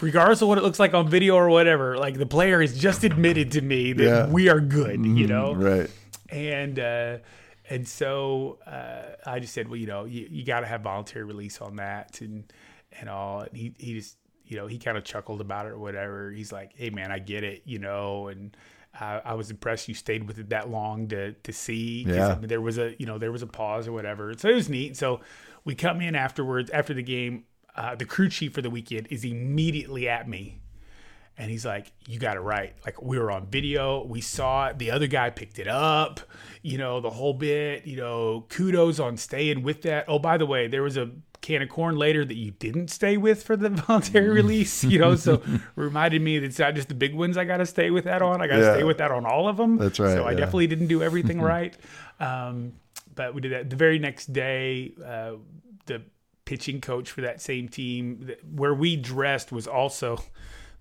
regardless 0.00 0.42
of 0.42 0.48
what 0.48 0.58
it 0.58 0.64
looks 0.64 0.78
like 0.80 0.94
on 0.94 1.08
video 1.08 1.36
or 1.36 1.48
whatever, 1.48 1.96
like 1.96 2.18
the 2.18 2.26
player 2.26 2.60
has 2.60 2.76
just 2.78 3.04
admitted 3.04 3.52
to 3.52 3.60
me 3.60 3.92
that 3.92 4.04
Yeah. 4.04 4.26
we 4.28 4.48
are 4.48 4.60
good, 4.60 5.04
you 5.06 5.26
know? 5.28 5.54
Right. 5.54 5.88
and 6.28 6.78
uh, 6.78 7.18
and 7.70 7.86
so 7.86 8.58
uh, 8.66 9.14
I 9.24 9.38
just 9.38 9.54
said, 9.54 9.68
well, 9.68 9.76
you 9.78 9.86
know, 9.86 10.04
you, 10.04 10.26
you 10.30 10.44
got 10.44 10.60
to 10.60 10.66
have 10.66 10.82
voluntary 10.82 11.24
release 11.24 11.60
on 11.60 11.76
that, 11.76 12.20
and 12.20 12.44
and 13.00 13.08
all. 13.08 13.40
And 13.40 13.56
he 13.56 13.74
he 13.78 13.94
just 13.94 14.16
you 14.44 14.56
know 14.56 14.66
he 14.66 14.78
kind 14.78 14.98
of 14.98 15.04
chuckled 15.04 15.40
about 15.40 15.66
it 15.66 15.70
or 15.70 15.78
whatever. 15.78 16.30
He's 16.30 16.52
like, 16.52 16.72
hey 16.74 16.90
man, 16.90 17.10
I 17.12 17.20
get 17.20 17.44
it, 17.44 17.62
you 17.64 17.78
know, 17.78 18.28
and. 18.28 18.56
I 18.98 19.20
I 19.24 19.34
was 19.34 19.50
impressed 19.50 19.88
you 19.88 19.94
stayed 19.94 20.26
with 20.26 20.38
it 20.38 20.50
that 20.50 20.70
long 20.70 21.08
to 21.08 21.32
to 21.32 21.52
see. 21.52 22.04
Yeah. 22.06 22.28
I 22.28 22.38
mean, 22.38 22.48
there 22.48 22.60
was 22.60 22.78
a 22.78 22.94
you 22.98 23.06
know 23.06 23.18
there 23.18 23.32
was 23.32 23.42
a 23.42 23.46
pause 23.46 23.88
or 23.88 23.92
whatever. 23.92 24.34
So 24.36 24.48
it 24.48 24.54
was 24.54 24.68
neat. 24.68 24.96
So 24.96 25.20
we 25.64 25.74
come 25.74 26.00
in 26.00 26.14
afterwards 26.14 26.70
after 26.70 26.94
the 26.94 27.02
game. 27.02 27.44
Uh, 27.76 27.96
the 27.96 28.04
crew 28.04 28.28
chief 28.28 28.54
for 28.54 28.62
the 28.62 28.70
weekend 28.70 29.08
is 29.10 29.24
immediately 29.24 30.08
at 30.08 30.28
me 30.28 30.60
and 31.36 31.50
he's 31.50 31.64
like, 31.64 31.92
You 32.06 32.18
got 32.18 32.36
it 32.36 32.40
right. 32.40 32.74
Like, 32.84 33.02
we 33.02 33.18
were 33.18 33.30
on 33.30 33.46
video. 33.46 34.04
We 34.04 34.20
saw 34.20 34.68
it. 34.68 34.78
The 34.78 34.90
other 34.90 35.06
guy 35.06 35.30
picked 35.30 35.58
it 35.58 35.66
up, 35.66 36.20
you 36.62 36.78
know, 36.78 37.00
the 37.00 37.10
whole 37.10 37.34
bit. 37.34 37.86
You 37.86 37.96
know, 37.96 38.46
kudos 38.48 39.00
on 39.00 39.16
staying 39.16 39.62
with 39.62 39.82
that. 39.82 40.04
Oh, 40.08 40.18
by 40.18 40.36
the 40.36 40.46
way, 40.46 40.68
there 40.68 40.82
was 40.82 40.96
a 40.96 41.10
can 41.44 41.62
of 41.62 41.68
corn 41.68 41.96
later 41.96 42.24
that 42.24 42.34
you 42.36 42.50
didn't 42.52 42.88
stay 42.88 43.16
with 43.16 43.42
for 43.42 43.56
the 43.56 43.68
voluntary 43.86 44.28
release, 44.30 44.82
you 44.82 44.98
know, 44.98 45.14
so 45.14 45.42
reminded 45.76 46.22
me 46.22 46.38
that 46.38 46.46
it's 46.46 46.58
not 46.58 46.74
just 46.74 46.88
the 46.88 46.94
big 46.94 47.14
ones 47.14 47.36
I 47.36 47.44
got 47.44 47.58
to 47.58 47.66
stay 47.66 47.90
with 47.90 48.04
that 48.04 48.22
on. 48.22 48.40
I 48.40 48.46
got 48.46 48.56
to 48.56 48.62
Yeah. 48.62 48.74
stay 48.74 48.84
with 48.84 48.98
that 48.98 49.10
on 49.10 49.26
all 49.26 49.46
of 49.46 49.56
them. 49.56 49.76
That's 49.76 50.00
right, 50.00 50.14
So 50.14 50.24
I 50.24 50.30
yeah. 50.30 50.36
definitely 50.38 50.66
didn't 50.68 50.86
do 50.88 51.02
everything 51.02 51.40
right. 51.54 51.76
Um, 52.18 52.72
but 53.14 53.34
we 53.34 53.40
did 53.42 53.52
that 53.52 53.70
the 53.70 53.76
very 53.76 53.98
next 53.98 54.32
day. 54.32 54.94
Uh, 55.04 55.32
the 55.86 56.02
pitching 56.46 56.80
coach 56.80 57.10
for 57.10 57.20
that 57.20 57.40
same 57.40 57.68
team, 57.68 58.30
where 58.54 58.74
we 58.74 58.96
dressed, 58.96 59.52
was 59.52 59.66
also 59.66 60.18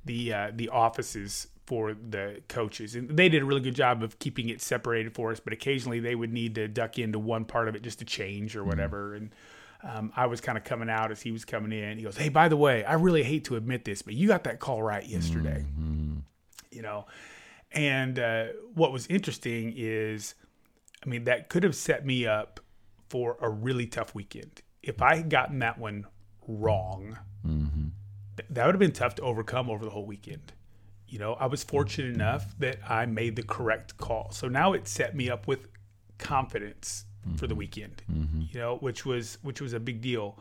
the 0.05 0.33
uh, 0.33 0.51
the 0.55 0.69
offices 0.69 1.47
for 1.65 1.93
the 1.93 2.41
coaches, 2.49 2.95
and 2.95 3.09
they 3.17 3.29
did 3.29 3.41
a 3.41 3.45
really 3.45 3.61
good 3.61 3.75
job 3.75 4.01
of 4.03 4.19
keeping 4.19 4.49
it 4.49 4.61
separated 4.61 5.13
for 5.13 5.31
us. 5.31 5.39
But 5.39 5.53
occasionally, 5.53 5.99
they 5.99 6.15
would 6.15 6.31
need 6.33 6.55
to 6.55 6.67
duck 6.67 6.97
into 6.99 7.19
one 7.19 7.45
part 7.45 7.67
of 7.67 7.75
it 7.75 7.83
just 7.83 7.99
to 7.99 8.05
change 8.05 8.55
or 8.55 8.63
whatever. 8.63 9.13
And 9.13 9.33
um, 9.83 10.11
I 10.15 10.27
was 10.27 10.39
kind 10.41 10.57
of 10.57 10.63
coming 10.63 10.89
out 10.89 11.11
as 11.11 11.21
he 11.21 11.31
was 11.31 11.45
coming 11.45 11.71
in. 11.71 11.97
He 11.97 12.03
goes, 12.03 12.17
"Hey, 12.17 12.29
by 12.29 12.47
the 12.47 12.57
way, 12.57 12.83
I 12.85 12.93
really 12.93 13.23
hate 13.23 13.45
to 13.45 13.55
admit 13.55 13.85
this, 13.85 14.01
but 14.01 14.13
you 14.13 14.27
got 14.27 14.45
that 14.45 14.59
call 14.59 14.81
right 14.81 15.05
yesterday." 15.05 15.65
You 16.71 16.81
know, 16.81 17.05
and 17.71 18.17
uh, 18.17 18.45
what 18.73 18.91
was 18.91 19.05
interesting 19.07 19.73
is, 19.75 20.35
I 21.05 21.09
mean, 21.09 21.25
that 21.25 21.49
could 21.49 21.63
have 21.63 21.75
set 21.75 22.05
me 22.05 22.25
up 22.25 22.59
for 23.09 23.37
a 23.41 23.49
really 23.49 23.85
tough 23.85 24.15
weekend. 24.15 24.61
If 24.81 25.01
I 25.01 25.15
had 25.17 25.29
gotten 25.29 25.59
that 25.59 25.77
one 25.77 26.07
wrong, 26.47 27.19
th- 28.37 28.47
that 28.49 28.65
would 28.65 28.75
have 28.75 28.79
been 28.79 28.91
tough 28.91 29.15
to 29.15 29.21
overcome 29.21 29.69
over 29.69 29.83
the 29.85 29.91
whole 29.91 30.05
weekend. 30.05 30.53
You 31.07 31.19
know, 31.19 31.33
I 31.33 31.45
was 31.45 31.63
fortunate 31.63 32.15
enough 32.15 32.57
that 32.57 32.77
I 32.89 33.05
made 33.05 33.35
the 33.35 33.43
correct 33.43 33.97
call. 33.97 34.31
So 34.31 34.47
now 34.47 34.73
it 34.73 34.87
set 34.87 35.15
me 35.15 35.29
up 35.29 35.47
with 35.47 35.67
confidence 36.17 37.05
for 37.37 37.47
the 37.47 37.55
weekend. 37.55 38.01
You 38.53 38.59
know, 38.59 38.77
which 38.77 39.05
was 39.05 39.37
which 39.41 39.61
was 39.61 39.73
a 39.73 39.79
big 39.79 40.01
deal. 40.01 40.37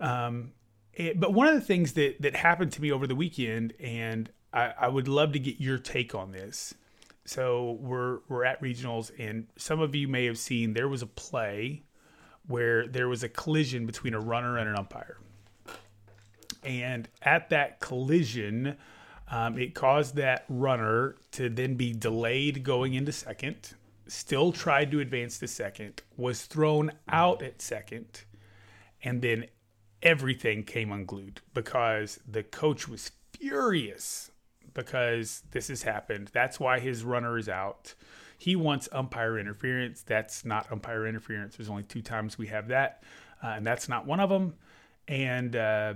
Um, 0.00 0.52
it- 0.94 1.18
but 1.18 1.32
one 1.32 1.46
of 1.48 1.54
the 1.54 1.60
things 1.60 1.92
that 1.94 2.20
that 2.22 2.36
happened 2.36 2.72
to 2.72 2.82
me 2.82 2.92
over 2.92 3.06
the 3.06 3.14
weekend, 3.14 3.74
and 3.80 4.30
I, 4.52 4.72
I 4.80 4.88
would 4.88 5.08
love 5.08 5.32
to 5.32 5.38
get 5.38 5.60
your 5.60 5.78
take 5.78 6.14
on 6.14 6.32
this. 6.32 6.74
So 7.24 7.72
we're 7.80 8.20
we're 8.28 8.44
at 8.44 8.60
regionals, 8.62 9.10
and 9.18 9.46
some 9.56 9.80
of 9.80 9.94
you 9.94 10.08
may 10.08 10.24
have 10.26 10.38
seen 10.38 10.72
there 10.72 10.88
was 10.88 11.02
a 11.02 11.06
play 11.06 11.82
where 12.46 12.86
there 12.86 13.08
was 13.08 13.22
a 13.22 13.28
collision 13.28 13.84
between 13.84 14.14
a 14.14 14.20
runner 14.20 14.56
and 14.56 14.68
an 14.68 14.76
umpire. 14.76 15.18
And 16.64 17.08
at 17.22 17.50
that 17.50 17.80
collision, 17.80 18.76
um, 19.30 19.58
it 19.58 19.74
caused 19.74 20.16
that 20.16 20.44
runner 20.48 21.16
to 21.32 21.48
then 21.48 21.74
be 21.74 21.92
delayed 21.92 22.64
going 22.64 22.94
into 22.94 23.12
second, 23.12 23.74
still 24.08 24.52
tried 24.52 24.90
to 24.90 25.00
advance 25.00 25.38
to 25.38 25.46
second, 25.46 26.02
was 26.16 26.44
thrown 26.46 26.92
out 27.08 27.42
at 27.42 27.62
second, 27.62 28.22
and 29.02 29.22
then 29.22 29.46
everything 30.02 30.64
came 30.64 30.90
unglued 30.90 31.40
because 31.54 32.20
the 32.26 32.42
coach 32.42 32.88
was 32.88 33.12
furious 33.32 34.30
because 34.74 35.42
this 35.50 35.68
has 35.68 35.82
happened. 35.82 36.30
That's 36.32 36.58
why 36.58 36.80
his 36.80 37.04
runner 37.04 37.38
is 37.38 37.48
out. 37.48 37.94
He 38.38 38.54
wants 38.54 38.88
umpire 38.92 39.38
interference. 39.38 40.02
That's 40.02 40.44
not 40.44 40.70
umpire 40.70 41.06
interference. 41.06 41.56
There's 41.56 41.68
only 41.68 41.82
two 41.82 42.02
times 42.02 42.38
we 42.38 42.46
have 42.48 42.68
that, 42.68 43.02
uh, 43.42 43.48
and 43.48 43.66
that's 43.66 43.88
not 43.88 44.06
one 44.06 44.20
of 44.20 44.30
them. 44.30 44.54
And 45.08 45.56
uh, 45.56 45.94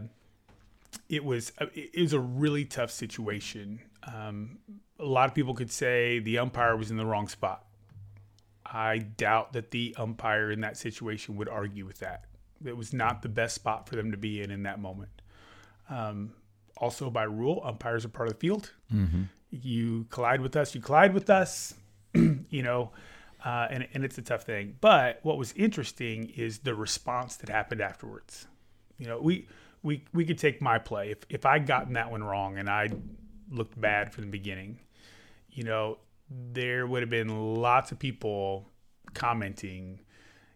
it 1.09 1.25
was 1.25 1.53
it 1.75 2.01
was 2.01 2.13
a 2.13 2.21
really 2.21 2.65
tough 2.65 2.91
situation. 2.91 3.81
Um, 4.03 4.59
a 4.99 5.05
lot 5.05 5.29
of 5.29 5.35
people 5.35 5.55
could 5.55 5.71
say 5.71 6.19
the 6.19 6.39
umpire 6.39 6.77
was 6.77 6.91
in 6.91 6.97
the 6.97 7.07
wrong 7.07 7.29
spot. 7.29 7.65
I 8.73 8.99
doubt 8.99 9.53
that 9.53 9.71
the 9.71 9.95
umpire 9.99 10.51
in 10.51 10.63
that 10.63 10.79
situation 10.79 11.37
would 11.37 11.49
argue 11.49 11.85
with 11.85 11.99
that. 11.99 12.25
It 12.65 12.77
was 12.77 12.93
not 12.95 13.21
the 13.21 13.29
best 13.29 13.55
spot 13.55 13.89
for 13.89 13.97
them 13.97 14.11
to 14.13 14.17
be 14.17 14.41
in 14.41 14.51
in 14.51 14.63
that 14.63 14.81
moment. 14.81 15.11
Um, 15.91 16.33
also, 16.79 17.11
by 17.11 17.25
rule, 17.25 17.61
umpires 17.65 18.05
are 18.05 18.09
part 18.09 18.29
of 18.29 18.35
the 18.35 18.41
field. 18.41 18.73
You 19.51 20.07
collide 20.11 20.41
with 20.41 20.57
us, 20.57 20.75
you 20.75 20.81
collide 20.81 21.13
with 21.13 21.29
us. 21.29 21.75
you 22.15 22.63
know, 22.63 22.93
uh, 23.45 23.67
and 23.71 23.87
and 23.93 24.05
it's 24.05 24.17
a 24.19 24.23
tough 24.23 24.45
thing. 24.45 24.77
But 24.81 25.21
what 25.23 25.37
was 25.37 25.53
interesting 25.53 26.31
is 26.31 26.61
the 26.61 26.75
response 26.75 27.37
that 27.37 27.51
happened 27.51 27.81
afterwards. 27.81 28.47
You 28.99 29.07
know, 29.07 29.21
we 29.21 29.49
we 29.83 30.05
we 30.15 30.25
could 30.25 30.39
take 30.39 30.63
my 30.63 30.79
play 30.79 31.11
if 31.11 31.19
if 31.29 31.45
I 31.45 31.59
gotten 31.59 31.95
that 31.95 32.11
one 32.11 32.23
wrong 32.23 32.59
and 32.59 32.71
I 32.71 32.89
looked 33.51 33.79
bad 33.81 34.13
from 34.13 34.25
the 34.25 34.31
beginning. 34.31 34.79
You 35.51 35.65
know, 35.65 35.99
there 36.31 36.87
would 36.87 37.03
have 37.03 37.11
been 37.11 37.55
lots 37.55 37.93
of 37.93 37.99
people 37.99 38.69
commenting. 39.15 40.01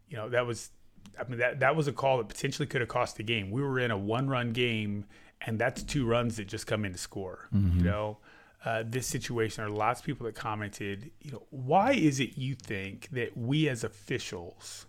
You 0.08 0.16
know, 0.16 0.28
that 0.28 0.46
was 0.46 0.70
I 1.18 1.24
mean 1.28 1.38
that 1.38 1.60
that 1.60 1.76
was 1.76 1.88
a 1.88 1.92
call 1.92 2.18
that 2.18 2.28
potentially 2.28 2.66
could 2.66 2.80
have 2.80 2.88
cost 2.88 3.16
the 3.16 3.22
game. 3.22 3.50
We 3.50 3.62
were 3.62 3.78
in 3.78 3.90
a 3.90 3.98
one 3.98 4.28
run 4.28 4.52
game, 4.52 5.04
and 5.40 5.58
that's 5.58 5.82
two 5.82 6.06
runs 6.06 6.36
that 6.36 6.48
just 6.48 6.66
come 6.66 6.84
in 6.84 6.92
to 6.92 6.98
score. 6.98 7.48
You 7.52 7.58
mm-hmm. 7.58 7.84
know, 7.84 8.18
uh, 8.64 8.82
this 8.86 9.06
situation, 9.06 9.62
there 9.62 9.72
are 9.72 9.76
lots 9.76 10.00
of 10.00 10.06
people 10.06 10.26
that 10.26 10.34
commented. 10.34 11.10
You 11.20 11.32
know, 11.32 11.42
why 11.50 11.92
is 11.92 12.20
it 12.20 12.36
you 12.36 12.54
think 12.54 13.08
that 13.12 13.36
we 13.36 13.68
as 13.68 13.84
officials, 13.84 14.86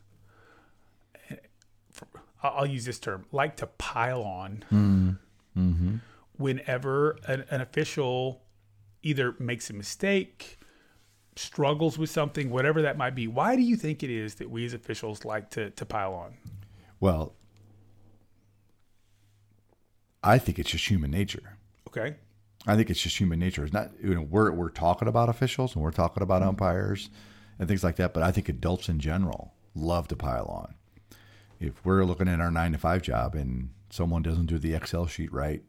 eh, 1.30 1.36
I'll 2.44 2.54
I'll 2.60 2.66
use 2.66 2.86
this 2.86 3.00
term, 3.00 3.26
like 3.32 3.58
to 3.58 3.68
pile 3.68 4.24
on 4.24 4.64
mm-hmm. 4.72 5.10
Mm-hmm. 5.58 5.96
whenever 6.38 7.18
an, 7.28 7.46
an 7.50 7.62
official 7.62 8.42
either 9.04 9.36
makes 9.40 9.70
a 9.70 9.74
mistake, 9.74 10.57
struggles 11.38 11.98
with 11.98 12.10
something, 12.10 12.50
whatever 12.50 12.82
that 12.82 12.98
might 12.98 13.16
be. 13.16 13.28
Why 13.28 13.56
do 13.56 13.62
you 13.62 13.76
think 13.76 14.04
it 14.04 14.10
is 14.10 14.36
that 14.36 14.50
we 14.50 14.66
as 14.66 14.74
officials 14.74 15.26
like 15.26 15.50
to, 15.52 15.70
to 15.72 15.86
pile 15.86 16.14
on? 16.14 16.34
Well, 17.00 17.36
I 20.24 20.40
think 20.40 20.60
it's 20.60 20.72
just 20.72 20.90
human 20.90 21.12
nature. 21.12 21.58
Okay. 21.88 22.16
I 22.66 22.76
think 22.76 22.90
it's 22.90 23.02
just 23.02 23.18
human 23.18 23.40
nature. 23.40 23.64
It's 23.64 23.74
not 23.74 23.92
you 24.02 24.14
know 24.14 24.22
we're 24.22 24.52
we're 24.52 24.70
talking 24.70 25.08
about 25.08 25.30
officials 25.30 25.76
and 25.76 25.84
we're 25.84 25.92
talking 25.92 26.24
about 26.24 26.42
mm-hmm. 26.42 26.50
umpires 26.50 27.10
and 27.60 27.68
things 27.68 27.84
like 27.84 27.96
that, 27.98 28.14
but 28.14 28.24
I 28.24 28.32
think 28.32 28.50
adults 28.50 28.90
in 28.90 29.00
general 29.00 29.54
love 29.74 30.08
to 30.10 30.16
pile 30.16 30.46
on. 30.46 30.76
If 31.60 31.86
we're 31.86 32.04
looking 32.04 32.28
at 32.28 32.42
our 32.42 32.52
nine 32.52 32.74
to 32.74 32.78
five 32.78 33.04
job 33.04 33.36
and 33.36 33.70
someone 33.90 34.22
doesn't 34.22 34.48
do 34.48 34.60
the 34.60 34.74
Excel 34.74 35.08
sheet 35.08 35.32
right, 35.32 35.64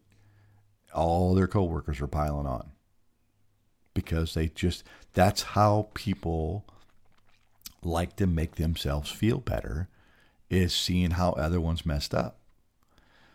all 0.92 1.34
their 1.34 1.46
coworkers 1.46 2.00
are 2.00 2.08
piling 2.08 2.46
on 2.46 2.72
because 3.98 4.34
they 4.34 4.46
just 4.46 4.84
that's 5.12 5.42
how 5.42 5.88
people 5.92 6.64
like 7.82 8.14
to 8.14 8.28
make 8.28 8.54
themselves 8.54 9.10
feel 9.10 9.38
better 9.38 9.88
is 10.48 10.72
seeing 10.72 11.10
how 11.12 11.32
other 11.32 11.60
ones 11.60 11.84
messed 11.84 12.14
up. 12.14 12.38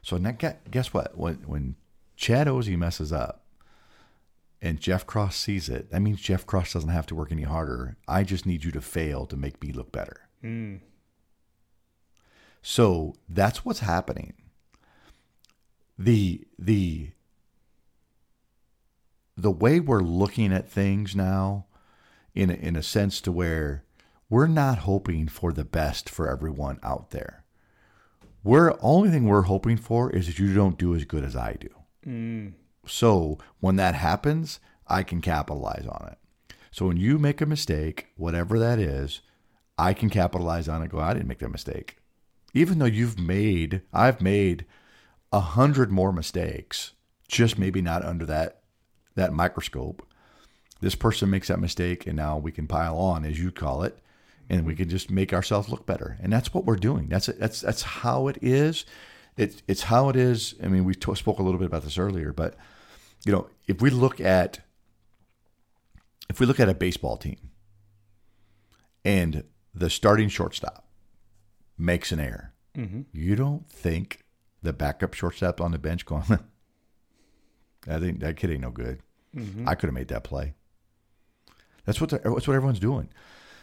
So 0.02 0.16
now 0.16 0.32
guess 0.72 0.94
what? 0.94 1.18
When 1.18 1.36
when 1.46 1.76
Chad 2.16 2.48
Ozy 2.48 2.78
messes 2.78 3.12
up 3.12 3.44
and 4.62 4.80
Jeff 4.80 5.06
Cross 5.06 5.36
sees 5.36 5.68
it, 5.68 5.92
that 5.92 6.02
means 6.02 6.22
Jeff 6.22 6.46
Cross 6.46 6.72
doesn't 6.72 6.90
have 6.90 7.08
to 7.08 7.16
work 7.16 7.34
any 7.34 7.44
harder. 7.44 7.98
I 8.08 8.24
just 8.24 8.46
need 8.46 8.64
you 8.64 8.72
to 8.72 8.82
fail 8.82 9.26
to 9.26 9.36
make 9.36 9.62
me 9.62 9.74
look 9.74 9.92
better. 9.92 10.30
Hmm. 10.40 10.78
So 12.62 13.16
that's 13.28 13.66
what's 13.66 13.80
happening. 13.82 14.32
The 16.00 16.48
the 16.58 17.10
the 19.44 19.52
way 19.52 19.80
we're 19.80 20.00
looking 20.00 20.52
at 20.54 20.70
things 20.70 21.16
now 21.16 21.66
in 22.34 22.50
a, 22.50 22.54
in 22.54 22.76
a 22.76 22.82
sense 22.82 23.22
to 23.22 23.32
where 23.32 23.84
we're 24.30 24.48
not 24.48 24.80
hoping 24.80 25.28
for 25.28 25.52
the 25.52 25.66
best 25.66 26.10
for 26.10 26.30
everyone 26.30 26.80
out 26.82 27.12
there. 27.12 27.44
we're 28.44 28.76
only 28.82 29.10
thing 29.10 29.26
we're 29.26 29.44
hoping 29.44 29.78
for 29.78 30.10
is 30.12 30.28
that 30.28 30.40
you 30.40 30.54
don't 30.54 30.78
do 30.78 30.96
as 30.96 31.06
good 31.06 31.24
as 31.24 31.36
I 31.36 31.58
do. 31.60 31.70
Mm. 32.08 32.54
So 32.86 33.38
when 33.60 33.76
that 33.78 33.96
happens, 33.96 34.60
I 34.88 35.04
can 35.04 35.22
capitalize 35.22 35.86
on 35.88 36.10
it. 36.12 36.18
So 36.72 36.88
when 36.88 36.98
you 36.98 37.20
make 37.20 37.40
a 37.42 37.46
mistake, 37.46 38.08
whatever 38.18 38.58
that 38.60 38.80
is, 38.80 39.22
I 39.78 39.94
can 39.94 40.10
capitalize 40.10 40.68
on 40.68 40.82
it. 40.82 40.90
Go, 40.90 41.00
I 41.00 41.14
didn't 41.14 41.28
make 41.28 41.40
that 41.40 41.50
mistake, 41.50 41.98
even 42.54 42.80
though 42.80 42.86
you've 42.86 43.20
made, 43.20 43.82
I've 43.94 44.22
made 44.22 44.66
a 45.32 45.40
hundred 45.40 45.92
more 45.92 46.12
mistakes, 46.12 46.94
just 47.28 47.58
maybe 47.58 47.82
not 47.82 48.04
under 48.04 48.26
that 48.26 48.63
that 49.16 49.34
microscope. 49.34 50.06
This 50.82 50.96
person 50.96 51.30
makes 51.30 51.48
that 51.48 51.60
mistake, 51.60 52.06
and 52.08 52.16
now 52.16 52.38
we 52.38 52.52
can 52.52 52.68
pile 52.68 52.98
on, 52.98 53.24
as 53.24 53.40
you 53.40 53.52
call 53.52 53.84
it, 53.84 54.00
and 54.50 54.66
we 54.66 54.76
can 54.76 54.90
just 54.90 55.10
make 55.10 55.34
ourselves 55.34 55.70
look 55.70 55.86
better. 55.86 56.18
And 56.22 56.32
that's 56.32 56.54
what 56.54 56.66
we're 56.66 56.76
doing. 56.76 57.08
That's 57.08 57.28
that's 57.28 57.62
that's 57.62 57.84
how 57.84 58.28
it 58.28 58.38
is. 58.42 58.86
It's 59.38 59.64
it's 59.68 59.84
how 59.84 60.10
it 60.10 60.16
is. 60.16 60.56
I 60.62 60.68
mean, 60.68 60.84
we 60.84 60.94
t- 60.94 61.16
spoke 61.16 61.40
a 61.40 61.44
little 61.44 61.60
bit 61.60 61.68
about 61.68 61.84
this 61.84 61.98
earlier, 61.98 62.34
but 62.34 62.56
you 63.26 63.32
know, 63.32 63.48
if 63.68 63.82
we 63.82 63.90
look 63.90 64.20
at 64.20 64.60
if 66.30 66.40
we 66.40 66.46
look 66.46 66.60
at 66.60 66.70
a 66.70 66.74
baseball 66.74 67.18
team 67.18 67.52
and 69.06 69.44
the 69.74 69.90
starting 69.90 70.30
shortstop 70.30 70.86
makes 71.78 72.12
an 72.12 72.20
error, 72.20 72.54
mm-hmm. 72.78 73.02
you 73.12 73.36
don't 73.36 73.70
think 73.70 74.24
the 74.62 74.74
backup 74.74 75.14
shortstop 75.14 75.60
on 75.62 75.72
the 75.72 75.80
bench 75.80 76.06
going, 76.06 76.24
I 77.88 78.00
think 78.00 78.20
that 78.20 78.38
kid 78.38 78.52
ain't 78.52 78.62
no 78.62 78.72
good. 78.72 79.02
Mm-hmm. 79.36 79.68
I 79.68 79.76
could 79.76 79.88
have 79.88 79.94
made 79.94 80.10
that 80.10 80.24
play. 80.24 80.54
That's 81.86 82.00
what 82.00 82.12
the, 82.12 82.20
that's 82.20 82.48
what 82.48 82.56
everyone's 82.56 82.80
doing. 82.80 83.10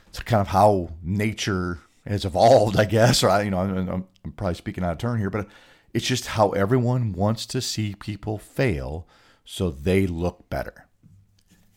It's 0.09 0.21
kind 0.21 0.41
of 0.41 0.49
how 0.49 0.91
nature 1.03 1.79
has 2.07 2.25
evolved, 2.25 2.79
I 2.79 2.85
guess. 2.85 3.23
Or 3.23 3.31
I, 3.31 3.43
you 3.43 3.51
know, 3.51 3.61
I'm, 3.61 3.89
I'm, 3.89 4.09
I'm 4.25 4.33
probably 4.33 4.55
speaking 4.55 4.85
out 4.85 4.93
of 4.93 4.99
turn 4.99 5.19
here, 5.21 5.31
but 5.31 5.47
it's 5.95 6.07
just 6.07 6.27
how 6.27 6.51
everyone 6.51 7.13
wants 7.13 7.47
to 7.47 7.61
see 7.61 7.95
people 7.95 8.39
fail 8.39 9.07
so 9.45 9.71
they 9.71 10.07
look 10.07 10.49
better. 10.51 10.87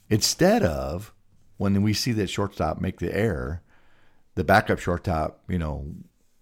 Instead 0.09 0.63
of 0.63 1.13
when 1.57 1.81
we 1.81 1.93
see 1.93 2.11
that 2.11 2.29
shortstop 2.29 2.81
make 2.81 2.99
the 2.99 3.15
error, 3.15 3.61
the 4.35 4.43
backup 4.43 4.79
shortstop, 4.79 5.41
you 5.47 5.57
know, 5.57 5.85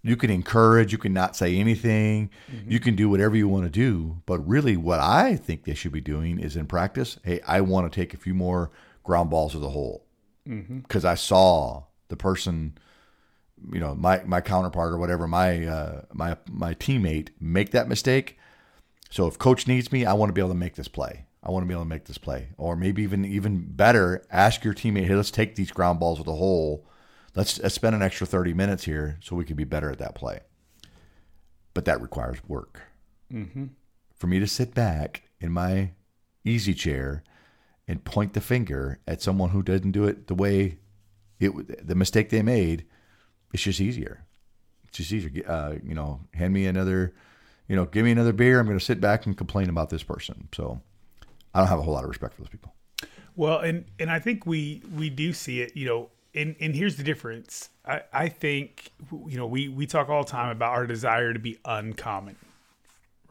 you 0.03 0.15
can 0.15 0.29
encourage, 0.29 0.91
you 0.91 0.97
can 0.97 1.13
not 1.13 1.35
say 1.35 1.57
anything, 1.57 2.29
you 2.67 2.79
can 2.79 2.95
do 2.95 3.09
whatever 3.09 3.35
you 3.35 3.47
want 3.47 3.65
to 3.65 3.69
do. 3.69 4.21
But 4.25 4.39
really, 4.47 4.75
what 4.77 4.99
I 4.99 5.35
think 5.35 5.63
they 5.63 5.75
should 5.75 5.91
be 5.91 6.01
doing 6.01 6.39
is 6.39 6.55
in 6.55 6.65
practice, 6.65 7.19
hey, 7.23 7.39
I 7.47 7.61
want 7.61 7.91
to 7.91 7.95
take 7.99 8.13
a 8.13 8.17
few 8.17 8.33
more 8.33 8.71
ground 9.03 9.29
balls 9.29 9.51
to 9.53 9.59
the 9.59 9.69
hole 9.69 10.05
because 10.81 11.05
I 11.05 11.15
saw 11.15 11.83
the 12.07 12.15
person, 12.17 12.77
you 13.71 13.79
know, 13.79 13.93
my 13.95 14.23
my 14.25 14.41
counterpart 14.41 14.93
or 14.93 14.97
whatever, 14.97 15.27
my 15.27 15.65
uh, 15.65 16.01
my 16.13 16.37
my 16.49 16.73
teammate 16.73 17.29
make 17.39 17.71
that 17.71 17.87
mistake. 17.87 18.37
So 19.09 19.27
if 19.27 19.37
coach 19.37 19.67
needs 19.67 19.91
me, 19.91 20.05
I 20.05 20.13
want 20.13 20.29
to 20.29 20.33
be 20.33 20.41
able 20.41 20.49
to 20.49 20.55
make 20.55 20.75
this 20.75 20.87
play. 20.87 21.25
I 21.43 21.51
want 21.51 21.63
to 21.63 21.67
be 21.67 21.73
able 21.73 21.83
to 21.83 21.89
make 21.89 22.05
this 22.05 22.17
play, 22.17 22.49
or 22.57 22.75
maybe 22.75 23.03
even 23.03 23.25
even 23.25 23.65
better, 23.67 24.25
ask 24.31 24.63
your 24.63 24.73
teammate, 24.73 25.05
hey, 25.07 25.15
let's 25.15 25.31
take 25.31 25.55
these 25.55 25.71
ground 25.71 25.99
balls 25.99 26.17
to 26.19 26.23
the 26.23 26.35
hole. 26.35 26.85
Let's, 27.35 27.59
let's 27.59 27.75
spend 27.75 27.95
an 27.95 28.01
extra 28.01 28.27
thirty 28.27 28.53
minutes 28.53 28.83
here 28.83 29.17
so 29.21 29.35
we 29.35 29.45
can 29.45 29.55
be 29.55 29.63
better 29.63 29.89
at 29.89 29.99
that 29.99 30.15
play. 30.15 30.41
But 31.73 31.85
that 31.85 32.01
requires 32.01 32.37
work. 32.47 32.81
For 34.13 34.27
me 34.27 34.39
to 34.39 34.47
sit 34.47 34.73
back 34.73 35.23
in 35.39 35.51
my 35.51 35.91
easy 36.43 36.73
chair 36.73 37.23
and 37.87 38.03
point 38.03 38.33
the 38.33 38.41
finger 38.41 38.99
at 39.07 39.21
someone 39.21 39.51
who 39.51 39.63
didn't 39.63 39.91
do 39.91 40.03
it 40.03 40.27
the 40.27 40.35
way 40.35 40.79
it 41.39 41.87
the 41.87 41.95
mistake 41.95 42.29
they 42.29 42.41
made, 42.41 42.85
it's 43.53 43.63
just 43.63 43.79
easier. 43.79 44.25
It's 44.87 44.97
just 44.97 45.13
easier. 45.13 45.31
Uh, 45.47 45.75
you 45.81 45.95
know, 45.95 46.19
hand 46.33 46.53
me 46.53 46.67
another, 46.67 47.13
you 47.69 47.75
know, 47.77 47.85
give 47.85 48.03
me 48.03 48.11
another 48.11 48.33
beer. 48.33 48.59
I'm 48.59 48.65
going 48.65 48.77
to 48.77 48.83
sit 48.83 48.99
back 48.99 49.25
and 49.25 49.37
complain 49.37 49.69
about 49.69 49.89
this 49.89 50.03
person. 50.03 50.49
So 50.53 50.81
I 51.53 51.59
don't 51.59 51.69
have 51.69 51.79
a 51.79 51.83
whole 51.83 51.93
lot 51.93 52.03
of 52.03 52.09
respect 52.09 52.33
for 52.33 52.41
those 52.41 52.49
people. 52.49 52.73
Well, 53.37 53.59
and 53.59 53.85
and 53.97 54.11
I 54.11 54.19
think 54.19 54.45
we 54.45 54.83
we 54.93 55.09
do 55.09 55.31
see 55.31 55.61
it, 55.61 55.75
you 55.77 55.85
know, 55.85 56.09
and 56.33 56.55
and 56.59 56.75
here's 56.75 56.95
the 56.95 57.03
difference. 57.03 57.69
I 57.85 58.01
I 58.13 58.29
think 58.29 58.91
you 59.11 59.37
know, 59.37 59.47
we 59.47 59.67
we 59.67 59.85
talk 59.85 60.09
all 60.09 60.23
the 60.23 60.31
time 60.31 60.49
about 60.49 60.71
our 60.71 60.85
desire 60.87 61.33
to 61.33 61.39
be 61.39 61.57
uncommon. 61.65 62.35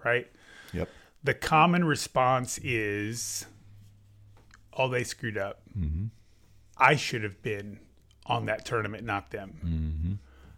Right? 0.04 0.28
Yep. 0.72 0.88
The 1.22 1.34
common 1.34 1.84
response 1.84 2.58
is 2.62 3.46
oh 4.72 4.88
they 4.88 5.04
screwed 5.04 5.38
up. 5.38 5.60
Mm-hmm. 5.78 6.06
I 6.76 6.96
should 6.96 7.22
have 7.22 7.42
been 7.42 7.80
on 8.26 8.46
that 8.46 8.64
tournament, 8.64 9.04
not 9.04 9.30
them. 9.30 9.58
Mm-hmm. 9.64 10.12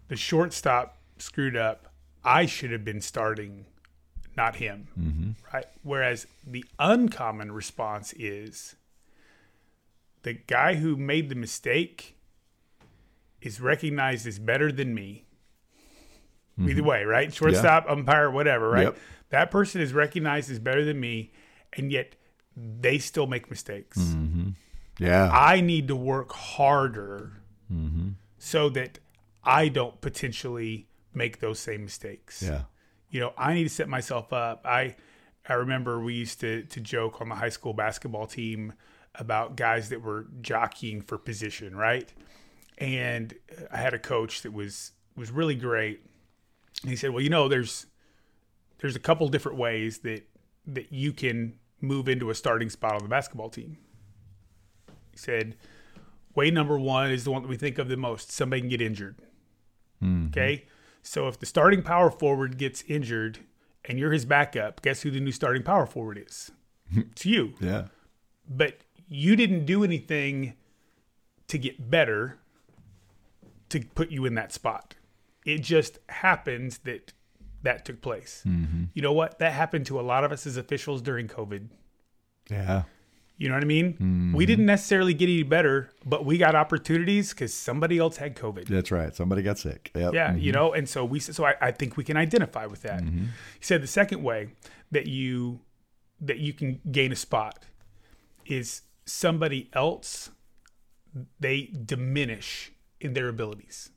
The 0.08 0.16
shortstop 0.16 0.98
screwed 1.18 1.56
up. 1.56 1.88
I 2.24 2.46
should 2.46 2.70
have 2.70 2.84
been 2.84 3.00
starting, 3.00 3.66
not 4.36 4.56
him. 4.56 4.88
Mm-hmm. 4.98 5.30
Right? 5.52 5.66
Whereas 5.82 6.26
the 6.46 6.64
uncommon 6.78 7.52
response 7.52 8.12
is 8.12 8.76
the 10.22 10.34
guy 10.34 10.74
who 10.74 10.96
made 10.96 11.28
the 11.28 11.34
mistake 11.34 12.16
is 13.42 13.60
recognized 13.60 14.26
as 14.26 14.38
better 14.38 14.72
than 14.72 14.94
me. 14.94 15.26
Mm-hmm. 16.58 16.70
Either 16.70 16.82
way, 16.82 17.04
right? 17.04 17.32
Shortstop, 17.32 17.86
umpire, 17.88 18.30
whatever, 18.30 18.68
right? 18.68 18.84
Yep. 18.84 18.98
That 19.30 19.50
person 19.50 19.80
is 19.80 19.92
recognized 19.92 20.50
as 20.50 20.58
better 20.58 20.84
than 20.84 21.00
me, 21.00 21.32
and 21.72 21.90
yet 21.90 22.16
they 22.56 22.98
still 22.98 23.26
make 23.26 23.48
mistakes. 23.48 23.98
Mm-hmm. 23.98 24.50
Yeah. 24.98 25.30
I 25.32 25.60
need 25.60 25.88
to 25.88 25.96
work 25.96 26.32
harder 26.32 27.40
mm-hmm. 27.72 28.10
so 28.38 28.68
that 28.70 28.98
I 29.42 29.68
don't 29.68 30.00
potentially 30.00 30.88
make 31.14 31.40
those 31.40 31.58
same 31.58 31.84
mistakes. 31.84 32.42
yeah. 32.42 32.62
You 33.10 33.20
know, 33.20 33.34
I 33.36 33.52
need 33.52 33.64
to 33.64 33.68
set 33.68 33.88
myself 33.88 34.32
up. 34.32 34.62
I 34.64 34.96
I 35.46 35.54
remember 35.54 36.00
we 36.00 36.14
used 36.14 36.40
to 36.40 36.62
to 36.62 36.80
joke 36.80 37.20
on 37.20 37.28
the 37.28 37.34
high 37.34 37.50
school 37.50 37.74
basketball 37.74 38.26
team 38.26 38.72
about 39.14 39.56
guys 39.56 39.90
that 39.90 40.00
were 40.00 40.28
jockeying 40.40 41.02
for 41.02 41.18
position, 41.18 41.76
right? 41.76 42.10
And 42.78 43.34
I 43.70 43.76
had 43.76 43.94
a 43.94 43.98
coach 43.98 44.42
that 44.42 44.52
was 44.52 44.92
was 45.16 45.30
really 45.30 45.54
great. 45.54 46.00
And 46.82 46.90
he 46.90 46.96
said, 46.96 47.10
"Well, 47.10 47.22
you 47.22 47.30
know, 47.30 47.48
there's 47.48 47.86
there's 48.78 48.96
a 48.96 49.00
couple 49.00 49.28
different 49.28 49.58
ways 49.58 49.98
that 49.98 50.28
that 50.66 50.92
you 50.92 51.12
can 51.12 51.54
move 51.80 52.08
into 52.08 52.30
a 52.30 52.34
starting 52.34 52.70
spot 52.70 52.94
on 52.94 53.02
the 53.02 53.08
basketball 53.08 53.50
team." 53.50 53.76
He 55.10 55.18
said, 55.18 55.56
"Way 56.34 56.50
number 56.50 56.78
1 56.78 57.10
is 57.10 57.24
the 57.24 57.30
one 57.30 57.42
that 57.42 57.48
we 57.48 57.56
think 57.56 57.78
of 57.78 57.88
the 57.88 57.96
most. 57.96 58.32
Somebody 58.32 58.60
can 58.62 58.70
get 58.70 58.80
injured." 58.80 59.16
Mm-hmm. 60.02 60.28
Okay? 60.28 60.64
So 61.02 61.28
if 61.28 61.38
the 61.38 61.46
starting 61.46 61.82
power 61.82 62.10
forward 62.10 62.58
gets 62.58 62.82
injured 62.88 63.38
and 63.84 63.98
you're 63.98 64.12
his 64.12 64.24
backup, 64.24 64.82
guess 64.82 65.02
who 65.02 65.10
the 65.10 65.20
new 65.20 65.32
starting 65.32 65.62
power 65.62 65.86
forward 65.86 66.22
is? 66.24 66.50
it's 66.92 67.26
you 67.26 67.54
Yeah. 67.60 67.86
but 68.48 68.78
you 69.08 69.36
didn't 69.36 69.66
do 69.66 69.84
anything 69.84 70.54
to 71.48 71.58
get 71.58 71.90
better 71.90 72.38
to 73.72 73.80
put 73.94 74.10
you 74.10 74.24
in 74.24 74.34
that 74.34 74.52
spot. 74.52 74.94
It 75.44 75.62
just 75.62 75.98
happens 76.08 76.78
that 76.78 77.12
that 77.62 77.84
took 77.84 78.00
place. 78.00 78.42
Mm-hmm. 78.46 78.84
You 78.94 79.02
know 79.02 79.12
what? 79.12 79.38
That 79.38 79.52
happened 79.52 79.86
to 79.86 80.00
a 80.00 80.02
lot 80.02 80.24
of 80.24 80.32
us 80.32 80.46
as 80.46 80.56
officials 80.56 81.00
during 81.02 81.28
COVID. 81.28 81.68
Yeah. 82.50 82.82
You 83.38 83.48
know 83.48 83.54
what 83.54 83.64
I 83.64 83.66
mean? 83.66 83.94
Mm-hmm. 83.94 84.34
We 84.34 84.46
didn't 84.46 84.66
necessarily 84.66 85.14
get 85.14 85.28
any 85.28 85.42
better, 85.42 85.90
but 86.04 86.24
we 86.24 86.38
got 86.38 86.54
opportunities 86.54 87.30
because 87.30 87.52
somebody 87.52 87.98
else 87.98 88.16
had 88.16 88.36
COVID. 88.36 88.68
That's 88.68 88.92
right. 88.92 89.14
Somebody 89.14 89.42
got 89.42 89.58
sick. 89.58 89.90
Yep. 89.96 90.14
Yeah, 90.14 90.34
you 90.34 90.52
mm-hmm. 90.52 90.60
know, 90.60 90.72
and 90.72 90.88
so 90.88 91.04
we 91.04 91.18
so 91.18 91.44
I, 91.44 91.54
I 91.60 91.70
think 91.72 91.96
we 91.96 92.04
can 92.04 92.16
identify 92.16 92.66
with 92.66 92.82
that. 92.82 93.02
He 93.02 93.28
said 93.60 93.82
the 93.82 93.88
second 93.88 94.22
way 94.22 94.50
that 94.92 95.06
you 95.06 95.60
that 96.20 96.38
you 96.38 96.52
can 96.52 96.80
gain 96.90 97.10
a 97.10 97.16
spot 97.16 97.64
is 98.46 98.82
somebody 99.06 99.70
else 99.72 100.30
they 101.40 101.70
diminish 101.84 102.72
in 103.02 103.12
their 103.12 103.28
abilities. 103.28 103.90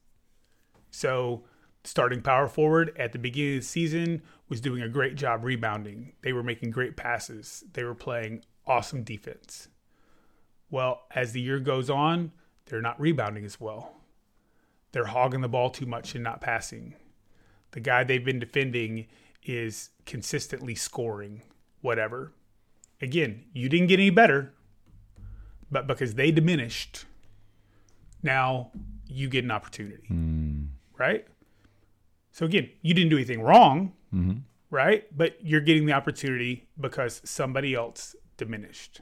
So 0.92 1.44
starting 1.84 2.22
power 2.22 2.48
forward 2.48 2.94
at 2.98 3.12
the 3.12 3.20
beginning 3.20 3.58
of 3.58 3.62
the 3.62 3.68
season 3.68 4.22
was 4.50 4.60
doing 4.60 4.82
a 4.82 4.90
great 4.90 5.16
job 5.16 5.44
rebounding. 5.44 6.14
They 6.22 6.34
were 6.34 6.44
making 6.44 6.72
great 6.72 6.98
passes. 6.98 7.64
They 7.74 7.84
were 7.84 7.96
playing 7.96 8.44
awesome 8.68 9.04
defense. 9.04 9.70
Well, 10.70 11.04
as 11.14 11.32
the 11.32 11.42
year 11.42 11.60
goes 11.60 11.90
on, 11.90 12.32
they're 12.66 12.82
not 12.82 13.00
rebounding 13.00 13.46
as 13.46 13.60
well 13.60 13.96
they're 14.96 15.04
hogging 15.04 15.42
the 15.42 15.50
ball 15.50 15.70
too 15.70 15.86
much 15.86 16.16
and 16.16 16.24
not 16.24 16.40
passing. 16.40 16.96
The 17.72 17.82
guy 17.82 18.06
they've 18.06 18.24
been 18.24 18.40
defending 18.40 19.08
is 19.44 19.90
consistently 20.06 20.74
scoring, 20.74 21.42
whatever. 21.82 22.32
Again, 23.02 23.44
you 23.52 23.68
didn't 23.68 23.88
get 23.88 24.00
any 24.00 24.10
better, 24.10 24.54
but 25.70 25.86
because 25.86 26.14
they 26.14 26.32
diminished, 26.32 27.04
now 28.24 28.72
you 29.08 29.30
get 29.30 29.44
an 29.44 29.52
opportunity, 29.52 30.08
hmm. 30.08 30.66
right? 30.98 31.26
So 32.32 32.46
again, 32.46 32.70
you 32.82 32.94
didn't 32.94 33.10
do 33.10 33.16
anything 33.16 33.42
wrong, 33.42 33.94
mm-hmm. 34.14 34.40
right? 34.70 35.06
But 35.16 35.38
you're 35.42 35.62
getting 35.62 35.86
the 35.86 35.94
opportunity 35.94 36.68
because 36.80 37.22
somebody 37.24 37.74
else 37.74 38.16
diminished. 38.36 39.02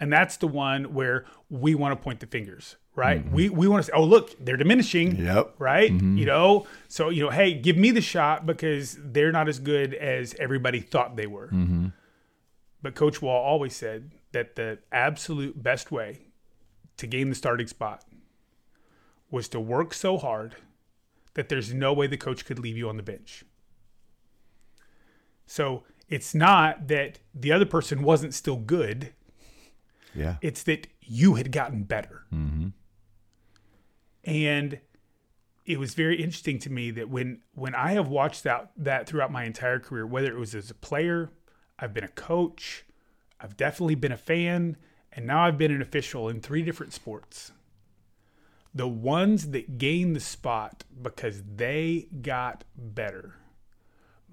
And 0.00 0.12
that's 0.12 0.36
the 0.38 0.46
one 0.46 0.94
where 0.94 1.26
we 1.50 1.74
want 1.74 1.98
to 1.98 2.02
point 2.02 2.20
the 2.20 2.26
fingers, 2.26 2.76
right? 2.94 3.22
Mm-hmm. 3.22 3.34
We 3.34 3.48
we 3.50 3.68
want 3.68 3.84
to 3.84 3.90
say, 3.90 3.96
oh 3.96 4.04
look, 4.04 4.34
they're 4.42 4.56
diminishing. 4.56 5.16
Yep. 5.16 5.54
Right. 5.58 5.92
Mm-hmm. 5.92 6.18
You 6.18 6.26
know, 6.26 6.66
so 6.88 7.10
you 7.10 7.22
know, 7.22 7.30
hey, 7.30 7.52
give 7.54 7.76
me 7.76 7.90
the 7.90 8.00
shot 8.00 8.46
because 8.46 8.96
they're 9.00 9.32
not 9.32 9.48
as 9.48 9.58
good 9.58 9.94
as 9.94 10.34
everybody 10.38 10.80
thought 10.80 11.16
they 11.16 11.26
were. 11.26 11.50
But 12.82 12.94
Coach 12.94 13.20
Wall 13.20 13.42
always 13.42 13.74
said 13.74 14.12
that 14.32 14.56
the 14.56 14.78
absolute 14.92 15.62
best 15.62 15.90
way 15.90 16.20
to 16.98 17.06
gain 17.06 17.28
the 17.28 17.34
starting 17.34 17.66
spot 17.66 18.04
was 19.30 19.48
to 19.48 19.60
work 19.60 19.92
so 19.92 20.18
hard 20.18 20.56
that 21.34 21.48
there's 21.48 21.74
no 21.74 21.92
way 21.92 22.06
the 22.06 22.16
coach 22.16 22.44
could 22.44 22.58
leave 22.58 22.76
you 22.76 22.88
on 22.88 22.96
the 22.96 23.02
bench. 23.02 23.44
So 25.46 25.84
it's 26.08 26.34
not 26.34 26.88
that 26.88 27.20
the 27.34 27.52
other 27.52 27.66
person 27.66 28.02
wasn't 28.02 28.34
still 28.34 28.56
good. 28.56 29.12
Yeah. 30.14 30.36
It's 30.40 30.62
that 30.64 30.86
you 31.00 31.34
had 31.34 31.52
gotten 31.52 31.84
better. 31.84 32.22
Mm-hmm. 32.32 32.68
And 34.24 34.80
it 35.64 35.78
was 35.78 35.94
very 35.94 36.16
interesting 36.16 36.58
to 36.60 36.70
me 36.70 36.90
that 36.92 37.08
when 37.08 37.40
when 37.54 37.74
I 37.74 37.92
have 37.92 38.08
watched 38.08 38.44
that 38.44 38.70
that 38.76 39.06
throughout 39.06 39.30
my 39.32 39.44
entire 39.44 39.78
career, 39.78 40.06
whether 40.06 40.28
it 40.28 40.38
was 40.38 40.54
as 40.54 40.70
a 40.70 40.74
player, 40.74 41.30
I've 41.78 41.92
been 41.92 42.04
a 42.04 42.08
coach, 42.08 42.84
I've 43.40 43.56
definitely 43.56 43.96
been 43.96 44.12
a 44.12 44.16
fan, 44.16 44.76
and 45.12 45.26
now 45.26 45.44
I've 45.44 45.58
been 45.58 45.72
an 45.72 45.82
official 45.82 46.28
in 46.28 46.40
three 46.40 46.62
different 46.62 46.92
sports. 46.92 47.52
The 48.76 48.88
ones 48.88 49.52
that 49.52 49.78
gain 49.78 50.12
the 50.12 50.20
spot 50.20 50.84
because 51.00 51.42
they 51.56 52.08
got 52.20 52.64
better. 52.76 53.36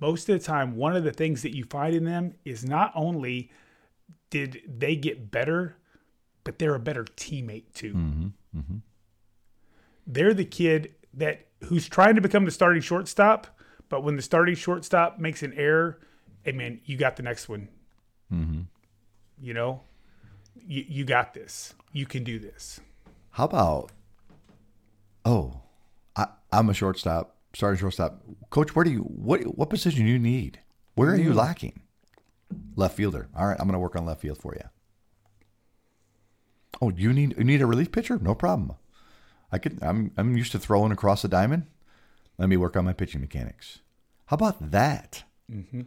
Most 0.01 0.27
of 0.27 0.37
the 0.37 0.45
time, 0.45 0.75
one 0.75 0.97
of 0.97 1.05
the 1.05 1.13
things 1.13 1.43
that 1.43 1.55
you 1.55 1.63
find 1.63 1.95
in 1.95 2.03
them 2.03 2.33
is 2.43 2.65
not 2.65 2.91
only 2.93 3.49
did 4.29 4.61
they 4.67 4.97
get 4.97 5.31
better, 5.31 5.77
but 6.43 6.59
they're 6.59 6.75
a 6.75 6.79
better 6.79 7.05
teammate 7.05 7.71
too. 7.73 7.93
Mm-hmm, 7.93 8.59
mm-hmm. 8.59 8.77
They're 10.05 10.33
the 10.33 10.43
kid 10.43 10.93
that 11.13 11.47
who's 11.65 11.87
trying 11.87 12.15
to 12.15 12.21
become 12.21 12.43
the 12.43 12.51
starting 12.51 12.81
shortstop, 12.81 13.47
but 13.87 14.03
when 14.03 14.17
the 14.17 14.21
starting 14.21 14.55
shortstop 14.55 15.19
makes 15.19 15.41
an 15.41 15.53
error, 15.53 15.99
hey 16.41 16.51
man, 16.51 16.81
you 16.83 16.97
got 16.97 17.15
the 17.15 17.23
next 17.23 17.47
one. 17.47 17.69
Mm-hmm. 18.33 18.61
You 19.41 19.53
know, 19.53 19.83
you, 20.67 20.83
you 20.85 21.05
got 21.05 21.33
this. 21.33 21.75
You 21.93 22.05
can 22.05 22.25
do 22.25 22.39
this. 22.39 22.81
How 23.31 23.45
about? 23.45 23.91
Oh, 25.25 25.61
I, 26.15 26.27
I'm 26.51 26.69
a 26.69 26.73
shortstop, 26.73 27.37
starting 27.53 27.79
shortstop. 27.79 28.21
Coach, 28.49 28.75
where 28.75 28.85
do 28.85 28.91
you 28.91 29.01
what 29.01 29.41
what 29.57 29.69
position 29.69 30.05
do 30.05 30.11
you 30.11 30.19
need? 30.19 30.59
Where 30.95 31.11
are 31.11 31.17
you 31.17 31.31
mm. 31.31 31.35
lacking? 31.35 31.81
Left 32.75 32.95
fielder. 32.95 33.29
All 33.35 33.47
right, 33.47 33.57
I'm 33.59 33.65
going 33.65 33.73
to 33.73 33.79
work 33.79 33.95
on 33.95 34.05
left 34.05 34.21
field 34.21 34.37
for 34.37 34.53
you. 34.53 34.69
Oh, 36.81 36.91
you 36.95 37.13
need 37.13 37.35
you 37.37 37.43
need 37.43 37.61
a 37.61 37.65
relief 37.65 37.91
pitcher? 37.91 38.19
No 38.19 38.35
problem. 38.35 38.75
I 39.51 39.57
could. 39.57 39.79
I'm 39.81 40.11
I'm 40.17 40.35
used 40.35 40.51
to 40.53 40.59
throwing 40.59 40.91
across 40.91 41.21
the 41.21 41.27
diamond. 41.27 41.67
Let 42.37 42.49
me 42.49 42.57
work 42.57 42.75
on 42.75 42.85
my 42.85 42.93
pitching 42.93 43.21
mechanics. 43.21 43.79
How 44.25 44.35
about 44.35 44.71
that? 44.71 45.23
Mm-hmm. 45.51 45.81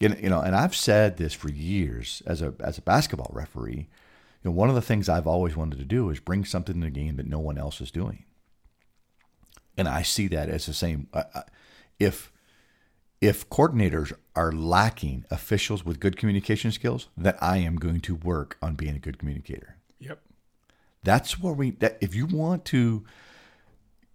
Know, 0.00 0.16
you 0.18 0.30
know, 0.30 0.40
and 0.40 0.56
I've 0.56 0.74
said 0.74 1.16
this 1.16 1.34
for 1.34 1.50
years 1.50 2.22
as 2.26 2.40
a 2.40 2.54
as 2.60 2.78
a 2.78 2.82
basketball 2.82 3.30
referee. 3.34 3.88
You 4.42 4.50
know, 4.50 4.52
one 4.52 4.70
of 4.70 4.74
the 4.74 4.82
things 4.82 5.08
I've 5.08 5.26
always 5.26 5.56
wanted 5.56 5.78
to 5.80 5.84
do 5.84 6.08
is 6.08 6.20
bring 6.20 6.44
something 6.44 6.80
to 6.80 6.86
the 6.86 6.90
game 6.90 7.16
that 7.16 7.26
no 7.26 7.38
one 7.38 7.58
else 7.58 7.80
is 7.80 7.90
doing. 7.90 8.24
And 9.80 9.88
I 9.88 10.02
see 10.02 10.28
that 10.28 10.50
as 10.50 10.66
the 10.66 10.74
same. 10.74 11.08
If 11.98 12.30
if 13.22 13.48
coordinators 13.48 14.12
are 14.36 14.52
lacking 14.52 15.24
officials 15.30 15.86
with 15.86 16.00
good 16.00 16.18
communication 16.18 16.70
skills, 16.70 17.08
then 17.16 17.34
I 17.40 17.56
am 17.58 17.76
going 17.76 18.00
to 18.00 18.14
work 18.14 18.58
on 18.60 18.74
being 18.74 18.94
a 18.94 18.98
good 18.98 19.18
communicator. 19.18 19.76
Yep. 19.98 20.20
That's 21.02 21.40
where 21.40 21.54
we. 21.54 21.70
That 21.70 21.96
if 22.02 22.14
you 22.14 22.26
want 22.26 22.66
to, 22.66 23.04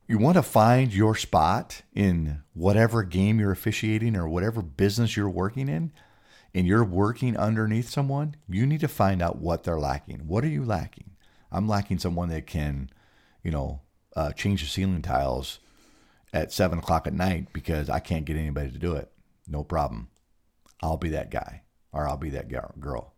you 0.08 0.20
want 0.20 0.36
to 0.36 0.44
find 0.44 0.94
your 0.94 1.16
spot 1.16 1.82
in 1.96 2.44
whatever 2.54 3.02
game 3.02 3.40
you're 3.40 3.52
officiating 3.52 4.16
or 4.16 4.28
whatever 4.28 4.62
business 4.62 5.18
you're 5.18 5.28
working 5.28 5.68
in, 5.68 5.94
and 6.54 6.68
you're 6.68 6.84
working 6.84 7.36
underneath 7.36 7.90
someone, 7.90 8.36
you 8.48 8.68
need 8.68 8.82
to 8.82 8.88
find 8.88 9.20
out 9.20 9.40
what 9.40 9.64
they're 9.64 9.80
lacking. 9.80 10.28
What 10.28 10.44
are 10.44 10.48
you 10.48 10.64
lacking? 10.64 11.16
I'm 11.52 11.68
lacking 11.68 11.98
someone 11.98 12.30
that 12.30 12.46
can, 12.46 12.92
you 13.44 13.50
know, 13.50 13.82
uh, 14.16 14.32
change 14.32 14.62
the 14.62 14.68
ceiling 14.68 15.02
tiles 15.02 15.60
at 16.34 16.52
seven 16.52 16.80
o'clock 16.80 17.08
at 17.08 17.14
night 17.14 17.48
because 17.54 17.90
I 17.90 18.00
can't 18.00 18.26
get 18.26 18.38
anybody 18.38 18.72
to 18.72 18.78
do 18.78 18.94
it. 18.94 19.12
No 19.48 19.64
problem. 19.64 20.10
I'll 20.82 20.98
be 20.98 21.10
that 21.10 21.32
guy 21.32 21.62
or 21.92 22.08
I'll 22.08 22.18
be 22.18 22.30
that 22.32 22.50
girl. 22.80 23.14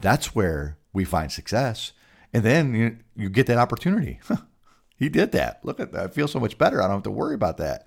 That's 0.00 0.34
where 0.34 0.78
we 0.92 1.04
find 1.04 1.30
success. 1.30 1.92
And 2.32 2.42
then 2.42 2.74
you, 2.74 2.98
you 3.16 3.28
get 3.28 3.46
that 3.46 3.58
opportunity. 3.58 4.20
he 4.96 5.08
did 5.08 5.32
that. 5.32 5.64
Look 5.64 5.80
at 5.80 5.92
that. 5.92 6.04
I 6.04 6.08
feel 6.08 6.28
so 6.28 6.40
much 6.40 6.58
better. 6.58 6.80
I 6.80 6.86
don't 6.86 6.96
have 6.96 7.02
to 7.04 7.10
worry 7.10 7.34
about 7.34 7.58
that. 7.58 7.86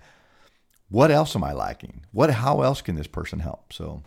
What 0.88 1.10
else 1.10 1.36
am 1.36 1.44
I 1.44 1.52
lacking? 1.52 2.06
What 2.12 2.30
how 2.30 2.62
else 2.62 2.80
can 2.80 2.94
this 2.94 3.06
person 3.06 3.40
help? 3.40 3.72
So 3.72 4.02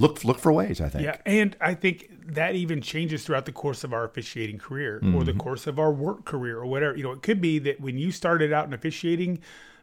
look 0.00 0.24
look 0.24 0.38
for 0.38 0.52
ways, 0.52 0.80
I 0.80 0.88
think. 0.88 1.04
Yeah, 1.04 1.16
and 1.26 1.56
I 1.60 1.74
think 1.74 2.08
that 2.26 2.54
even 2.54 2.80
changes 2.80 3.24
throughout 3.24 3.44
the 3.46 3.52
course 3.52 3.84
of 3.84 3.92
our 3.92 4.04
officiating 4.04 4.58
career 4.58 4.96
or 4.96 5.00
Mm-hmm. 5.00 5.24
the 5.24 5.34
course 5.34 5.66
of 5.66 5.78
our 5.78 5.92
work 5.92 6.24
career 6.24 6.58
or 6.58 6.66
whatever. 6.66 6.96
You 6.96 7.02
know, 7.04 7.12
it 7.12 7.22
could 7.22 7.40
be 7.40 7.58
that 7.60 7.80
when 7.80 7.98
you 7.98 8.10
started 8.12 8.52
out 8.52 8.66
in 8.66 8.72
officiating, 8.72 9.40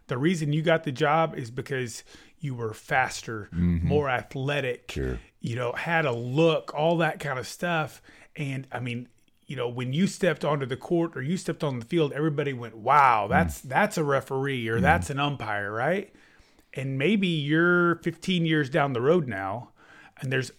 the 0.07 0.17
reason 0.17 0.53
you 0.53 0.61
got 0.61 0.83
the 0.83 0.91
job 0.91 1.35
is 1.37 1.51
because 1.51 2.03
you 2.39 2.55
were 2.55 2.73
faster, 2.73 3.49
more 3.51 4.09
athletic, 4.09 4.87
Mm-hmm. 4.87 5.01
Sure. 5.09 5.19
you 5.41 5.55
know, 5.55 5.71
had 5.73 6.05
a 6.05 6.11
look, 6.13 6.73
all 6.73 6.97
that 6.97 7.19
kind 7.19 7.37
of 7.39 7.47
stuff. 7.47 8.01
And 8.35 8.67
I 8.71 8.79
mean, 8.79 9.07
you 9.47 9.55
know, 9.55 9.67
when 9.69 9.91
you 9.93 10.07
stepped 10.07 10.43
onto 10.45 10.65
the 10.65 10.77
court 10.77 11.15
or 11.17 11.21
you 11.21 11.35
stepped 11.37 11.63
on 11.63 11.79
the 11.79 11.85
field, 11.85 12.11
everybody 12.13 12.53
went, 12.53 12.75
"Wow, 12.77 13.27
that's 13.29 13.59
that's 13.61 13.97
a 13.97 14.03
referee 14.03 14.67
or 14.67 14.79
that's 14.81 15.09
an 15.09 15.19
umpire, 15.19 15.71
right?" 15.71 16.13
And 16.73 16.97
maybe 16.97 17.27
you're 17.27 17.95
15 18.03 18.45
years 18.45 18.69
down 18.69 18.93
the 18.93 19.01
road 19.01 19.27
now, 19.27 19.69
and 20.21 20.31
there's 20.31 20.51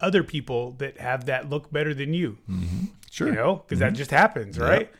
other 0.00 0.22
people 0.22 0.72
that 0.78 0.98
have 0.98 1.26
that 1.26 1.48
look 1.48 1.72
better 1.72 1.94
than 1.94 2.12
you. 2.12 2.38
Mm-hmm. 2.50 2.86
Sure. 3.10 3.28
You 3.28 3.34
know, 3.34 3.56
because 3.56 3.78
that 3.78 3.88
mm-hmm. 3.88 3.96
just 3.96 4.10
happens, 4.10 4.58
right? 4.58 4.90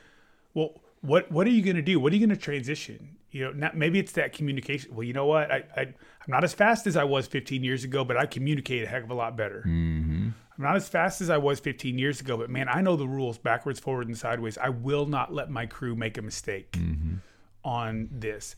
Well, 0.54 0.80
what 1.00 1.30
what 1.30 1.46
are 1.46 1.50
you 1.50 1.62
going 1.62 1.76
to 1.76 1.82
do? 1.82 1.98
What 1.98 2.12
are 2.12 2.16
you 2.16 2.26
going 2.26 2.36
to 2.36 2.42
transition? 2.42 3.16
You 3.30 3.44
know, 3.44 3.52
not, 3.52 3.76
maybe 3.76 3.98
it's 3.98 4.12
that 4.12 4.34
communication. 4.34 4.94
Well, 4.94 5.04
you 5.04 5.14
know 5.14 5.26
what? 5.26 5.50
I, 5.50 5.64
I 5.76 5.80
I'm 5.80 6.28
not 6.28 6.44
as 6.44 6.52
fast 6.52 6.86
as 6.86 6.96
I 6.96 7.04
was 7.04 7.26
15 7.26 7.64
years 7.64 7.84
ago, 7.84 8.04
but 8.04 8.16
I 8.16 8.26
communicate 8.26 8.84
a 8.84 8.86
heck 8.86 9.02
of 9.02 9.10
a 9.10 9.14
lot 9.14 9.36
better. 9.36 9.64
Mm-hmm. 9.66 10.28
I'm 10.58 10.64
not 10.64 10.76
as 10.76 10.88
fast 10.88 11.20
as 11.20 11.30
I 11.30 11.38
was 11.38 11.58
15 11.60 11.98
years 11.98 12.20
ago, 12.20 12.36
but 12.36 12.50
man, 12.50 12.68
I 12.68 12.82
know 12.82 12.94
the 12.94 13.08
rules 13.08 13.38
backwards, 13.38 13.80
forward, 13.80 14.06
and 14.06 14.16
sideways. 14.16 14.58
I 14.58 14.68
will 14.68 15.06
not 15.06 15.32
let 15.32 15.50
my 15.50 15.64
crew 15.66 15.96
make 15.96 16.18
a 16.18 16.22
mistake 16.22 16.78
on 17.64 18.08
this. 18.12 18.54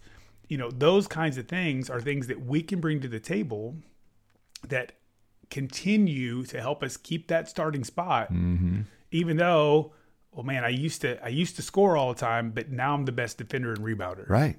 You 0.49 0.59
know, 0.59 0.71
those 0.71 1.07
kinds 1.07 1.39
of 1.39 1.47
things 1.47 1.89
are 1.89 2.01
things 2.01 2.27
that 2.27 2.45
we 2.45 2.63
can 2.63 2.81
bring 2.81 3.01
to 3.01 3.09
the 3.09 3.21
table 3.21 3.77
that 4.69 4.93
continue 5.51 6.45
to 6.45 6.61
help 6.61 6.83
us 6.83 6.97
keep 6.97 7.29
that 7.29 7.49
starting 7.49 7.85
spot, 7.85 8.31
even 9.11 9.37
though, 9.37 9.93
well, 10.33 10.45
man, 10.45 10.65
I 10.65 10.69
used 10.69 11.01
to 11.03 11.23
I 11.25 11.29
used 11.29 11.57
to 11.57 11.63
score 11.63 11.97
all 11.97 12.13
the 12.13 12.21
time, 12.21 12.51
but 12.51 12.71
now 12.71 12.95
I'm 12.95 13.05
the 13.05 13.13
best 13.13 13.39
defender 13.39 13.73
and 13.73 13.81
rebounder. 13.81 14.29
Right. 14.29 14.59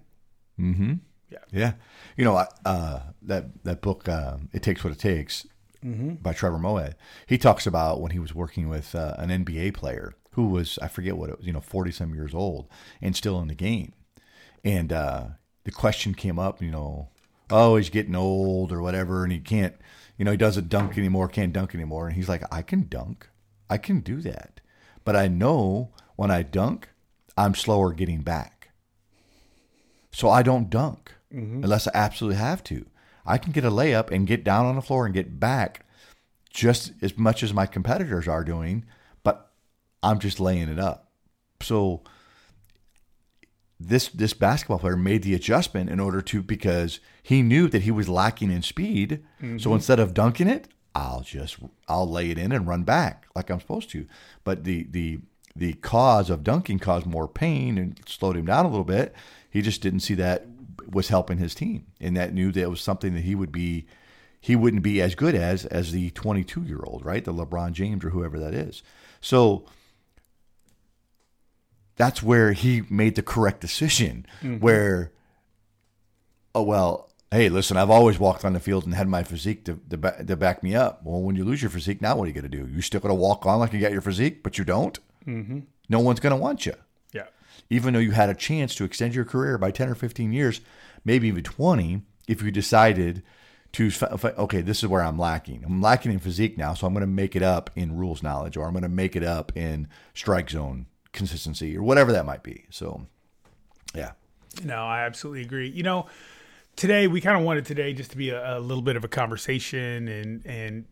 Mm-hmm. 0.59 0.93
Yeah. 1.29 1.39
Yeah. 1.51 1.73
You 2.17 2.25
know, 2.25 2.45
uh, 2.65 2.99
that 3.23 3.63
that 3.63 3.81
book, 3.81 4.07
uh, 4.07 4.37
"It 4.53 4.63
Takes 4.63 4.83
What 4.83 4.93
It 4.93 4.99
Takes," 4.99 5.45
by 5.83 6.33
Trevor 6.33 6.57
Moawad. 6.57 6.93
He 7.27 7.37
talks 7.37 7.67
about 7.67 8.01
when 8.01 8.11
he 8.11 8.19
was 8.19 8.33
working 8.33 8.69
with 8.69 8.95
uh, 8.95 9.15
an 9.17 9.29
NBA 9.29 9.73
player 9.73 10.15
who 10.31 10.47
was 10.47 10.79
I 10.81 10.87
forget 10.87 11.17
what 11.17 11.29
it 11.29 11.37
was, 11.37 11.47
you 11.47 11.53
know, 11.53 11.61
forty 11.61 11.91
some 11.91 12.13
years 12.13 12.33
old 12.33 12.67
and 13.01 13.15
still 13.15 13.39
in 13.39 13.47
the 13.47 13.55
game, 13.55 13.93
and 14.63 14.91
uh, 14.93 15.25
the 15.63 15.71
question 15.71 16.13
came 16.13 16.39
up, 16.39 16.61
you 16.61 16.71
know, 16.71 17.09
oh, 17.49 17.75
he's 17.75 17.89
getting 17.89 18.15
old 18.15 18.71
or 18.71 18.81
whatever, 18.81 19.23
and 19.23 19.31
he 19.31 19.39
can't, 19.39 19.75
you 20.17 20.25
know, 20.25 20.31
he 20.31 20.37
doesn't 20.37 20.69
dunk 20.69 20.97
anymore, 20.97 21.27
can't 21.27 21.53
dunk 21.53 21.75
anymore, 21.75 22.07
and 22.07 22.15
he's 22.15 22.29
like, 22.29 22.43
I 22.53 22.61
can 22.61 22.87
dunk, 22.87 23.27
I 23.69 23.77
can 23.77 23.99
do 23.99 24.21
that, 24.21 24.61
but 25.03 25.15
I 25.15 25.27
know 25.27 25.91
when 26.15 26.31
I 26.31 26.41
dunk, 26.43 26.89
I'm 27.37 27.55
slower 27.55 27.91
getting 27.91 28.21
back. 28.21 28.69
So 30.11 30.29
I 30.29 30.43
don't 30.43 30.69
dunk 30.69 31.13
mm-hmm. 31.33 31.63
unless 31.63 31.87
I 31.87 31.91
absolutely 31.93 32.37
have 32.37 32.63
to. 32.65 32.85
I 33.25 33.37
can 33.37 33.51
get 33.51 33.65
a 33.65 33.71
layup 33.71 34.11
and 34.11 34.27
get 34.27 34.43
down 34.43 34.65
on 34.65 34.75
the 34.75 34.81
floor 34.81 35.05
and 35.05 35.13
get 35.13 35.39
back 35.39 35.85
just 36.49 36.93
as 37.01 37.17
much 37.17 37.43
as 37.43 37.53
my 37.53 37.65
competitors 37.65 38.27
are 38.27 38.43
doing, 38.43 38.85
but 39.23 39.51
I'm 40.01 40.19
just 40.19 40.39
laying 40.39 40.69
it 40.69 40.79
up. 40.79 41.11
So 41.61 42.03
this 43.79 44.07
this 44.09 44.33
basketball 44.33 44.79
player 44.79 44.95
made 44.95 45.23
the 45.23 45.33
adjustment 45.33 45.89
in 45.89 45.99
order 45.99 46.21
to 46.21 46.41
because 46.41 46.99
he 47.21 47.41
knew 47.41 47.67
that 47.67 47.83
he 47.83 47.91
was 47.91 48.07
lacking 48.07 48.51
in 48.51 48.61
speed. 48.61 49.23
So 49.41 49.45
mm-hmm. 49.45 49.73
instead 49.73 49.99
of 49.99 50.13
dunking 50.13 50.47
it, 50.47 50.67
I'll 50.93 51.21
just 51.21 51.57
I'll 51.87 52.09
lay 52.09 52.31
it 52.31 52.37
in 52.37 52.51
and 52.51 52.67
run 52.67 52.83
back 52.83 53.25
like 53.35 53.49
I'm 53.49 53.59
supposed 53.59 53.89
to. 53.91 54.07
But 54.43 54.63
the 54.63 54.87
the 54.89 55.19
the 55.55 55.73
cause 55.73 56.29
of 56.29 56.43
dunking 56.43 56.79
caused 56.79 57.05
more 57.05 57.27
pain 57.27 57.77
and 57.77 57.99
slowed 58.07 58.37
him 58.37 58.45
down 58.45 58.65
a 58.65 58.69
little 58.69 58.85
bit. 58.85 59.13
He 59.49 59.61
just 59.61 59.81
didn't 59.81 60.01
see 60.01 60.13
that 60.15 60.45
was 60.89 61.09
helping 61.09 61.37
his 61.37 61.55
team, 61.55 61.85
and 61.99 62.15
that 62.15 62.33
knew 62.33 62.51
that 62.51 62.61
it 62.61 62.69
was 62.69 62.81
something 62.81 63.13
that 63.13 63.23
he 63.23 63.35
would 63.35 63.51
be 63.51 63.85
he 64.39 64.55
wouldn't 64.55 64.83
be 64.83 65.01
as 65.01 65.15
good 65.15 65.35
as 65.35 65.65
as 65.65 65.91
the 65.91 66.11
22 66.11 66.63
year 66.63 66.81
old, 66.83 67.03
right? 67.03 67.25
The 67.25 67.33
LeBron 67.33 67.73
James 67.73 68.05
or 68.05 68.11
whoever 68.11 68.39
that 68.39 68.53
is. 68.53 68.83
So 69.19 69.65
that's 71.97 72.21
where 72.23 72.53
he 72.53 72.83
made 72.89 73.15
the 73.15 73.21
correct 73.23 73.61
decision. 73.61 74.25
Where, 74.59 75.11
oh 76.53 76.63
well, 76.63 77.09
hey, 77.31 77.49
listen, 77.49 77.77
I've 77.77 77.89
always 77.89 78.19
walked 78.19 78.45
on 78.45 78.53
the 78.53 78.59
field 78.59 78.85
and 78.85 78.93
had 78.93 79.07
my 79.07 79.23
physique 79.23 79.65
to 79.65 79.79
to, 79.89 80.25
to 80.25 80.35
back 80.35 80.63
me 80.63 80.75
up. 80.75 81.01
Well, 81.03 81.21
when 81.21 81.35
you 81.35 81.43
lose 81.45 81.61
your 81.61 81.71
physique, 81.71 82.01
now 82.01 82.15
what 82.15 82.25
are 82.25 82.27
you 82.27 82.33
going 82.33 82.49
to 82.49 82.57
do? 82.57 82.67
You're 82.71 82.81
still 82.81 82.99
going 83.01 83.15
to 83.15 83.21
walk 83.21 83.45
on 83.45 83.59
like 83.59 83.73
you 83.73 83.79
got 83.81 83.91
your 83.91 84.01
physique, 84.01 84.43
but 84.43 84.57
you 84.57 84.65
don't. 84.65 84.97
Mm-hmm. 85.25 85.59
No 85.89 85.99
one's 85.99 86.19
going 86.19 86.31
to 86.31 86.41
want 86.41 86.65
you 86.65 86.73
Yeah. 87.13 87.25
even 87.69 87.93
though 87.93 87.99
you 87.99 88.11
had 88.11 88.29
a 88.29 88.35
chance 88.35 88.75
to 88.75 88.83
extend 88.83 89.15
your 89.15 89.25
career 89.25 89.57
by 89.57 89.71
10 89.71 89.89
or 89.89 89.95
15 89.95 90.31
years, 90.33 90.61
maybe 91.03 91.27
even 91.27 91.43
20, 91.43 92.01
if 92.27 92.41
you 92.41 92.51
decided 92.51 93.21
to, 93.73 93.91
okay, 94.39 94.61
this 94.61 94.81
is 94.83 94.87
where 94.89 95.01
I'm 95.03 95.17
lacking. 95.19 95.63
I'm 95.65 95.81
lacking 95.81 96.11
in 96.11 96.19
physique 96.19 96.57
now, 96.57 96.73
so 96.73 96.87
I'm 96.87 96.93
going 96.93 97.01
to 97.01 97.07
make 97.07 97.35
it 97.35 97.43
up 97.43 97.69
in 97.75 97.95
rules 97.97 98.23
knowledge 98.23 98.55
or 98.57 98.65
I'm 98.65 98.73
going 98.73 98.83
to 98.83 98.89
make 98.89 99.15
it 99.15 99.23
up 99.23 99.55
in 99.57 99.87
strike 100.13 100.49
zone 100.49 100.85
consistency 101.15 101.75
or 101.75 101.81
whatever 101.83 102.11
that 102.11 102.25
might 102.25 102.43
be. 102.43 102.65
So, 102.69 103.07
yeah. 103.95 104.11
No, 104.63 104.85
I 104.85 105.01
absolutely 105.01 105.41
agree. 105.41 105.69
You 105.69 105.83
know, 105.83 106.05
today 106.75 107.07
we 107.07 107.21
kind 107.21 107.37
of 107.37 107.43
wanted 107.43 107.65
today 107.65 107.93
just 107.93 108.11
to 108.11 108.17
be 108.17 108.29
a, 108.29 108.57
a 108.57 108.59
little 108.59 108.83
bit 108.83 108.95
of 108.95 109.03
a 109.03 109.07
conversation 109.07 110.07
and 110.07 110.45
and 110.45 110.85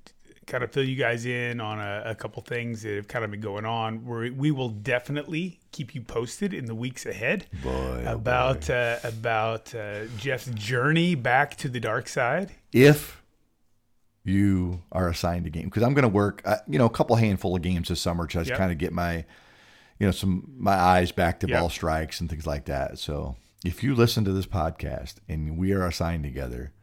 kind 0.46 0.62
of 0.62 0.72
fill 0.74 0.84
you 0.84 0.98
guys 0.98 1.26
in 1.26 1.62
on 1.62 1.80
a, 1.80 2.04
a 2.08 2.16
couple 2.16 2.42
things 2.42 2.82
that 2.82 2.96
have 2.96 3.08
kind 3.08 3.24
of 3.24 3.32
been 3.32 3.40
going 3.40 3.66
on. 3.66 4.06
Where 4.06 4.32
we 4.34 4.52
will 4.52 4.70
definitely 4.70 5.60
keep 5.72 5.96
you 5.96 6.02
posted 6.02 6.54
in 6.54 6.66
the 6.66 6.76
weeks 6.76 7.06
ahead 7.06 7.46
Boy, 7.64 8.04
oh 8.06 8.14
about 8.14 8.70
uh, 8.70 8.98
about 9.04 9.74
uh, 9.74 10.06
Jeff's 10.18 10.48
journey 10.48 11.16
back 11.16 11.56
to 11.58 11.70
the 11.70 11.80
dark 11.80 12.10
side. 12.10 12.52
If 12.74 13.24
you 14.26 14.82
are 14.92 15.10
assigned 15.10 15.46
a 15.48 15.50
game, 15.50 15.66
because 15.66 15.84
I'm 15.84 15.94
going 15.94 16.04
to 16.04 16.10
work, 16.10 16.42
uh, 16.46 16.58
you 16.68 16.78
know, 16.80 16.86
a 16.86 16.90
couple 16.90 17.16
handful 17.18 17.56
of 17.56 17.62
games 17.62 17.90
this 17.90 18.02
summer 18.02 18.26
to 18.28 18.40
just 18.40 18.50
Yep. 18.50 18.58
kind 18.58 18.72
of 18.72 18.78
get 18.78 18.94
my, 18.94 19.26
you 20.00 20.06
know, 20.08 20.12
some 20.12 20.52
my 20.58 20.74
eyes 20.74 21.12
back 21.12 21.40
to 21.42 21.48
Yep. 21.48 21.60
ball 21.60 21.70
strikes 21.70 22.20
and 22.22 22.30
things 22.30 22.46
like 22.48 22.66
that. 22.66 23.00
So 23.00 23.36
if 23.66 23.84
you 23.84 23.96
listen 23.96 24.26
to 24.26 24.34
this 24.34 24.46
podcast 24.48 25.16
and 25.30 25.58
we 25.58 25.72
are 25.74 25.86
assigned 25.88 26.24
together, 26.24 26.74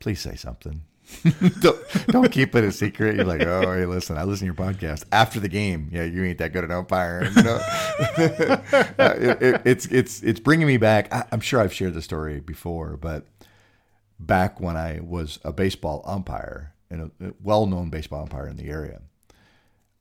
please 0.00 0.20
say 0.20 0.34
something. 0.34 0.82
don't, 1.60 1.78
don't 2.08 2.32
keep 2.32 2.56
it 2.56 2.64
a 2.64 2.72
secret. 2.72 3.14
You're 3.14 3.24
like, 3.24 3.42
oh, 3.46 3.72
hey, 3.72 3.86
listen, 3.86 4.18
I 4.18 4.24
listen 4.24 4.48
to 4.48 4.60
your 4.60 4.72
podcast 4.72 5.04
after 5.12 5.38
the 5.38 5.48
game. 5.48 5.88
Yeah, 5.92 6.02
you 6.02 6.24
ain't 6.24 6.38
that 6.38 6.52
good 6.52 6.64
an 6.64 6.72
umpire. 6.72 7.30
You 7.36 7.42
know, 7.44 7.60
Uh, 8.98 9.14
it, 9.18 9.42
it, 9.42 9.62
it's 9.64 9.86
it's 9.86 10.22
it's 10.22 10.40
bringing 10.40 10.66
me 10.66 10.78
back. 10.78 11.12
I, 11.14 11.24
I'm 11.30 11.40
sure 11.40 11.60
I've 11.60 11.72
shared 11.72 11.94
the 11.94 12.02
story 12.02 12.40
before, 12.40 12.96
but 12.96 13.26
back 14.18 14.60
when 14.60 14.76
I 14.76 15.00
was 15.02 15.38
a 15.44 15.52
baseball 15.52 16.02
umpire 16.06 16.72
and 16.90 17.12
a, 17.20 17.26
a 17.28 17.32
well-known 17.42 17.90
baseball 17.90 18.22
umpire 18.22 18.48
in 18.48 18.56
the 18.56 18.68
area, 18.68 19.02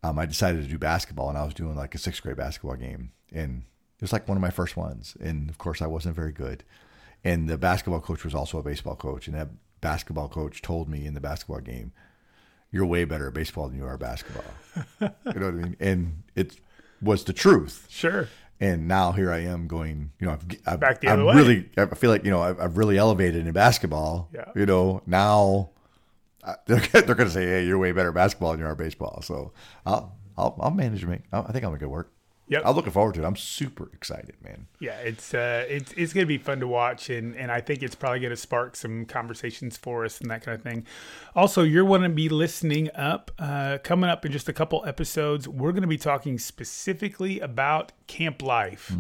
um, 0.06 0.20
I 0.20 0.26
decided 0.26 0.64
to 0.64 0.70
do 0.70 0.78
basketball, 0.78 1.30
and 1.30 1.38
I 1.38 1.46
was 1.46 1.54
doing 1.54 1.76
like 1.76 1.96
a 1.96 1.98
sixth 1.98 2.22
grade 2.22 2.38
basketball 2.38 2.76
game, 2.76 3.12
and 3.32 3.64
it 3.98 4.02
was 4.02 4.14
like 4.14 4.28
one 4.28 4.38
of 4.38 4.42
my 4.42 4.50
first 4.50 4.78
ones. 4.78 5.18
And 5.20 5.50
of 5.50 5.58
course, 5.58 5.82
I 5.82 5.88
wasn't 5.88 6.16
very 6.16 6.32
good. 6.32 6.64
And 7.24 7.50
the 7.50 7.58
basketball 7.58 8.02
coach 8.02 8.24
was 8.24 8.36
also 8.36 8.60
a 8.60 8.64
baseball 8.64 8.96
coach, 8.96 9.28
and 9.28 9.36
that 9.36 9.50
basketball 9.82 10.30
coach 10.30 10.62
told 10.62 10.90
me 10.90 11.06
in 11.06 11.14
the 11.16 11.22
basketball 11.22 11.60
game, 11.60 11.92
"You're 12.72 12.86
way 12.86 13.06
better 13.06 13.28
at 13.28 13.34
baseball 13.34 13.68
than 13.68 13.78
you 13.78 13.86
are 13.86 13.96
at 13.96 14.00
basketball." 14.00 14.44
you 15.02 15.40
know 15.40 15.46
what 15.46 15.46
I 15.46 15.52
mean? 15.52 15.78
And 15.80 16.24
it 16.36 16.60
was 17.02 17.24
the 17.24 17.34
truth. 17.34 17.88
Sure. 17.90 18.28
And 18.60 18.88
now 18.88 19.12
here 19.12 19.32
I 19.32 19.40
am 19.40 19.68
going, 19.68 20.12
you 20.20 20.28
know, 20.28 20.34
I've, 20.34 20.46
I've 20.66 20.80
Back 20.80 21.02
the 21.02 21.10
I'm 21.10 21.14
other 21.20 21.26
way. 21.26 21.36
really, 21.36 21.70
I 21.76 21.88
feel 21.88 22.10
like, 22.10 22.24
you 22.24 22.32
know, 22.32 22.42
I've, 22.42 22.60
I've 22.60 22.78
really 22.78 22.98
elevated 22.98 23.46
in 23.46 23.52
basketball. 23.52 24.30
Yeah. 24.34 24.46
You 24.56 24.66
know, 24.66 25.02
now 25.06 25.72
they're, 26.66 26.80
they're 26.80 27.16
going 27.16 27.30
to 27.30 27.34
say, 27.34 27.46
hey, 27.46 27.66
you're 27.66 27.78
way 27.78 27.92
better 27.92 28.10
at 28.10 28.16
basketball 28.16 28.52
than 28.52 28.60
you 28.60 28.66
are 28.66 28.72
at 28.72 28.78
baseball. 28.78 29.22
So 29.22 29.54
I'll, 29.86 30.18
I'll, 30.38 30.58
I'll 30.60 30.72
manage 30.72 31.06
make, 31.06 31.22
I 31.32 31.52
think 31.52 31.64
I'll 31.64 31.72
make 31.72 31.82
it 31.82 31.88
work. 31.88 32.12
Yep. 32.48 32.62
I'm 32.64 32.76
looking 32.76 32.92
forward 32.92 33.16
to 33.16 33.24
it. 33.24 33.26
I'm 33.26 33.36
super 33.36 33.90
excited, 33.92 34.36
man. 34.44 34.68
Yeah, 34.80 34.98
it's 35.00 35.34
uh, 35.34 35.66
it's 35.68 35.92
it's 35.94 36.14
gonna 36.14 36.28
be 36.28 36.38
fun 36.38 36.60
to 36.60 36.68
watch, 36.68 37.10
and 37.10 37.36
and 37.36 37.52
I 37.52 37.60
think 37.60 37.82
it's 37.82 37.96
probably 37.96 38.20
gonna 38.20 38.36
spark 38.36 38.76
some 38.76 39.06
conversations 39.06 39.78
for 39.78 40.06
us 40.06 40.22
and 40.22 40.30
that 40.30 40.44
kind 40.44 40.56
of 40.56 40.62
thing. 40.62 40.86
Also, 41.36 41.64
you're 41.64 41.86
going 41.86 42.04
to 42.04 42.10
be 42.10 42.30
listening 42.30 42.92
up 42.94 43.32
uh, 43.40 43.80
coming 43.84 44.12
up 44.12 44.26
in 44.26 44.32
just 44.32 44.48
a 44.48 44.54
couple 44.54 44.84
episodes. 44.86 45.48
We're 45.48 45.72
going 45.72 45.82
to 45.82 45.88
be 45.88 45.98
talking 45.98 46.38
specifically 46.38 47.40
about 47.40 47.94
camp 48.06 48.44
life. 48.44 48.92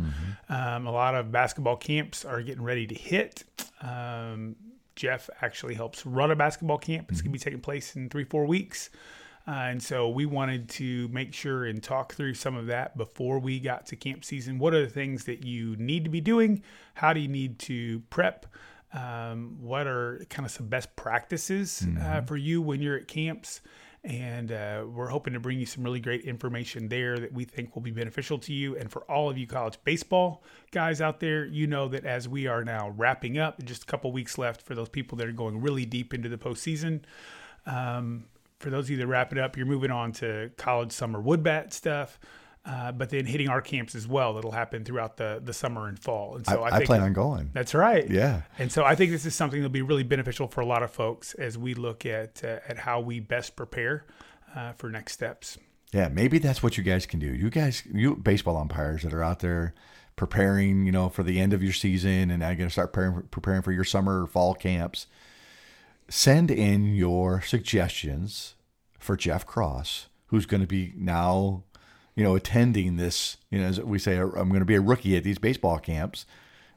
Um, 0.50 0.88
a 0.88 0.92
lot 0.92 1.14
of 1.14 1.32
basketball 1.32 1.78
camps 1.78 2.26
are 2.26 2.42
getting 2.42 2.64
ready 2.64 2.88
to 2.88 2.96
hit. 2.96 3.44
Um, 3.82 4.56
Jeff 4.96 5.30
actually 5.42 5.76
helps 5.76 6.06
run 6.06 6.32
a 6.32 6.36
basketball 6.36 6.78
camp. 6.78 7.12
It's 7.12 7.22
going 7.22 7.32
to 7.32 7.38
be 7.38 7.44
taking 7.44 7.62
place 7.62 7.96
in 7.96 8.10
three 8.10 8.24
four 8.24 8.46
weeks. 8.46 8.90
Uh, 9.48 9.52
and 9.52 9.84
so 9.84 10.10
we 10.10 10.26
wanted 10.26 10.68
to 10.68 11.08
make 11.10 11.34
sure 11.34 11.66
and 11.66 11.84
talk 11.84 12.14
through 12.14 12.34
some 12.34 12.56
of 12.56 12.66
that 12.68 12.98
before 12.98 13.38
we 13.38 13.60
got 13.60 13.86
to 13.86 13.96
camp 13.96 14.26
season. 14.26 14.58
What 14.58 14.74
are 14.74 14.82
the 14.82 14.92
things 14.92 15.26
that 15.26 15.46
you 15.46 15.76
need 15.76 16.04
to 16.06 16.10
be 16.10 16.22
doing? 16.22 16.64
How 16.96 17.14
do 17.14 17.20
you 17.20 17.28
need 17.28 17.60
to 17.60 18.00
prep? 18.10 18.48
Um, 18.92 19.58
what 19.60 19.86
are 19.86 20.26
kind 20.30 20.46
of 20.46 20.52
some 20.52 20.68
best 20.68 20.96
practices 20.96 21.86
uh, 22.02 22.22
for 22.22 22.38
you 22.38 22.62
when 22.62 22.82
you're 22.82 22.98
at 22.98 23.08
camps? 23.08 23.62
And 24.06 24.52
uh, 24.52 24.86
we're 24.88 25.08
hoping 25.08 25.34
to 25.34 25.40
bring 25.40 25.60
you 25.60 25.66
some 25.66 25.84
really 25.84 26.00
great 26.00 26.22
information 26.22 26.88
there 26.90 27.18
that 27.18 27.34
we 27.34 27.44
think 27.44 27.74
will 27.74 27.82
be 27.82 27.90
beneficial 27.90 28.38
to 28.40 28.54
you. 28.54 28.78
And 28.78 28.92
for 28.92 29.02
all 29.12 29.32
of 29.32 29.38
you 29.38 29.48
college 29.48 29.80
baseball 29.84 30.44
guys 30.70 31.02
out 31.02 31.20
there, 31.20 31.46
you 31.46 31.66
know 31.66 31.88
that 31.88 32.06
as 32.06 32.30
we 32.30 32.46
are 32.46 32.64
now 32.64 32.90
wrapping 32.90 33.40
up, 33.40 33.64
just 33.66 33.84
a 33.84 33.86
couple 33.88 34.12
weeks 34.12 34.38
left 34.38 34.62
for 34.62 34.76
those 34.76 34.90
people 34.90 35.18
that 35.18 35.28
are 35.28 35.32
going 35.32 35.60
really 35.60 35.86
deep 35.86 36.14
into 36.14 36.30
the 36.30 36.38
postseason. 36.38 37.02
Um, 37.66 38.26
for 38.60 38.70
those 38.70 38.86
of 38.86 38.92
you 38.92 38.98
that 38.98 39.08
wrap 39.08 39.32
it 39.32 39.40
up, 39.40 39.58
you're 39.58 39.66
moving 39.66 39.92
on 39.92 40.12
to 40.14 40.52
college 40.56 40.92
summer 40.92 41.20
wood 41.20 41.42
bat 41.42 41.74
stuff, 41.74 42.20
uh, 42.66 42.92
but 42.92 43.10
then 43.10 43.26
hitting 43.26 43.48
our 43.48 43.62
camps 43.62 43.96
as 43.96 44.08
well. 44.08 44.34
That'll 44.34 44.52
happen 44.52 44.84
throughout 44.84 45.18
the, 45.18 45.42
the 45.44 45.54
summer 45.54 45.88
and 45.88 46.00
fall. 46.00 46.36
And 46.36 46.46
so 46.46 46.64
I, 46.64 46.70
I, 46.70 46.76
I 46.78 46.86
plan 46.86 47.02
on 47.02 47.14
going. 47.14 47.52
that's 47.54 47.74
right. 47.74 48.10
Yeah. 48.10 48.42
And 48.58 48.72
so 48.72 48.84
I 48.84 48.96
think 48.96 49.12
this 49.12 49.26
is 49.26 49.36
something 49.36 49.60
that'll 49.60 49.72
be 49.72 49.82
really 49.82 50.04
beneficial 50.04 50.48
for 50.48 50.62
a 50.62 50.66
lot 50.66 50.82
of 50.82 50.92
folks 50.92 51.34
as 51.36 51.58
we 51.58 51.74
look 51.74 52.06
at 52.06 52.44
uh, 52.44 52.60
at 52.68 52.80
how 52.80 53.00
we 53.00 53.20
best 53.20 53.56
prepare 53.56 54.06
uh, 54.56 54.74
for 54.74 54.90
next 54.90 55.14
steps. 55.14 55.58
Yeah, 55.94 56.10
maybe 56.10 56.40
that's 56.40 56.64
what 56.64 56.78
you 56.78 56.84
guys 56.84 57.06
can 57.06 57.20
do. 57.20 57.28
You 57.28 57.50
guys, 57.50 57.84
you 57.94 58.16
baseball 58.16 58.58
umpires 58.58 59.04
that 59.04 59.14
are 59.14 59.24
out 59.24 59.40
there 59.40 59.74
preparing, 60.16 60.86
you 60.86 60.92
know, 60.92 61.10
for 61.10 61.24
the 61.24 61.40
end 61.40 61.54
of 61.54 61.62
your 61.62 61.74
season 61.74 62.32
and 62.32 62.40
now 62.40 62.48
you're 62.48 62.58
going 62.58 62.70
to 62.70 62.74
start 62.74 62.94
preparing, 62.94 63.28
preparing 63.30 63.62
for 63.62 63.72
your 63.72 63.84
summer 63.84 64.24
or 64.24 64.28
fall 64.28 64.54
camps. 64.56 65.08
Send 66.08 66.52
in 66.52 66.96
your 66.96 67.42
suggestions 67.42 68.56
for 69.00 69.16
Jeff 69.16 69.46
Cross, 69.46 70.08
who's 70.28 70.46
going 70.46 70.62
to 70.62 70.68
be 70.68 70.94
now, 70.96 71.64
you 72.16 72.24
know, 72.24 72.36
attending 72.36 72.98
this. 72.98 73.38
You 73.50 73.60
know, 73.60 73.66
as 73.68 73.82
we 73.82 74.00
say, 74.00 74.18
I'm 74.18 74.50
going 74.50 74.60
to 74.60 74.66
be 74.66 74.76
a 74.76 74.82
rookie 74.82 75.16
at 75.16 75.24
these 75.24 75.38
baseball 75.38 75.80
camps. 75.80 76.26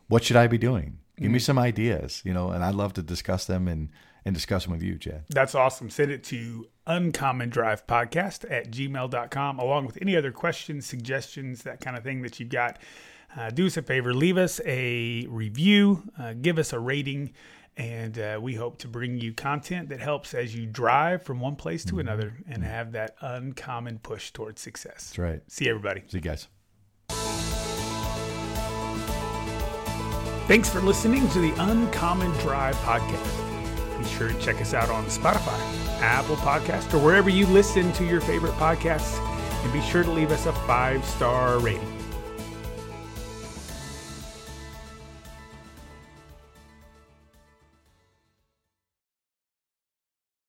What 0.09 0.25
should 0.25 0.37
I 0.37 0.47
be 0.47 0.59
doing? 0.59 0.99
Give 1.21 1.33
me 1.33 1.41
some 1.41 1.59
ideas, 1.59 2.23
you 2.25 2.33
know, 2.33 2.51
and 2.51 2.63
I'd 2.63 2.77
love 2.77 2.93
to 2.95 3.03
discuss 3.03 3.45
them 3.45 3.67
and 3.67 3.89
and 4.25 4.35
discuss 4.35 4.65
them 4.65 4.73
with 4.73 4.83
you, 4.83 4.99
Chad. 4.99 5.25
That's 5.31 5.55
awesome. 5.55 5.91
Send 5.91 6.11
it 6.11 6.23
to 6.25 6.69
uncommon 6.87 7.49
drive 7.49 7.87
podcast 7.87 8.51
at 8.51 8.71
gmail.com 8.71 9.59
along 9.59 9.87
with 9.87 9.99
any 10.03 10.17
other 10.17 10.33
questions, 10.33 10.87
suggestions, 10.87 11.63
that 11.63 11.81
kind 11.81 11.97
of 11.97 12.05
thing 12.05 12.23
that 12.23 12.39
you've 12.39 12.51
got. 12.51 12.79
Uh, 13.37 13.51
do 13.51 13.67
us 13.67 13.77
a 13.77 13.83
favor, 13.83 14.15
leave 14.15 14.37
us 14.37 14.61
a 14.65 15.27
review, 15.29 16.03
uh, 16.19 16.35
give 16.35 16.59
us 16.59 16.73
a 16.73 16.79
rating, 16.79 17.33
and 17.79 18.19
uh, 18.19 18.39
we 18.43 18.57
hope 18.57 18.79
to 18.79 18.89
bring 18.89 19.19
you 19.21 19.33
content 19.33 19.89
that 19.91 20.01
helps 20.01 20.35
as 20.35 20.55
you 20.55 20.67
drive 20.67 21.23
from 21.23 21.39
one 21.39 21.55
place 21.55 21.85
to 21.85 22.01
another 22.01 22.35
and 22.49 22.65
have 22.65 22.93
that 22.93 23.15
uncommon 23.21 24.01
push 24.01 24.33
towards 24.33 24.61
success. 24.61 25.11
That's 25.11 25.19
right. 25.19 25.43
See 25.47 25.69
everybody. 25.69 26.03
See 26.09 26.19
you 26.19 26.23
guys. 26.23 26.49
Thanks 30.49 30.69
for 30.69 30.81
listening 30.81 31.29
to 31.31 31.41
the 31.41 31.53
Uncommon 31.63 32.33
Drive 32.41 32.75
podcast. 32.77 33.99
Be 33.99 34.05
sure 34.05 34.29
to 34.29 34.41
check 34.41 34.61
us 34.61 34.75
out 34.75 34.89
on 34.89 35.05
Spotify, 35.05 35.59
Apple 36.01 36.37
Podcast, 36.37 36.93
or 36.95 36.99
wherever 36.99 37.31
you 37.31 37.47
listen 37.47 37.93
to 37.93 38.05
your 38.05 38.21
favorite 38.21 38.55
podcasts. 38.55 39.19
And 39.63 39.73
be 39.73 39.83
sure 39.83 40.03
to 40.03 40.11
leave 40.11 40.31
us 40.31 40.47
a 40.47 40.53
five 40.53 41.05
star 41.05 41.59
rating. 41.59 41.98